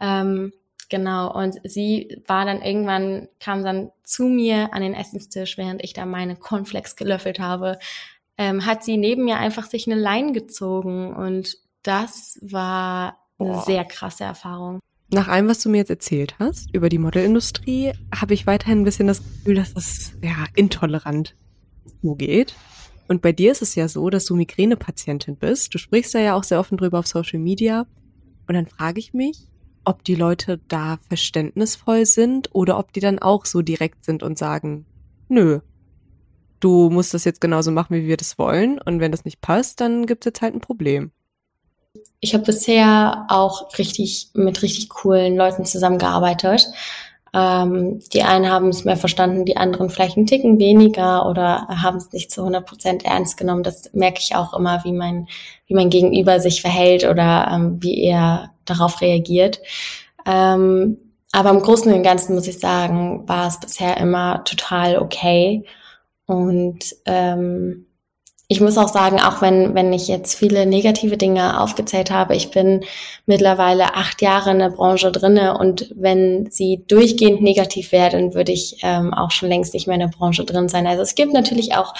Ähm, 0.00 0.52
Genau, 0.92 1.32
und 1.32 1.54
sie 1.62 2.20
war 2.26 2.44
dann 2.44 2.62
irgendwann, 2.62 3.28
kam 3.38 3.62
dann 3.62 3.92
zu 4.02 4.24
mir 4.24 4.74
an 4.74 4.82
den 4.82 4.92
Essenstisch, 4.92 5.56
während 5.56 5.84
ich 5.84 5.92
da 5.92 6.04
meine 6.04 6.34
Cornflakes 6.34 6.96
gelöffelt 6.96 7.38
habe, 7.38 7.78
ähm, 8.40 8.64
hat 8.64 8.82
sie 8.82 8.96
neben 8.96 9.26
mir 9.26 9.36
einfach 9.36 9.66
sich 9.66 9.86
eine 9.86 10.00
Leine 10.00 10.32
gezogen 10.32 11.12
und 11.12 11.58
das 11.82 12.38
war 12.40 13.18
eine 13.38 13.50
Boah. 13.50 13.64
sehr 13.66 13.84
krasse 13.84 14.24
Erfahrung. 14.24 14.80
Nach 15.12 15.28
allem, 15.28 15.46
was 15.46 15.60
du 15.60 15.68
mir 15.68 15.76
jetzt 15.78 15.90
erzählt 15.90 16.36
hast 16.38 16.74
über 16.74 16.88
die 16.88 16.96
Modelindustrie, 16.96 17.92
habe 18.14 18.32
ich 18.32 18.46
weiterhin 18.46 18.80
ein 18.80 18.84
bisschen 18.84 19.08
das 19.08 19.18
Gefühl, 19.18 19.56
dass 19.56 19.74
das 19.74 20.14
ja 20.22 20.46
intolerant 20.54 21.36
so 22.02 22.14
geht. 22.14 22.54
Und 23.08 23.20
bei 23.20 23.32
dir 23.32 23.52
ist 23.52 23.60
es 23.60 23.74
ja 23.74 23.88
so, 23.88 24.08
dass 24.08 24.24
du 24.24 24.36
Migränepatientin 24.36 25.36
bist. 25.36 25.74
Du 25.74 25.78
sprichst 25.78 26.14
da 26.14 26.20
ja 26.20 26.34
auch 26.34 26.44
sehr 26.44 26.60
offen 26.60 26.78
drüber 26.78 27.00
auf 27.00 27.08
Social 27.08 27.40
Media. 27.40 27.86
Und 28.48 28.54
dann 28.54 28.68
frage 28.68 29.00
ich 29.00 29.12
mich, 29.12 29.48
ob 29.84 30.02
die 30.04 30.14
Leute 30.14 30.60
da 30.68 30.98
verständnisvoll 31.08 32.06
sind 32.06 32.54
oder 32.54 32.78
ob 32.78 32.94
die 32.94 33.00
dann 33.00 33.18
auch 33.18 33.44
so 33.44 33.60
direkt 33.60 34.04
sind 34.06 34.22
und 34.22 34.38
sagen, 34.38 34.86
nö, 35.28 35.60
du 36.60 36.90
musst 36.90 37.14
das 37.14 37.24
jetzt 37.24 37.40
genauso 37.40 37.70
machen, 37.70 37.96
wie 37.96 38.06
wir 38.06 38.16
das 38.16 38.38
wollen. 38.38 38.80
Und 38.80 39.00
wenn 39.00 39.12
das 39.12 39.24
nicht 39.24 39.40
passt, 39.40 39.80
dann 39.80 40.06
gibt 40.06 40.24
es 40.24 40.26
jetzt 40.26 40.42
halt 40.42 40.54
ein 40.54 40.60
Problem. 40.60 41.10
Ich 42.20 42.34
habe 42.34 42.44
bisher 42.44 43.26
auch 43.28 43.76
richtig 43.78 44.28
mit 44.34 44.62
richtig 44.62 44.88
coolen 44.90 45.36
Leuten 45.36 45.64
zusammengearbeitet. 45.64 46.68
Ähm, 47.32 48.00
die 48.12 48.22
einen 48.22 48.50
haben 48.50 48.68
es 48.68 48.84
mehr 48.84 48.96
verstanden, 48.96 49.44
die 49.44 49.56
anderen 49.56 49.88
vielleicht 49.88 50.16
einen 50.16 50.26
Ticken 50.26 50.58
weniger 50.58 51.26
oder 51.26 51.68
haben 51.68 51.96
es 51.96 52.12
nicht 52.12 52.30
zu 52.30 52.40
100 52.40 52.66
Prozent 52.66 53.04
ernst 53.04 53.36
genommen. 53.36 53.62
Das 53.62 53.92
merke 53.94 54.18
ich 54.20 54.34
auch 54.34 54.52
immer, 54.52 54.84
wie 54.84 54.92
mein, 54.92 55.28
wie 55.66 55.74
mein 55.74 55.90
Gegenüber 55.90 56.40
sich 56.40 56.60
verhält 56.60 57.04
oder 57.04 57.48
ähm, 57.52 57.82
wie 57.82 58.02
er 58.02 58.50
darauf 58.64 59.00
reagiert. 59.00 59.60
Ähm, 60.26 60.98
aber 61.32 61.50
im 61.50 61.62
Großen 61.62 61.92
und 61.92 62.02
Ganzen 62.02 62.34
muss 62.34 62.48
ich 62.48 62.58
sagen, 62.58 63.28
war 63.28 63.46
es 63.46 63.60
bisher 63.60 63.96
immer 63.98 64.42
total 64.44 64.98
okay. 64.98 65.64
Und 66.30 66.94
ähm, 67.06 67.86
ich 68.46 68.60
muss 68.60 68.78
auch 68.78 68.86
sagen, 68.86 69.18
auch 69.20 69.42
wenn, 69.42 69.74
wenn 69.74 69.92
ich 69.92 70.06
jetzt 70.06 70.38
viele 70.38 70.64
negative 70.64 71.16
Dinge 71.16 71.60
aufgezählt 71.60 72.12
habe, 72.12 72.36
ich 72.36 72.52
bin 72.52 72.84
mittlerweile 73.26 73.96
acht 73.96 74.22
Jahre 74.22 74.52
in 74.52 74.60
der 74.60 74.70
Branche 74.70 75.10
drinne 75.10 75.58
und 75.58 75.92
wenn 75.96 76.48
sie 76.48 76.84
durchgehend 76.86 77.42
negativ 77.42 77.90
wäre, 77.90 78.10
dann 78.10 78.32
würde 78.32 78.52
ich 78.52 78.76
ähm, 78.82 79.12
auch 79.12 79.32
schon 79.32 79.48
längst 79.48 79.74
nicht 79.74 79.88
mehr 79.88 79.94
in 79.94 80.08
der 80.08 80.16
Branche 80.16 80.44
drin 80.44 80.68
sein. 80.68 80.86
Also 80.86 81.02
es 81.02 81.16
gibt 81.16 81.32
natürlich 81.32 81.74
auch 81.74 81.94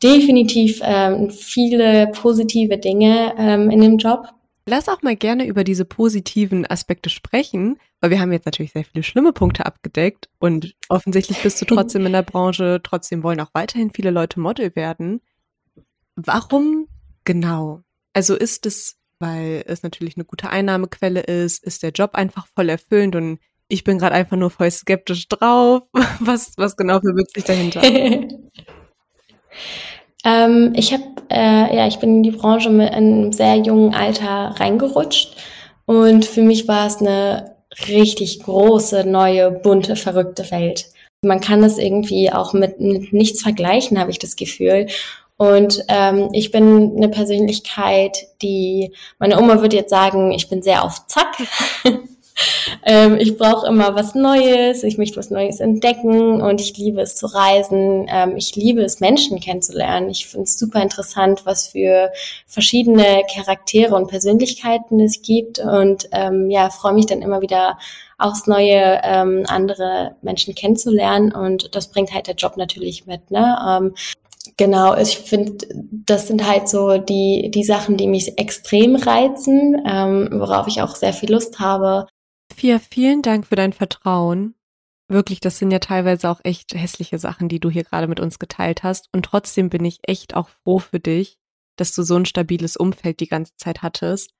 definitiv 0.00 0.80
ähm, 0.84 1.30
viele 1.30 2.12
positive 2.12 2.78
Dinge 2.78 3.34
ähm, 3.36 3.70
in 3.70 3.80
dem 3.80 3.98
Job. 3.98 4.28
Lass 4.66 4.88
auch 4.88 5.02
mal 5.02 5.14
gerne 5.16 5.46
über 5.46 5.62
diese 5.62 5.84
positiven 5.84 6.68
Aspekte 6.68 7.10
sprechen, 7.10 7.78
weil 8.00 8.10
wir 8.10 8.20
haben 8.20 8.32
jetzt 8.32 8.46
natürlich 8.46 8.72
sehr 8.72 8.84
viele 8.84 9.02
schlimme 9.02 9.34
Punkte 9.34 9.66
abgedeckt 9.66 10.30
und 10.38 10.74
offensichtlich 10.88 11.42
bist 11.42 11.60
du 11.60 11.66
trotzdem 11.66 12.06
in 12.06 12.12
der 12.12 12.22
Branche, 12.22 12.80
trotzdem 12.82 13.22
wollen 13.22 13.40
auch 13.40 13.50
weiterhin 13.52 13.90
viele 13.90 14.10
Leute 14.10 14.40
Model 14.40 14.74
werden. 14.74 15.20
Warum 16.16 16.88
genau? 17.24 17.82
Also 18.14 18.34
ist 18.34 18.64
es, 18.64 18.96
weil 19.18 19.64
es 19.66 19.82
natürlich 19.82 20.16
eine 20.16 20.24
gute 20.24 20.48
Einnahmequelle 20.48 21.20
ist, 21.20 21.62
ist 21.62 21.82
der 21.82 21.90
Job 21.90 22.14
einfach 22.14 22.46
voll 22.54 22.70
erfüllend 22.70 23.16
und 23.16 23.40
ich 23.68 23.84
bin 23.84 23.98
gerade 23.98 24.14
einfach 24.14 24.36
nur 24.36 24.50
voll 24.50 24.70
skeptisch 24.70 25.28
drauf. 25.28 25.82
Was, 26.20 26.52
was 26.56 26.76
genau 26.76 27.00
verbirgt 27.00 27.34
sich 27.34 27.44
dahinter? 27.44 27.82
ähm, 30.24 30.72
ich 30.74 30.92
habe, 30.92 31.04
äh, 31.30 31.76
ja, 31.76 31.86
ich 31.86 31.98
bin 31.98 32.16
in 32.16 32.22
die 32.22 32.30
Branche 32.30 32.70
mit 32.70 32.92
einem 32.92 33.32
sehr 33.32 33.56
jungen 33.56 33.94
Alter 33.94 34.54
reingerutscht 34.58 35.36
und 35.86 36.24
für 36.24 36.42
mich 36.42 36.66
war 36.68 36.86
es 36.86 36.98
eine 36.98 37.56
richtig 37.88 38.42
große, 38.42 39.04
neue, 39.04 39.50
bunte, 39.50 39.96
verrückte 39.96 40.50
Welt. 40.50 40.86
Man 41.22 41.40
kann 41.40 41.62
es 41.64 41.78
irgendwie 41.78 42.30
auch 42.32 42.52
mit, 42.52 42.80
mit 42.80 43.12
nichts 43.12 43.42
vergleichen, 43.42 43.98
habe 43.98 44.10
ich 44.10 44.18
das 44.18 44.36
Gefühl. 44.36 44.86
Und 45.36 45.82
ähm, 45.88 46.28
ich 46.32 46.52
bin 46.52 46.96
eine 46.96 47.08
Persönlichkeit, 47.08 48.16
die, 48.40 48.92
meine 49.18 49.38
Oma 49.38 49.60
würde 49.60 49.76
jetzt 49.76 49.90
sagen, 49.90 50.30
ich 50.30 50.48
bin 50.48 50.62
sehr 50.62 50.84
auf 50.84 51.06
Zack. 51.06 51.36
ähm, 52.84 53.16
ich 53.18 53.36
brauche 53.36 53.66
immer 53.66 53.94
was 53.94 54.14
Neues, 54.14 54.82
ich 54.82 54.98
möchte 54.98 55.16
was 55.16 55.30
Neues 55.30 55.60
entdecken 55.60 56.40
und 56.40 56.60
ich 56.60 56.76
liebe 56.76 57.00
es 57.00 57.16
zu 57.16 57.26
reisen. 57.26 58.06
Ähm, 58.08 58.36
ich 58.36 58.54
liebe 58.56 58.82
es, 58.82 59.00
Menschen 59.00 59.40
kennenzulernen. 59.40 60.10
Ich 60.10 60.26
finde 60.26 60.44
es 60.44 60.58
super 60.58 60.82
interessant, 60.82 61.46
was 61.46 61.68
für 61.68 62.10
verschiedene 62.46 63.22
Charaktere 63.32 63.94
und 63.94 64.08
Persönlichkeiten 64.08 65.00
es 65.00 65.22
gibt 65.22 65.58
und 65.58 66.08
ähm, 66.12 66.50
ja, 66.50 66.70
freue 66.70 66.94
mich 66.94 67.06
dann 67.06 67.22
immer 67.22 67.40
wieder 67.40 67.78
aufs 68.18 68.46
neue 68.46 69.00
ähm, 69.02 69.44
andere 69.48 70.16
Menschen 70.22 70.54
kennenzulernen 70.54 71.32
und 71.32 71.74
das 71.74 71.90
bringt 71.90 72.14
halt 72.14 72.26
der 72.26 72.36
Job 72.36 72.56
natürlich 72.56 73.06
mit. 73.06 73.30
Ne? 73.30 73.58
Ähm, 73.68 73.94
Genau, 74.56 74.94
ich 74.94 75.18
finde, 75.18 75.66
das 75.72 76.28
sind 76.28 76.46
halt 76.46 76.68
so 76.68 76.98
die, 76.98 77.50
die 77.52 77.64
Sachen, 77.64 77.96
die 77.96 78.06
mich 78.06 78.38
extrem 78.38 78.94
reizen, 78.94 79.82
ähm, 79.86 80.28
worauf 80.32 80.68
ich 80.68 80.82
auch 80.82 80.94
sehr 80.94 81.14
viel 81.14 81.32
Lust 81.32 81.58
habe. 81.58 82.06
Fia, 82.54 82.78
vielen 82.78 83.22
Dank 83.22 83.46
für 83.46 83.56
dein 83.56 83.72
Vertrauen. 83.72 84.54
Wirklich, 85.08 85.40
das 85.40 85.58
sind 85.58 85.70
ja 85.70 85.80
teilweise 85.80 86.30
auch 86.30 86.40
echt 86.44 86.74
hässliche 86.74 87.18
Sachen, 87.18 87.48
die 87.48 87.60
du 87.60 87.68
hier 87.68 87.84
gerade 87.84 88.06
mit 88.06 88.20
uns 88.20 88.38
geteilt 88.38 88.82
hast. 88.82 89.08
Und 89.12 89.24
trotzdem 89.26 89.68
bin 89.68 89.84
ich 89.84 89.98
echt 90.02 90.34
auch 90.34 90.48
froh 90.48 90.78
für 90.78 91.00
dich, 91.00 91.36
dass 91.76 91.94
du 91.94 92.02
so 92.02 92.16
ein 92.16 92.26
stabiles 92.26 92.76
Umfeld 92.76 93.20
die 93.20 93.28
ganze 93.28 93.56
Zeit 93.56 93.82
hattest 93.82 94.30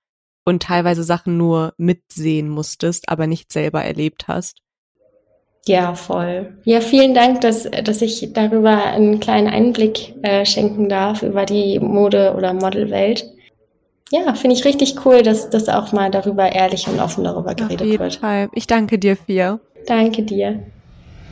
und 0.44 0.62
teilweise 0.62 1.02
Sachen 1.02 1.36
nur 1.36 1.74
mitsehen 1.76 2.48
musstest, 2.48 3.08
aber 3.08 3.26
nicht 3.26 3.52
selber 3.52 3.82
erlebt 3.82 4.28
hast. 4.28 4.60
Ja, 5.66 5.94
voll. 5.94 6.58
Ja, 6.64 6.80
vielen 6.80 7.14
Dank, 7.14 7.40
dass, 7.40 7.64
dass 7.64 8.02
ich 8.02 8.32
darüber 8.32 8.84
einen 8.84 9.18
kleinen 9.18 9.48
Einblick 9.48 10.14
äh, 10.22 10.44
schenken 10.44 10.88
darf 10.88 11.22
über 11.22 11.46
die 11.46 11.80
Mode- 11.80 12.34
oder 12.36 12.52
Modelwelt. 12.52 13.33
Ja, 14.10 14.34
finde 14.34 14.56
ich 14.56 14.64
richtig 14.64 15.04
cool, 15.04 15.22
dass 15.22 15.50
das 15.50 15.68
auch 15.68 15.92
mal 15.92 16.10
darüber 16.10 16.50
ehrlich 16.50 16.86
und 16.88 17.00
offen 17.00 17.24
darüber 17.24 17.54
geredet 17.54 17.80
Auf 17.80 17.86
jeden 17.86 18.00
wird. 18.00 18.16
Fall. 18.16 18.48
Ich 18.52 18.66
danke 18.66 18.98
dir, 18.98 19.16
Fia. 19.16 19.60
Danke 19.86 20.22
dir. 20.22 20.64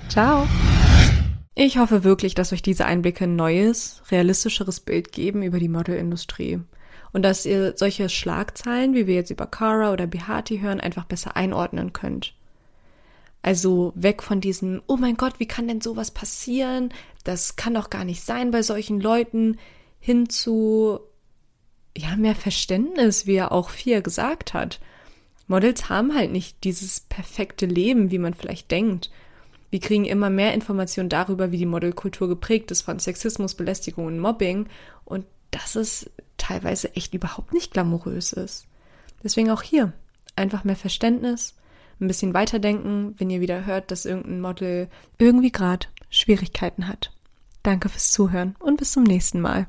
Ciao. 0.09 0.47
Ich 1.55 1.77
hoffe 1.77 2.03
wirklich, 2.03 2.35
dass 2.35 2.53
euch 2.53 2.62
diese 2.62 2.87
Einblicke 2.87 3.25
ein 3.25 3.37
neues, 3.37 4.03
realistischeres 4.11 4.81
Bild 4.81 5.12
geben 5.12 5.43
über 5.43 5.59
die 5.59 5.68
Modelindustrie. 5.68 6.61
Und 7.12 7.23
dass 7.23 7.45
ihr 7.45 7.75
solche 7.77 8.09
Schlagzeilen, 8.09 8.95
wie 8.95 9.07
wir 9.07 9.14
jetzt 9.14 9.31
über 9.31 9.47
Cara 9.47 9.93
oder 9.93 10.07
Behati 10.07 10.61
hören, 10.61 10.81
einfach 10.81 11.05
besser 11.05 11.37
einordnen 11.37 11.93
könnt. 11.93 12.35
Also 13.43 13.93
weg 13.95 14.23
von 14.23 14.41
diesem, 14.41 14.83
oh 14.87 14.97
mein 14.97 15.16
Gott, 15.16 15.35
wie 15.39 15.47
kann 15.47 15.68
denn 15.68 15.83
sowas 15.83 16.11
passieren? 16.11 16.89
Das 17.25 17.57
kann 17.57 17.75
doch 17.75 17.91
gar 17.91 18.05
nicht 18.05 18.23
sein 18.23 18.51
bei 18.51 18.62
solchen 18.62 18.99
Leuten, 18.99 19.59
hin 20.01 20.31
zu, 20.31 21.01
ja, 21.97 22.16
mehr 22.16 22.34
Verständnis, 22.34 23.26
wie 23.26 23.34
er 23.34 23.53
auch 23.53 23.70
Fia 23.70 24.01
gesagt 24.01 24.55
hat. 24.55 24.80
Models 25.47 25.88
haben 25.88 26.14
halt 26.14 26.32
nicht 26.32 26.64
dieses 26.64 27.01
perfekte 27.01 27.66
Leben, 27.66 28.11
wie 28.11 28.18
man 28.18 28.34
vielleicht 28.34 28.70
denkt. 28.70 29.11
Wir 29.70 29.80
kriegen 29.80 30.05
immer 30.05 30.30
mehr 30.30 30.55
Informationen 30.55 31.09
darüber, 31.09 31.51
wie 31.51 31.59
die 31.59 31.66
Modelkultur 31.66 32.28
geprägt 32.28 32.70
ist 32.70 32.82
von 32.82 32.99
Sexismus, 32.99 33.55
Belästigung 33.55 34.07
und 34.07 34.18
Mobbing 34.18 34.66
und 35.05 35.26
dass 35.51 35.76
es 35.76 36.11
teilweise 36.36 36.95
echt 36.97 37.14
überhaupt 37.14 37.53
nicht 37.53 37.72
glamourös 37.72 38.32
ist. 38.32 38.66
Deswegen 39.22 39.51
auch 39.51 39.62
hier 39.62 39.93
einfach 40.36 40.64
mehr 40.64 40.76
Verständnis, 40.76 41.55
ein 42.01 42.09
bisschen 42.09 42.34
weiterdenken, 42.34 43.14
wenn 43.18 43.30
ihr 43.30 43.40
wieder 43.40 43.64
hört, 43.64 43.90
dass 43.90 44.05
irgendein 44.05 44.40
Model 44.40 44.88
irgendwie 45.18 45.53
gerade 45.53 45.86
Schwierigkeiten 46.11 46.88
hat. 46.88 47.12
Danke 47.62 47.88
fürs 47.88 48.11
Zuhören 48.11 48.57
und 48.59 48.78
bis 48.78 48.93
zum 48.93 49.05
nächsten 49.05 49.40
Mal. 49.40 49.68